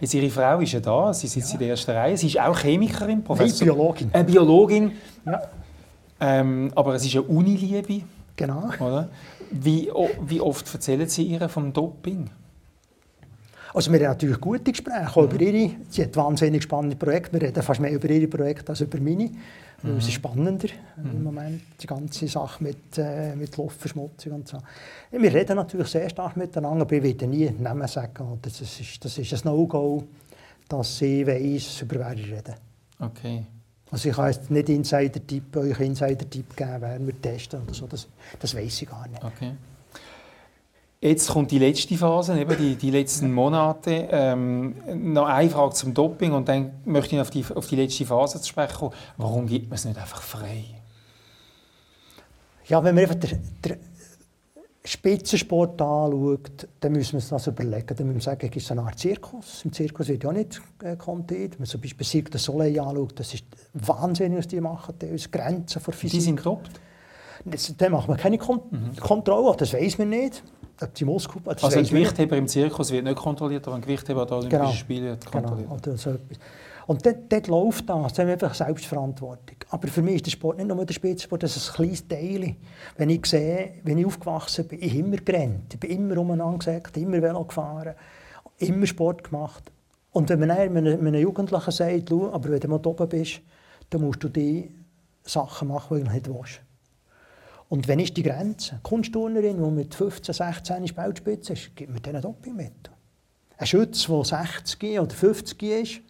Jetzt, 0.00 0.14
Ihre 0.14 0.30
Frau 0.30 0.60
ist 0.60 0.72
ja 0.72 0.80
da, 0.80 1.12
sie 1.12 1.26
sitzt 1.26 1.52
in 1.52 1.58
der 1.58 1.68
ersten 1.70 1.90
Reihe. 1.90 2.16
Sie 2.16 2.28
ist 2.28 2.40
auch 2.40 2.58
Chemikerin, 2.58 3.08
Nein, 3.18 3.24
Professor. 3.24 3.66
Biologin. 3.66 4.10
Äh, 4.14 4.24
Biologin, 4.24 4.92
Ja, 5.26 5.42
ähm, 6.20 6.72
aber 6.74 6.94
es 6.94 7.04
ist 7.04 7.12
eine 7.16 7.22
Uniliebe, 7.22 8.02
genau. 8.34 8.64
oder? 8.80 9.10
Wie, 9.50 9.90
wie 10.26 10.40
oft 10.40 10.72
erzählen 10.72 11.08
Sie 11.08 11.24
ihr 11.24 11.48
vom 11.50 11.72
Doping? 11.72 12.30
Also 13.72 13.92
wir 13.92 14.00
haben 14.00 14.06
natürlich 14.06 14.40
gute 14.40 14.72
Gespräche, 14.72 15.08
auch 15.08 15.24
über 15.24 15.40
ihre, 15.40 15.76
sie 15.88 16.02
hat 16.02 16.16
wahnsinnig 16.16 16.62
spannende 16.62 16.96
Projekte, 16.96 17.32
wir 17.32 17.48
reden 17.48 17.62
fast 17.62 17.80
mehr 17.80 17.92
über 17.92 18.08
ihre 18.08 18.26
Projekte 18.26 18.70
als 18.70 18.80
über 18.80 18.98
meine, 19.00 19.30
weil 19.82 19.96
es 19.96 20.08
ist 20.08 20.14
spannender 20.14 20.68
im 20.96 21.22
Moment, 21.22 21.62
die 21.80 21.86
ganze 21.86 22.28
Sache 22.28 22.62
mit, 22.62 22.98
äh, 22.98 23.34
mit 23.34 23.56
Luftverschmutzung 23.56 24.32
und 24.32 24.48
so. 24.48 24.58
Wir 25.10 25.32
reden 25.32 25.56
natürlich 25.56 25.88
sehr 25.88 26.08
stark 26.10 26.36
miteinander, 26.36 26.82
aber 26.82 26.92
ich 26.92 27.02
werde 27.02 27.26
nie 27.26 27.50
Namen 27.50 27.88
sagen, 27.88 28.38
das 28.42 28.60
ist, 28.60 29.04
das 29.04 29.16
ist 29.16 29.32
ein 29.32 29.40
No-Go, 29.44 30.04
dass 30.68 30.98
sie 30.98 31.26
weiss, 31.26 31.80
über 31.82 32.00
wer 32.00 32.12
ich 32.12 32.26
rede. 32.26 32.54
Okay. 32.98 33.46
Also 33.90 34.08
ich 34.08 34.14
kann 34.14 34.30
jetzt 34.30 34.50
nicht 34.50 34.68
Insider-Tipp, 34.68 35.56
euch 35.56 35.80
Insider-Tipp 35.80 36.56
geben, 36.56 36.76
wer 36.80 37.06
wir 37.06 37.20
testen 37.20 37.62
oder 37.62 37.74
so, 37.74 37.86
das, 37.86 38.06
das 38.38 38.54
weiß 38.54 38.82
ich 38.82 38.88
gar 38.88 39.08
nicht. 39.08 39.24
okay. 39.24 39.52
Jetzt 41.02 41.30
kommt 41.30 41.50
die 41.50 41.58
letzte 41.58 41.96
Phase, 41.96 42.38
eben 42.38 42.56
die, 42.58 42.76
die 42.76 42.90
letzten 42.90 43.32
Monate. 43.32 44.08
Ähm, 44.10 44.74
noch 45.12 45.26
eine 45.26 45.48
Frage 45.48 45.74
zum 45.74 45.94
Doping 45.94 46.32
und 46.32 46.46
dann 46.46 46.72
möchte 46.84 47.14
ich 47.14 47.22
auf 47.22 47.30
die, 47.30 47.42
auf 47.54 47.66
die 47.66 47.76
letzte 47.76 48.04
Phase 48.04 48.38
zu 48.38 48.48
sprechen 48.48 48.76
kommen. 48.76 48.94
Warum 49.16 49.46
gibt 49.46 49.70
man 49.70 49.76
es 49.76 49.86
nicht 49.86 49.98
einfach 49.98 50.20
frei? 50.20 50.64
Ja, 52.66 52.84
wenn 52.84 52.94
man 52.94 53.04
einfach 53.04 53.14
den, 53.14 53.40
den 53.64 53.76
Spitzensport 54.84 55.80
anschaut, 55.80 56.68
dann 56.80 56.92
müssen 56.92 57.12
wir 57.12 57.16
uns 57.20 57.30
das 57.30 57.46
überlegen. 57.46 57.86
Dann 57.96 58.06
müssen 58.06 58.16
wir 58.16 58.22
sagen, 58.22 58.50
es 58.50 58.62
ist 58.62 58.70
eine 58.70 58.82
Art 58.82 58.98
Zirkus. 58.98 59.64
Im 59.64 59.72
Zirkus 59.72 60.08
wird 60.08 60.22
ja 60.22 60.32
nicht 60.32 60.60
äh, 60.82 60.96
kontiert. 60.96 61.52
Wenn 61.52 61.60
man 61.60 61.66
zum 61.66 61.80
Beispiel 61.80 62.06
Cirque 62.06 62.30
du 62.30 62.38
Soleil 62.38 62.78
anschaut, 62.78 63.18
das 63.18 63.32
ist 63.32 63.44
Wahnsinn, 63.72 64.36
was 64.36 64.48
die 64.48 64.60
machen. 64.60 64.94
Das 64.98 65.08
ist 65.08 65.32
Grenzen 65.32 65.80
vor 65.80 65.94
Physik. 65.94 66.20
Die 66.20 66.20
sind. 66.20 66.42
Das, 67.46 67.74
dann 67.74 67.92
macht 67.92 68.06
man 68.06 68.18
keine 68.18 68.36
Kon 68.36 68.60
Kontrolle, 69.00 69.56
das 69.56 69.72
weiß 69.72 69.96
man 69.96 70.10
nicht. 70.10 70.42
Die. 70.80 71.04
Das 71.04 71.64
Also 71.64 71.78
ein. 71.78 71.84
Gewichtheber 71.84 72.36
im 72.36 72.48
Zirkus 72.48 72.90
wird 72.90 73.04
nicht 73.04 73.16
kontrolliert, 73.16 73.66
aber 73.66 73.76
ein 73.76 73.82
Gewichtheber 73.82 74.22
an 74.22 74.26
den 74.28 74.34
Olympischen 74.34 74.60
Genau. 74.60 74.72
Spielen 74.72 75.04
wird 75.04 75.26
kontrolliert. 75.26 75.68
Genau, 75.68 75.78
oder 75.78 75.96
so 75.96 76.10
etwas. 76.10 76.38
Und 76.86 77.06
dort, 77.06 77.16
dort 77.30 77.46
läuft 77.46 77.88
das, 77.88 78.12
da 78.14 78.22
haben 78.22 78.28
wir 78.28 78.32
einfach 78.32 78.54
Selbstverantwortung. 78.54 79.56
Aber 79.68 79.86
für 79.86 80.02
mich 80.02 80.16
ist 80.16 80.26
der 80.26 80.30
Sport 80.32 80.56
nicht 80.56 80.66
nur 80.66 80.84
der 80.84 80.92
Spitzensport, 80.94 81.42
das 81.42 81.56
ist 81.56 81.70
ein 81.70 81.74
kleines 81.74 82.08
Teil. 82.08 82.56
Wenn 82.96 83.10
ich 83.10 83.26
sehe, 83.26 83.74
wenn 83.84 83.98
ich 83.98 84.06
aufgewachsen 84.06 84.66
bin, 84.66 84.82
ich 84.82 84.96
immer 84.96 85.16
gerannt, 85.18 85.74
ich 85.74 85.78
bin 85.78 85.90
immer 85.90 86.18
umeinander 86.18 86.58
gesagt, 86.58 86.96
immer 86.96 87.22
Velo 87.22 87.44
gefahren, 87.44 87.94
immer 88.58 88.86
Sport 88.86 89.22
gemacht. 89.22 89.70
Und 90.12 90.28
wenn 90.30 90.40
man 90.40 90.48
dann 90.48 90.76
einem, 90.76 91.14
Jugendlichen 91.14 91.70
sagt, 91.70 92.08
«Schau, 92.08 92.32
aber 92.32 92.50
wenn 92.50 92.60
du 92.60 92.68
mal 92.68 92.84
oben 92.84 93.08
bist, 93.08 93.40
dann 93.90 94.00
musst 94.00 94.24
du 94.24 94.28
die 94.28 94.74
Sachen 95.22 95.68
machen, 95.68 95.98
die 95.98 96.04
du 96.04 96.10
nicht 96.10 96.28
willst. 96.28 96.60
Und 97.70 97.86
wenn 97.86 98.00
ist 98.00 98.16
die 98.16 98.24
Grenze? 98.24 98.72
Eine 98.72 98.80
Kunstturnerin, 98.82 99.62
die 99.62 99.70
mit 99.70 99.94
15, 99.94 100.34
16 100.34 100.84
ist 100.84 100.96
Weltspitze 100.96 101.52
ist, 101.52 101.74
gibt 101.76 101.92
mir 101.92 102.00
diesen 102.00 102.20
Dopingmittel. 102.20 102.92
Ein 103.56 103.66
Schütz, 103.66 104.06
der 104.06 104.24
60 104.24 104.98
oder 104.98 105.14
50 105.14 105.62
ist, 105.62 106.00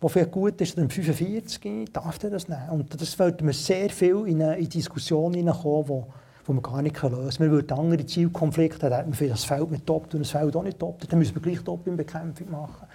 der 0.00 0.08
vielleicht 0.08 0.32
gut 0.32 0.58
ist, 0.62 0.78
dann 0.78 0.88
45, 0.88 1.92
darf 1.92 2.22
er 2.24 2.30
das 2.30 2.48
nehmen. 2.48 2.70
Und 2.70 3.00
das 3.00 3.18
würde 3.18 3.44
man 3.44 3.52
sehr 3.52 3.90
viel 3.90 4.24
in 4.26 4.40
eine 4.40 4.56
in 4.56 4.68
Diskussionen 4.70 5.34
hineinkommen, 5.34 5.88
wo, 5.88 6.06
wo 6.46 6.52
man 6.54 6.62
gar 6.62 6.80
nicht 6.80 7.02
lösen 7.02 7.38
kann. 7.38 7.46
Man 7.46 7.50
würde 7.50 7.74
andere 7.74 8.06
Zielkonflikte 8.06 8.86
haben, 8.86 8.90
da 8.90 8.96
hat 8.96 9.06
man 9.06 9.14
vielleicht 9.14 9.34
das 9.34 9.44
Feld 9.44 9.70
mit 9.70 9.86
Top 9.86 10.14
und 10.14 10.20
das 10.20 10.30
Feld 10.30 10.56
auch 10.56 10.62
nicht 10.62 10.78
Top, 10.78 11.06
dann 11.06 11.18
müssen 11.18 11.34
wir 11.34 11.42
gleich 11.42 11.62
Dopingbekämpfung 11.62 12.50
machen. 12.50 12.86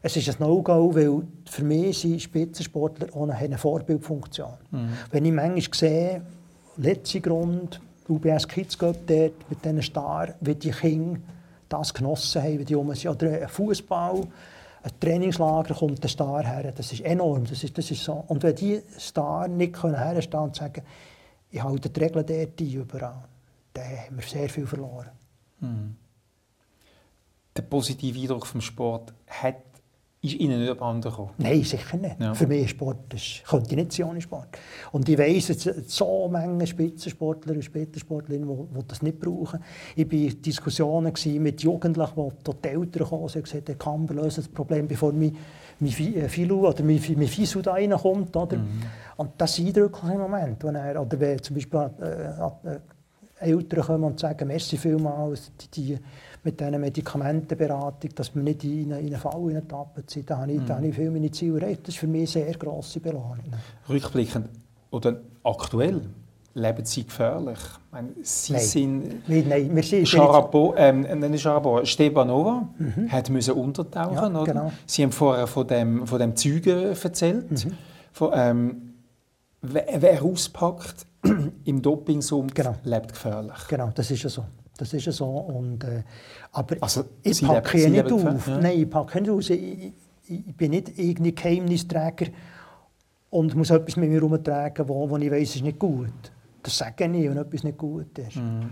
Es 0.00 0.16
ist 0.16 0.30
ein 0.30 0.36
No-Go, 0.38 0.94
weil 0.94 1.22
für 1.44 1.64
mich 1.64 1.98
sind 1.98 2.22
Spitzensportler 2.22 3.08
auch 3.14 3.24
eine, 3.24 3.34
eine 3.34 3.58
Vorbildfunktion. 3.58 4.54
Wenn 5.10 5.24
ich 5.26 5.32
manchmal 5.32 5.74
sehe, 5.74 6.22
letzter 6.76 7.20
Grund, 7.20 7.80
UBS 8.08 8.46
Kids 8.46 8.78
Cup 8.78 8.96
dort 9.06 9.50
mit 9.50 9.64
diesen 9.64 9.82
Stars, 9.82 10.34
wie 10.40 10.54
die 10.54 10.70
Kinder 10.70 11.20
das 11.68 11.92
genossen 11.92 12.42
haben, 12.42 12.58
wie 12.60 12.64
die 12.64 12.74
rum 12.74 12.94
sind. 12.94 13.10
Oder 13.10 13.42
ein 13.42 13.48
Fußball, 13.48 14.26
ein 14.82 15.00
Trainingslager 15.00 15.74
kommt 15.74 16.02
der 16.02 16.08
Star 16.08 16.44
her, 16.44 16.72
das 16.72 16.92
ist 16.92 17.00
enorm. 17.00 17.44
Das 17.44 17.64
ist, 17.64 17.76
das 17.76 17.90
ist 17.90 18.04
so. 18.04 18.24
Und 18.28 18.42
wenn 18.42 18.54
die 18.54 18.80
Star 18.98 19.48
nicht 19.48 19.72
können 19.72 19.98
herstehen 19.98 20.40
und 20.40 20.54
sagen, 20.54 20.82
ich 21.50 21.62
halte 21.62 21.90
die 21.90 22.00
Regeln 22.00 22.26
dort 22.26 22.60
ein, 22.60 22.72
überall, 22.72 23.24
dann 23.72 23.84
haben 23.84 24.16
wir 24.16 24.22
sehr 24.24 24.48
viel 24.48 24.66
verloren. 24.66 25.10
Der 27.56 27.62
positive 27.62 28.20
Eindruck 28.20 28.46
vom 28.46 28.60
Sport 28.60 29.12
hat, 29.26 29.56
ist 30.26 30.40
Ihnen 30.40 30.60
nicht 30.60 30.70
abhanden 30.70 31.02
gekommen. 31.02 31.30
Nein, 31.38 31.62
sicher 31.62 31.96
nicht. 31.96 32.20
Ja. 32.20 32.34
Für 32.34 32.46
mich 32.46 32.64
ist 32.64 32.70
Sport, 32.70 32.98
das 33.08 33.42
könnte 33.48 33.70
ich 33.70 33.76
nicht 33.76 33.92
sein 33.92 34.08
ohne 34.08 34.20
Sport. 34.20 34.48
Und 34.92 35.08
ich 35.08 35.18
weiss, 35.18 35.50
es 35.50 35.62
sind 35.62 35.88
so 35.88 36.30
viele 36.32 36.66
Spitzensportler 36.66 37.54
und 37.54 37.62
Spitzensportlerinnen, 37.62 38.48
die, 38.48 38.78
die 38.78 38.86
das 38.86 39.02
nicht 39.02 39.18
brauchen. 39.18 39.60
Ich 39.94 40.06
war 40.06 40.18
in 40.18 40.42
Diskussionen 40.42 41.12
mit 41.40 41.62
Jugendlichen, 41.62 42.32
die 42.46 42.52
die 42.62 42.68
Eltern 42.68 43.08
kamen 43.08 43.22
und 43.22 43.32
gesagt 43.32 43.54
haben, 43.54 43.64
der 43.64 43.74
Kamber 43.74 44.14
löst 44.14 44.38
das 44.38 44.48
Problem, 44.48 44.86
bevor 44.86 45.12
mein, 45.12 45.36
mein 45.80 45.90
äh, 45.90 46.28
Filu 46.28 46.66
oder 46.66 46.82
mein, 46.82 47.00
mein 47.16 47.28
Fisu 47.28 47.62
da 47.62 47.72
reinkommt. 47.72 48.36
Oder? 48.36 48.58
Und 49.16 49.30
das 49.38 49.58
ist 49.58 49.66
eindrücklich 49.66 50.12
im 50.12 50.20
Moment. 50.20 50.62
Wenn 50.64 50.74
er, 50.74 51.00
oder 51.00 51.18
wenn 51.18 51.42
zum 51.42 51.54
Beispiel 51.54 51.90
äh, 52.00 52.74
äh, 52.74 52.78
Eltern 53.38 53.80
kommen 53.84 54.04
und 54.04 54.20
sagen, 54.20 54.48
merci 54.48 54.76
vielmals, 54.76 55.52
die, 55.60 55.68
die, 55.70 55.98
mit 56.46 56.60
dieser 56.60 56.78
Medikamentenberatung, 56.78 58.10
dass 58.14 58.34
wir 58.34 58.42
nicht 58.42 58.62
in 58.64 58.92
einen, 58.92 59.06
in 59.06 59.12
einen 59.12 59.20
Fall 59.20 59.40
hineintappen 59.48 60.04
sind. 60.06 60.30
Da 60.30 60.38
habe 60.38 60.52
ich, 60.52 60.60
da 60.64 60.76
habe 60.76 60.86
ich 60.86 60.94
viel 60.94 61.10
meine 61.10 61.30
Ziele 61.30 61.60
erreicht. 61.60 61.80
Das 61.82 61.88
ist 61.94 61.98
für 61.98 62.06
mich 62.06 62.36
eine 62.36 62.46
sehr 62.46 62.54
grosse 62.56 63.00
Belohnung. 63.00 63.40
Rückblickend 63.88 64.48
oder 64.90 65.20
aktuell 65.42 66.02
leben 66.54 66.84
Sie 66.84 67.04
gefährlich. 67.04 67.58
Ich 67.58 67.92
meine, 67.92 68.08
Sie 68.22 68.52
Nein. 68.52 68.62
sind 68.62 69.28
Nein, 69.28 69.44
nein, 69.48 69.76
wir 69.76 69.82
sind... 69.82 70.08
Sharapov, 70.08 70.74
ähm, 70.78 71.00
nicht 71.02 71.42
Sharapov, 71.42 71.84
Stepanova 71.86 72.68
hat 73.08 73.28
müssen 73.28 73.54
untertauchen, 73.54 74.32
Mhm. 74.32 74.38
Ja, 74.38 74.44
genau. 74.44 74.72
Sie 74.86 75.02
haben 75.02 75.12
vorher 75.12 75.46
von 75.48 75.66
dem, 75.66 76.06
von 76.06 76.18
dem 76.18 76.34
Zeugen 76.36 76.94
erzählt. 77.02 77.50
Mhm. 77.50 77.72
Von, 78.12 78.30
ähm, 78.34 78.94
wer, 79.62 79.84
wer 79.98 80.22
auspackt 80.22 81.04
im 81.64 81.82
Dopingsumpf, 81.82 82.54
Genau. 82.54 82.76
lebt 82.84 83.12
gefährlich. 83.12 83.66
Genau, 83.68 83.90
das 83.94 84.10
ist 84.12 84.22
ja 84.22 84.30
so. 84.30 84.44
Das 84.76 84.92
ist 84.92 85.06
ja 85.06 85.12
so. 85.12 85.26
Und, 85.26 85.84
äh, 85.84 86.02
aber 86.52 86.76
Also, 86.80 87.04
ich 87.22 87.42
packe 87.42 87.76
leben- 87.78 87.92
nicht 87.92 88.10
leben 88.10 88.28
auf. 88.28 88.46
ja. 88.48 88.58
Nein, 88.58 88.80
ich 88.80 88.90
packe 88.90 89.20
nicht 89.20 89.30
aus. 89.30 89.50
Ich, 89.50 89.92
ich, 90.28 90.56
bin 90.56 90.70
nicht 90.72 90.98
irgendwie 90.98 91.34
Geheimnisträger 91.34 92.26
und 93.30 93.54
muss 93.54 93.70
etwas 93.70 93.96
mit 93.96 94.08
mir 94.10 94.16
herumtragen, 94.16 94.88
wo, 94.88 95.08
wo 95.08 95.16
ich 95.16 95.30
weiß, 95.30 95.56
ist 95.56 95.62
nicht 95.62 95.78
gut. 95.78 96.12
Das 96.62 96.76
sage 96.78 97.04
ich, 97.04 97.30
wenn 97.30 97.36
etwas 97.36 97.62
nicht 97.64 97.78
gut 97.78 98.18
ist. 98.18 98.36
Mhm. 98.36 98.70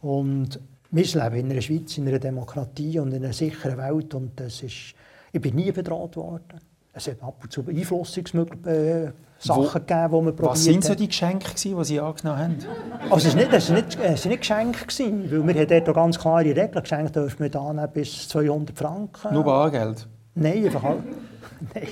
Und 0.00 0.60
wir 0.90 1.04
leben 1.04 1.36
in 1.46 1.50
einer 1.50 1.60
Schweiz, 1.60 1.98
in 1.98 2.08
einer 2.08 2.18
Demokratie 2.18 2.98
und 2.98 3.12
in 3.12 3.24
einer 3.24 3.32
sicheren 3.32 3.76
Welt. 3.78 4.14
Und 4.14 4.38
das 4.40 4.62
ist, 4.62 4.94
ich 5.32 5.40
bin 5.40 5.54
nie 5.56 5.70
bedroht 5.72 6.16
worden. 6.16 6.60
Es 6.92 7.08
hat 7.08 7.22
ab 7.22 7.40
und 7.42 7.52
zu 7.52 7.62
Beeinflussungssachen 7.62 8.64
äh, 8.66 9.12
Sachen 9.44 9.86
gegeben, 9.86 10.08
die 10.10 10.24
man 10.24 10.36
probiert 10.36 10.50
Was 10.52 10.64
sind 10.64 10.84
so 10.84 10.94
die 10.94 11.08
Geschenke, 11.08 11.48
gewesen, 11.50 11.76
die 11.78 11.84
Sie 11.84 12.00
angenommen 12.00 12.38
haben? 12.38 12.56
Also 13.10 13.28
es 13.28 13.34
war 13.36 13.42
nicht, 13.42 13.52
es 13.52 13.68
nicht, 13.70 13.98
es 14.02 14.24
nicht 14.24 14.40
Geschenk, 14.40 14.88
gewesen, 14.88 15.30
weil 15.30 15.46
wir 15.54 15.60
haben 15.62 15.68
dort 15.68 15.88
auch 15.88 15.94
ganz 15.94 16.18
klare 16.18 16.44
Regeln. 16.44 16.72
Geschenke 16.82 17.12
dürfen 17.12 17.40
wir 17.40 17.50
da 17.50 17.86
bis 17.86 18.28
200 18.28 18.76
Franken. 18.76 19.32
Nur 19.34 19.44
Bargeld. 19.44 20.06
Nein, 20.34 20.64
einfach 20.64 20.82
all- 20.82 21.02
Nein. 21.74 21.86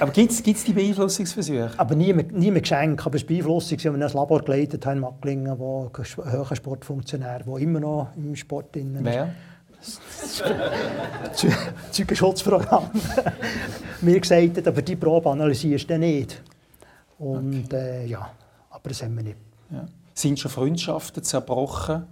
Aber 0.00 0.10
gibt 0.10 0.32
es 0.32 0.42
die 0.64 0.72
Beeinflussungsversuche? 0.72 1.70
Aber 1.76 1.94
nie 1.94 2.12
nie 2.14 2.50
Geschenk. 2.60 3.04
Aber 3.04 3.16
es 3.16 3.24
Beeinflussung, 3.24 3.78
wir 3.78 3.92
ein 3.92 4.00
Labor 4.00 4.40
geleitet 4.42 4.84
haben 4.86 4.94
in 4.96 5.00
Macklingen, 5.00 5.58
wo 5.58 5.90
ein 5.96 6.32
hoher 6.32 6.56
Sportfunktionär, 6.56 7.40
der 7.46 7.56
immer 7.58 7.78
noch 7.80 8.08
im 8.16 8.34
Sport 8.34 8.74
drin 8.74 8.94
ist. 8.96 9.04
Wer? 9.04 9.28
Zeu- 11.32 11.48
Zeugenschutzprogramm. 11.90 12.90
mir 14.02 14.20
gesagt 14.20 14.56
hat, 14.58 14.68
aber 14.68 14.82
die 14.82 14.96
Probe 14.96 15.30
analysierst 15.30 15.88
du 15.88 15.98
nicht. 15.98 16.42
Und 17.20 17.72
äh, 17.72 18.06
ja, 18.06 18.30
aber 18.70 18.88
das 18.88 19.02
haben 19.02 19.14
wir 19.16 19.22
nicht. 19.22 19.36
Ja. 19.70 19.86
Sind 20.14 20.38
schon 20.40 20.50
Freundschaften 20.50 21.22
zerbrochen 21.22 22.04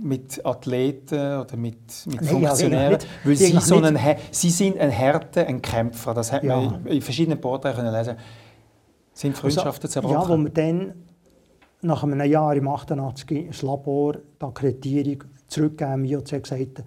mit 0.00 0.44
Athleten 0.46 1.38
oder 1.40 1.56
mit, 1.56 1.76
mit 2.06 2.20
Nein, 2.22 2.24
Funktionären? 2.24 2.92
nicht. 2.94 3.06
Weil 3.24 3.36
Sie, 3.36 3.52
so 3.60 3.74
nicht. 3.80 3.84
ein, 3.88 3.96
He- 3.96 4.16
Sie 4.30 4.50
sind 4.50 4.78
ein 4.78 4.90
Härte, 4.90 5.46
ein 5.46 5.60
Kämpfer. 5.60 6.14
Das 6.14 6.32
hat 6.32 6.44
Ja. 6.44 6.56
man 6.60 6.86
in 6.86 7.02
verschiedenen 7.02 7.40
können 7.74 7.92
lesen. 7.92 8.16
Sind 9.12 9.36
Freundschaften 9.36 9.84
Also, 9.88 10.00
zerbrochen? 10.00 10.22
Ja, 10.22 10.28
wo 10.28 10.42
wir 10.42 10.50
dann 10.50 10.94
nach 11.82 12.02
einem 12.04 12.20
Jahr 12.30 12.54
im 12.54 12.68
88 12.68 13.48
das 13.48 13.62
Labor, 13.62 14.14
die 14.40 14.44
Akkreditierung 14.44 15.24
zurückgegeben 15.48 15.92
haben, 15.92 16.04
IOC 16.04 16.42
gesagt, 16.42 16.82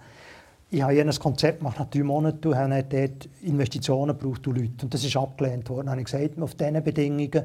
ich 0.72 0.82
habe 0.84 1.02
ein 1.02 1.10
Konzept 1.10 1.60
gemacht 1.60 1.80
nach 1.80 1.90
drei 1.90 2.04
Monaten 2.04 2.48
und 2.48 2.56
habe 2.56 2.84
dort 2.84 3.28
Investitionen 3.42 4.18
gebraucht 4.18 4.48
und 4.48 4.58
Leute. 4.58 4.84
Und 4.84 4.94
das 4.94 5.04
ist 5.04 5.18
abgelehnt 5.18 5.68
worden. 5.70 5.88
Dann 5.88 5.92
habe 5.92 6.02
ich 6.02 6.06
gesagt, 6.06 6.40
auf 6.40 6.54
diesen 6.54 6.84
Bedingungen 6.84 7.44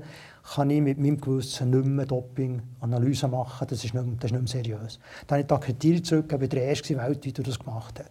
kann 0.55 0.71
ich 0.71 0.83
mit 0.83 0.99
meinem 0.99 1.19
Gewissen 1.19 1.71
nicht 1.71 1.87
mehr 1.87 2.05
Doping-Analyse 2.05 3.29
machen. 3.29 3.67
Das 3.69 3.83
ist, 3.83 3.95
nicht 3.95 4.07
mehr, 4.07 4.17
das 4.21 4.31
ist 4.31 4.39
nicht 4.39 4.55
mehr 4.55 4.63
seriös. 4.63 4.99
Dann 5.27 5.37
habe 5.37 5.41
ich 5.41 5.47
die 5.47 5.55
Akkreditierung 5.55 6.05
zurückgegeben, 6.05 6.49
der 6.51 6.65
erste 6.65 6.97
weltweit, 6.99 7.39
der 7.39 7.45
das 7.45 7.59
gemacht 7.59 7.99
hat. 7.99 8.11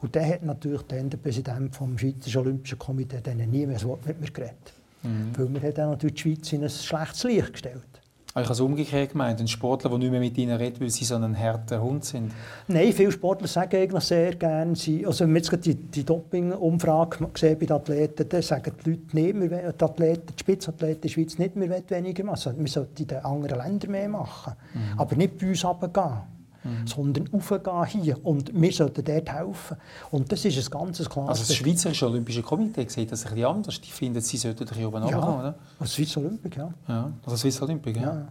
Und 0.00 0.16
dann 0.16 0.28
hat 0.28 0.42
natürlich 0.42 0.82
dann 0.82 1.08
der 1.08 1.18
Präsident 1.18 1.74
vom 1.74 1.96
Schweizerischen 1.96 2.40
Olympischen 2.40 2.78
Komitee 2.78 3.20
dann 3.22 3.36
nie 3.36 3.64
mehr 3.64 3.78
ein 3.78 3.84
Wort 3.84 4.06
mit 4.06 4.20
mir 4.20 4.30
geredet. 4.30 4.72
Mhm. 5.04 5.30
Weil 5.36 5.54
wir 5.54 5.62
haben 5.62 5.74
dann 5.74 5.90
natürlich 5.90 6.16
die 6.16 6.34
Schweiz 6.34 6.52
in 6.52 6.64
ein 6.64 6.70
schlechtes 6.70 7.22
Licht 7.24 7.52
gestellt. 7.52 7.97
Ich 8.40 8.46
habe 8.46 8.52
es 8.52 8.60
umgekehrt 8.60 9.12
gemeint, 9.12 9.40
ein 9.40 9.48
Sportler, 9.48 9.90
der 9.90 9.98
nicht 9.98 10.10
mehr 10.10 10.20
mit 10.20 10.36
ihnen 10.38 10.56
redet, 10.56 10.80
weil 10.80 10.90
sie 10.90 11.04
so 11.04 11.16
ein 11.16 11.38
harter 11.38 11.82
Hund 11.82 12.04
sind. 12.04 12.32
Nein, 12.66 12.92
viele 12.92 13.12
Sportler 13.12 13.48
sagen 13.48 13.76
eigentlich 13.76 14.04
sehr 14.04 14.34
gerne, 14.34 14.76
sie, 14.76 15.06
also 15.06 15.24
wenn 15.24 15.34
wir 15.34 15.40
jetzt 15.40 15.64
die, 15.64 15.74
die 15.74 16.04
Doping-Umfrage 16.04 17.26
bei 17.26 17.54
den 17.54 17.72
Athleten, 17.72 18.28
dann 18.28 18.42
sagen 18.42 18.72
die 18.84 18.90
Leute 18.90 19.16
nicht, 19.16 19.50
wir, 19.50 19.72
die, 19.72 19.84
Athleten, 19.84 20.26
die 20.34 20.40
Spitzathleten 20.40 20.96
in 20.96 21.00
der 21.00 21.08
Schweiz 21.08 21.38
nicht, 21.38 21.56
wir 21.56 21.68
wollen 21.68 21.84
weniger 21.88 22.24
machen. 22.24 22.48
Also, 22.48 22.58
wir 22.58 22.68
sollten 22.68 23.02
in 23.02 23.08
den 23.08 23.24
anderen 23.24 23.58
Ländern 23.58 23.90
mehr 23.90 24.08
machen. 24.08 24.54
Mhm. 24.74 25.00
Aber 25.00 25.16
nicht 25.16 25.38
bei 25.38 25.48
uns 25.48 25.64
runtergehen. 25.64 26.37
Mhm. 26.64 26.86
sondern 26.86 27.32
aufgehen 27.32 28.02
hier. 28.02 28.24
Und 28.24 28.52
wir 28.52 28.72
sollten 28.72 29.04
dort 29.04 29.30
helfen. 29.30 29.76
Und 30.10 30.30
das 30.32 30.44
ist 30.44 30.56
ein 30.56 30.78
ganz 30.78 31.08
klares... 31.08 31.28
Also 31.30 31.42
das 31.42 31.54
Schweizerische 31.54 32.06
Olympische 32.06 32.42
Komitee 32.42 32.86
sieht 32.88 33.12
das 33.12 33.24
ein 33.24 33.34
bisschen 33.34 33.46
anders. 33.46 33.80
Die 33.80 33.90
finden, 33.90 34.20
sie 34.20 34.36
sollten 34.36 34.66
hier 34.74 34.88
oben 34.88 34.96
ja, 34.96 35.04
runterkommen, 35.04 35.40
oder? 35.40 35.54
Also 35.78 35.92
Swiss 35.92 36.16
Olympic, 36.16 36.56
ja. 36.56 36.74
ja. 36.88 37.12
Also 37.24 37.36
Swiss 37.36 37.62
Olympic, 37.62 37.98
ja. 37.98 38.02
ja. 38.02 38.28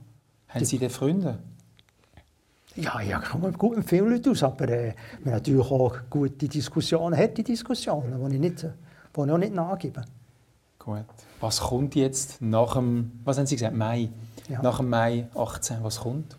Haben 0.50 0.66
Sie 0.66 0.78
denn 0.78 0.90
Freunde? 0.90 1.40
Ja, 2.76 3.02
ja, 3.02 3.20
ich 3.22 3.30
komme 3.30 3.52
gut 3.54 3.78
mit 3.78 3.90
vielen 3.90 4.12
Leuten 4.12 4.30
aus, 4.30 4.44
aber 4.44 4.70
äh, 4.70 4.94
wir 5.24 5.32
haben 5.32 5.32
natürlich 5.32 5.72
auch 5.72 5.96
gute 6.10 6.48
Diskussionen, 6.48 7.18
harte 7.18 7.44
Diskussionen, 7.44 8.30
die 8.30 8.36
ich, 8.36 8.40
nicht, 8.40 8.62
die 8.62 8.68
ich 8.68 9.18
auch 9.18 9.38
nicht 9.38 9.54
nachgebe. 9.54 10.04
Gut. 10.78 11.06
Was 11.42 11.60
kommt 11.60 11.96
jetzt 11.96 12.42
nach 12.42 12.76
dem, 12.76 13.20
was 13.24 13.38
haben 13.38 13.48
Sie 13.48 13.56
gesagt, 13.56 13.76
Mai? 13.76 14.10
Ja. 14.48 14.62
Nach 14.62 14.78
dem 14.78 14.90
Mai 14.90 15.28
18, 15.36 15.78
was 15.82 16.00
kommt? 16.00 16.38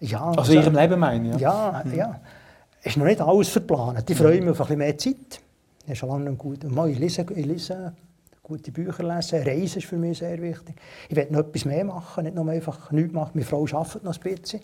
Ja, 0.00 0.24
also, 0.28 0.40
also 0.40 0.52
in 0.52 0.58
Ihrem 0.60 0.74
Leben 0.74 0.98
meine 0.98 1.34
ich? 1.34 1.40
Ja, 1.40 1.72
ja. 1.72 1.82
Mhm. 1.84 1.94
ja. 1.94 2.20
Ist 2.82 2.96
noch 2.96 3.04
nicht 3.04 3.20
alles 3.20 3.48
verplant. 3.48 4.08
Ich 4.08 4.16
freue 4.16 4.40
mich 4.40 4.50
auf 4.50 4.60
ein 4.60 4.66
bisschen 4.66 4.78
mehr 4.78 4.98
Zeit. 4.98 5.40
Ich 5.86 5.98
schon 5.98 6.08
lange 6.08 6.32
gut. 6.32 6.64
Ich 6.64 6.98
lese, 6.98 7.26
ich 7.34 7.46
lese 7.46 7.92
gute 8.42 8.72
Bücher 8.72 9.02
lesen. 9.02 9.42
Reisen 9.42 9.78
ist 9.78 9.86
für 9.86 9.96
mich 9.96 10.18
sehr 10.18 10.40
wichtig. 10.40 10.76
Ich 11.08 11.16
will 11.16 11.26
noch 11.30 11.40
etwas 11.40 11.64
mehr 11.64 11.84
machen, 11.84 12.24
nicht 12.24 12.34
nur 12.34 12.48
einfach 12.48 12.90
nichts 12.90 13.12
machen. 13.12 13.32
Meine 13.34 13.46
Frau 13.46 13.66
arbeitet 13.70 14.02
noch 14.02 14.16
ein 14.16 14.20
bisschen. 14.20 14.60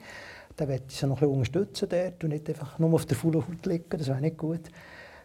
Dann 0.56 0.68
werde 0.68 0.84
ich 0.88 0.96
sie 0.96 1.06
noch 1.06 1.16
ein 1.16 1.20
bisschen 1.20 1.34
unterstützen 1.34 1.88
dort 1.90 2.24
und 2.24 2.30
nicht 2.30 2.48
einfach 2.48 2.78
nur 2.78 2.94
auf 2.94 3.04
der 3.04 3.16
faulen 3.16 3.46
Haut 3.46 3.66
liegen. 3.66 3.84
Das 3.90 4.08
wäre 4.08 4.20
nicht 4.20 4.38
gut. 4.38 4.62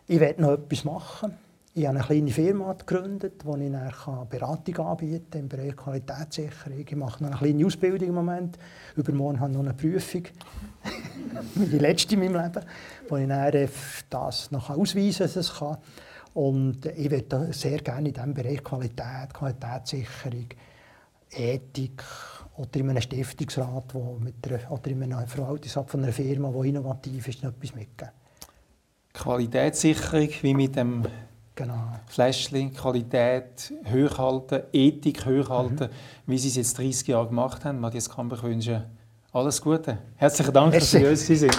Ich 0.07 0.19
will 0.19 0.35
noch 0.37 0.51
etwas 0.51 0.83
machen. 0.83 1.33
Ich 1.73 1.87
habe 1.87 1.97
eine 1.97 2.05
kleine 2.05 2.31
Firma 2.31 2.73
gegründet, 2.73 3.45
wo 3.45 3.55
ich 3.55 3.71
Beratung 4.29 4.85
anbieten 4.85 5.29
kann 5.31 5.41
im 5.41 5.47
Bereich 5.47 5.75
Qualitätssicherung. 5.77 6.79
Ich 6.79 6.95
mache 6.97 7.23
noch 7.23 7.29
eine 7.29 7.37
kleine 7.39 7.65
Ausbildung 7.65 8.09
im 8.09 8.15
Moment. 8.15 8.57
Übermorgen 8.97 9.39
habe 9.39 9.51
ich 9.51 9.57
noch 9.57 9.63
eine 9.63 9.73
Prüfung. 9.73 10.23
die 11.55 11.77
letzte 11.77 12.15
in 12.15 12.19
meinem 12.19 12.43
Leben, 12.43 12.65
wo 13.07 13.15
ich 13.15 13.27
dann 13.27 13.53
äh, 13.53 13.69
das 14.09 14.51
noch 14.51 14.69
ausweisen 14.69 15.27
kann, 15.27 15.39
es 15.39 15.53
kann. 15.53 15.77
Und 16.33 16.85
ich 16.87 17.09
würde 17.09 17.53
sehr 17.53 17.77
gerne 17.79 18.09
in 18.09 18.13
diesem 18.13 18.33
Bereich 18.33 18.61
Qualität, 18.61 19.33
Qualitätssicherung, 19.33 20.47
Ethik 21.29 22.03
oder 22.57 22.79
in 22.81 22.89
einem 22.89 23.01
Stiftungsrat 23.01 23.93
wo 23.93 24.17
mit 24.19 24.35
einer, 24.45 24.69
oder 24.69 24.91
in 24.91 25.03
einem 25.03 25.25
Verwaltungsrat 25.25 25.89
von 25.89 26.03
einer 26.03 26.11
Firma, 26.11 26.51
die 26.51 26.69
innovativ 26.69 27.29
ist, 27.29 27.43
etwas 27.45 27.75
mitgeben. 27.75 28.11
Qualitätssicherung, 29.13 30.29
wie 30.41 30.53
mit 30.53 30.75
dem 30.75 31.05
Genau. 31.61 31.93
Fläschchen, 32.07 32.73
Qualität 32.73 33.71
hochhalten, 33.85 34.63
Ethik 34.73 35.27
hochhalten, 35.27 35.89
mhm. 35.89 35.91
wie 36.25 36.37
Sie 36.39 36.47
es 36.47 36.55
jetzt 36.55 36.75
30 36.79 37.09
Jahre 37.09 37.27
gemacht 37.27 37.63
haben. 37.63 37.79
Matthias 37.79 38.09
Kamper, 38.09 38.37
ich 38.37 38.41
wünsche 38.41 38.89
alles 39.31 39.61
Gute. 39.61 39.99
Herzlichen 40.15 40.53
Dank, 40.53 40.73
dass 40.73 40.89
Sie 40.89 41.05
uns 41.05 41.27
sind. 41.27 41.55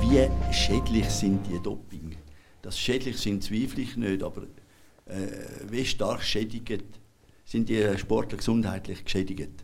Wie 0.00 0.52
schädlich 0.52 1.08
sind 1.08 1.46
die 1.46 1.58
Doping? 1.62 2.16
Das 2.60 2.78
schädlich 2.78 3.16
sind 3.16 3.42
zweifle 3.42 3.80
ich 3.80 3.96
nicht, 3.96 4.22
aber 4.22 4.42
äh, 5.06 5.14
wie 5.70 5.86
stark 5.86 6.22
schädigt, 6.22 6.84
sind 7.46 7.70
die 7.70 7.96
Sportler 7.96 8.36
gesundheitlich 8.36 9.02
geschädigt? 9.02 9.63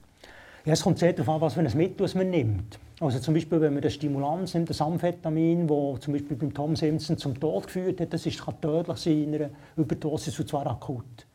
Ja, 0.65 0.75
es 0.75 0.83
kommt 0.83 0.99
sehr 0.99 1.15
darauf 1.15 1.35
an, 1.35 1.41
was 1.41 1.55
für 1.55 1.61
ein 1.61 1.77
Mittel 1.77 2.09
man 2.15 2.31
nimmt. 2.31 2.79
Also 3.01 3.19
zum 3.19 3.33
Beispiel, 3.33 3.61
wenn 3.63 3.73
man 3.73 3.83
das 3.83 3.95
Stimulanz 3.95 4.53
nimmt, 4.53 4.69
das 4.69 4.83
Amphetamin, 4.83 5.67
das 5.67 6.01
zum 6.01 6.13
Beispiel 6.13 6.37
beim 6.37 6.53
Tom 6.53 6.77
Simpson 6.77 7.17
zum 7.17 7.41
Tod 7.41 7.67
geführt 7.67 7.99
hat, 8.01 8.13
das 8.13 8.27
ist, 8.27 8.45
kann 8.45 8.61
tödlich 8.61 8.99
sein 8.99 9.23
in 9.23 9.35
einer 9.37 9.51
Überdosis, 9.77 10.39
und 10.39 10.49
zwar 10.49 10.67
akut. 10.67 11.27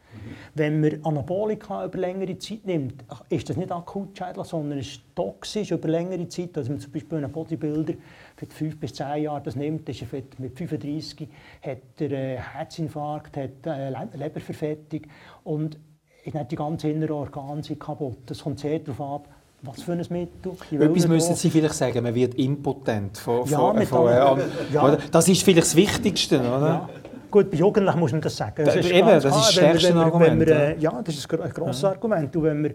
Wenn 0.53 0.79
man 0.79 1.03
Anabolika 1.03 1.85
über 1.85 1.97
längere 1.97 2.37
Zeit 2.37 2.65
nimmt, 2.65 3.03
ist 3.29 3.49
das 3.49 3.57
nicht 3.57 3.71
akut 3.71 4.17
schädlich, 4.17 4.45
sondern 4.45 4.79
ist 4.79 5.01
toxisch 5.15 5.71
über 5.71 5.87
längere 5.87 6.27
Zeit. 6.29 6.57
Also 6.57 6.69
wenn 6.69 6.75
man 6.75 6.81
zum 6.81 6.91
Beispiel 6.91 7.17
einen 7.17 7.31
Bodybuilder 7.31 7.93
für 8.37 8.45
fünf 8.45 8.79
bis 8.79 8.93
zehn 8.93 9.23
Jahre 9.23 9.41
das 9.41 9.55
nimmt, 9.55 9.89
ist 9.89 10.03
er 10.03 10.21
mit 10.37 10.57
35 10.57 11.27
hat 11.61 11.79
er 11.99 12.11
äh, 12.11 12.37
Herzinfarkt, 12.37 13.37
hat 13.37 13.65
äh, 13.65 13.89
Leberverfettung 13.89 15.01
und 15.43 15.77
die 16.25 16.55
ganzen 16.55 16.91
inneren 16.91 17.17
Organe 17.17 17.63
sind 17.63 17.79
kaputt. 17.79 18.17
Das 18.25 18.43
kommt 18.43 18.59
sehr 18.59 18.79
darauf 18.79 19.01
ab, 19.01 19.27
was 19.61 19.83
für 19.83 19.93
ein 19.93 20.05
Mittel. 20.09 20.53
Etwas 20.71 21.07
müssen 21.07 21.35
Sie 21.35 21.49
vielleicht 21.49 21.75
sagen, 21.75 22.03
man 22.03 22.15
wird 22.15 22.35
impotent. 22.35 23.17
Von, 23.17 23.47
ja, 23.47 23.57
von, 23.57 23.81
von, 23.85 24.07
äh, 24.07 24.73
ja. 24.73 24.97
Das 25.11 25.27
ist 25.27 25.43
vielleicht 25.43 25.67
das 25.67 25.75
Wichtigste, 25.75 26.39
oder? 26.39 26.67
Ja. 26.67 26.89
Gut, 27.29 27.51
bei 27.51 27.57
Jugendlichen 27.57 27.99
muss 27.99 28.11
man 28.11 28.21
das 28.21 28.37
sagen. 28.37 28.63
Das, 28.65 28.75
ist, 28.75 28.91
eben, 28.91 29.07
das 29.07 29.25
ist 29.25 29.35
das 29.35 29.51
stärkste 29.51 29.89
wenn 29.89 29.95
wir, 29.95 30.01
Argument. 30.01 30.39
Wenn 30.39 30.47
wir, 30.47 30.55
äh, 30.55 30.79
ja, 30.79 31.01
das 31.03 31.15
ist 31.15 31.31
ein 31.31 31.49
grosses 31.51 31.81
ja. 31.81 31.89
Argument. 31.89 32.35
Und 32.35 32.43
wenn 32.43 32.63
wir 32.63 32.71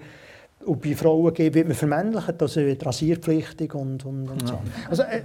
und 0.67 0.83
bei 0.83 0.95
Frauen 0.95 1.37
wird 1.39 1.67
man 1.67 1.75
vermännlicht, 1.75 2.43
also 2.43 2.61
wird 2.61 2.85
rasierpflichtig 2.85 3.75
und, 3.75 4.05
und, 4.05 4.29
und 4.29 4.47
so. 4.47 4.59
Also, 4.91 5.03
äh, 5.05 5.23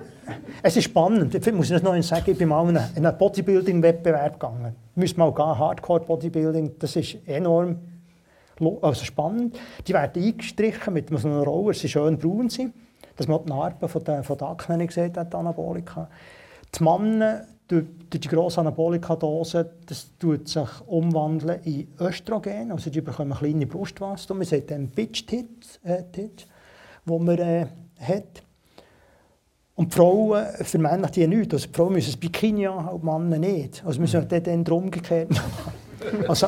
es 0.64 0.78
ist 0.78 0.86
spannend. 0.86 1.36
Ich 1.36 1.54
muss 1.54 1.70
noch 1.70 2.02
sagen, 2.04 2.32
ich 2.32 2.38
bin 2.38 2.48
mal 2.48 2.70
in 2.70 2.78
einen 2.78 3.18
Bodybuilding-Wettbewerb 3.18 4.40
gegangen. 4.40 4.76
Müssen 4.96 5.20
mal 5.20 5.34
gehen, 5.34 5.60
Hardcore-Bodybuilding, 5.60 6.76
das 6.80 6.96
ist 6.96 7.18
enorm 7.26 7.80
also 8.82 9.04
spannend. 9.04 9.58
Die 9.88 9.94
werden 9.94 10.24
eingestrichen 10.24 10.94
mit 10.94 11.10
so 11.10 11.28
einem 11.28 11.42
Roller, 11.42 11.74
sie 11.74 11.90
schön 11.90 12.18
braun 12.18 12.50
sind, 12.50 12.74
dass 13.18 13.28
man 13.28 13.44
die 13.44 13.50
Narben 13.50 13.90
von 13.90 14.04
der, 14.04 14.24
von 14.24 14.38
der 14.38 14.48
Akne 14.48 14.78
nicht 14.78 14.94
sieht, 14.94 15.16
die 15.16 15.20
Anabolika. 15.20 16.08
Die 16.78 16.84
Männer 16.84 17.46
durch, 17.68 17.86
durch 18.10 18.22
die 18.22 18.28
grosse 18.28 18.62
Anabolika-Dose, 18.62 19.72
das 19.86 20.12
tut 20.20 20.48
sich 20.48 20.70
umwandeln 20.86 21.62
in 21.64 21.88
Östrogen, 22.00 22.72
also 22.72 22.90
die 22.90 23.02
bekommen 23.02 23.38
kleine 23.38 23.66
Brustwasser. 23.66 24.34
Man 24.34 24.46
sieht 24.46 24.70
den 24.70 24.90
Bitch-Tits, 24.90 25.80
äh, 25.84 26.04
die 26.16 26.30
man 27.06 27.28
äh, 27.28 27.68
hat. 28.00 28.44
Und 29.76 29.94
die 29.94 29.98
Frauen 29.98 30.46
vermännlichen 30.62 31.14
die 31.14 31.28
nichts. 31.28 31.54
Also 31.54 31.68
die 31.68 31.74
Frauen 31.74 31.94
müssen 31.94 32.14
ein 32.14 32.20
Bikini 32.20 32.64
haben, 32.64 33.00
die 33.00 33.06
Männer 33.06 33.38
nicht. 33.40 33.84
Also 33.86 34.00
wir 34.00 34.08
sollten 34.08 34.44
dann 34.44 34.66
umgekehrt 34.74 35.32
machen. 35.32 35.74
also, 36.28 36.48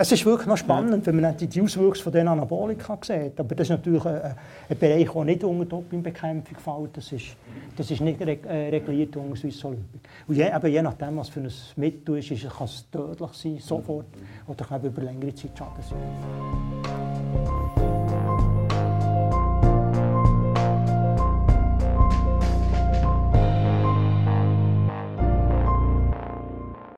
es 0.00 0.12
ist 0.12 0.24
wirklich 0.24 0.46
noch 0.46 0.56
spannend, 0.56 1.04
wenn 1.06 1.20
man 1.20 1.36
die 1.36 1.60
Auswirkungen 1.60 1.96
von 1.96 2.12
diesen 2.12 2.28
Anabolika 2.28 2.96
sieht. 3.02 3.38
Aber 3.40 3.52
das 3.54 3.66
ist 3.66 3.70
natürlich 3.70 4.04
ein, 4.04 4.36
ein 4.70 4.78
Bereich, 4.78 5.10
der 5.10 5.24
nicht 5.24 5.42
unter 5.42 5.64
Dopingbekämpfung 5.64 6.56
fällt. 6.56 6.96
Das 6.96 7.10
ist, 7.10 7.36
das 7.76 7.90
ist 7.90 8.00
nicht 8.00 8.20
reg 8.20 8.46
äh, 8.46 8.68
reguliert 8.68 9.16
unter 9.16 9.34
Swiss 9.34 9.64
Olympic. 9.64 10.00
Und 10.28 10.36
je, 10.36 10.50
aber 10.52 10.68
je 10.68 10.82
nachdem, 10.82 11.16
was 11.16 11.30
für 11.30 11.40
ein 11.40 11.52
Mittel 11.74 12.18
ist, 12.18 12.28
kann 12.30 12.66
es 12.66 12.88
tödlich 12.90 13.32
sein, 13.32 13.58
sofort, 13.58 14.06
oder 14.46 14.64
kann 14.64 14.84
über 14.84 15.02
längere 15.02 15.34
Zeit 15.34 15.58
schaden 15.58 15.82
sein. 15.82 17.17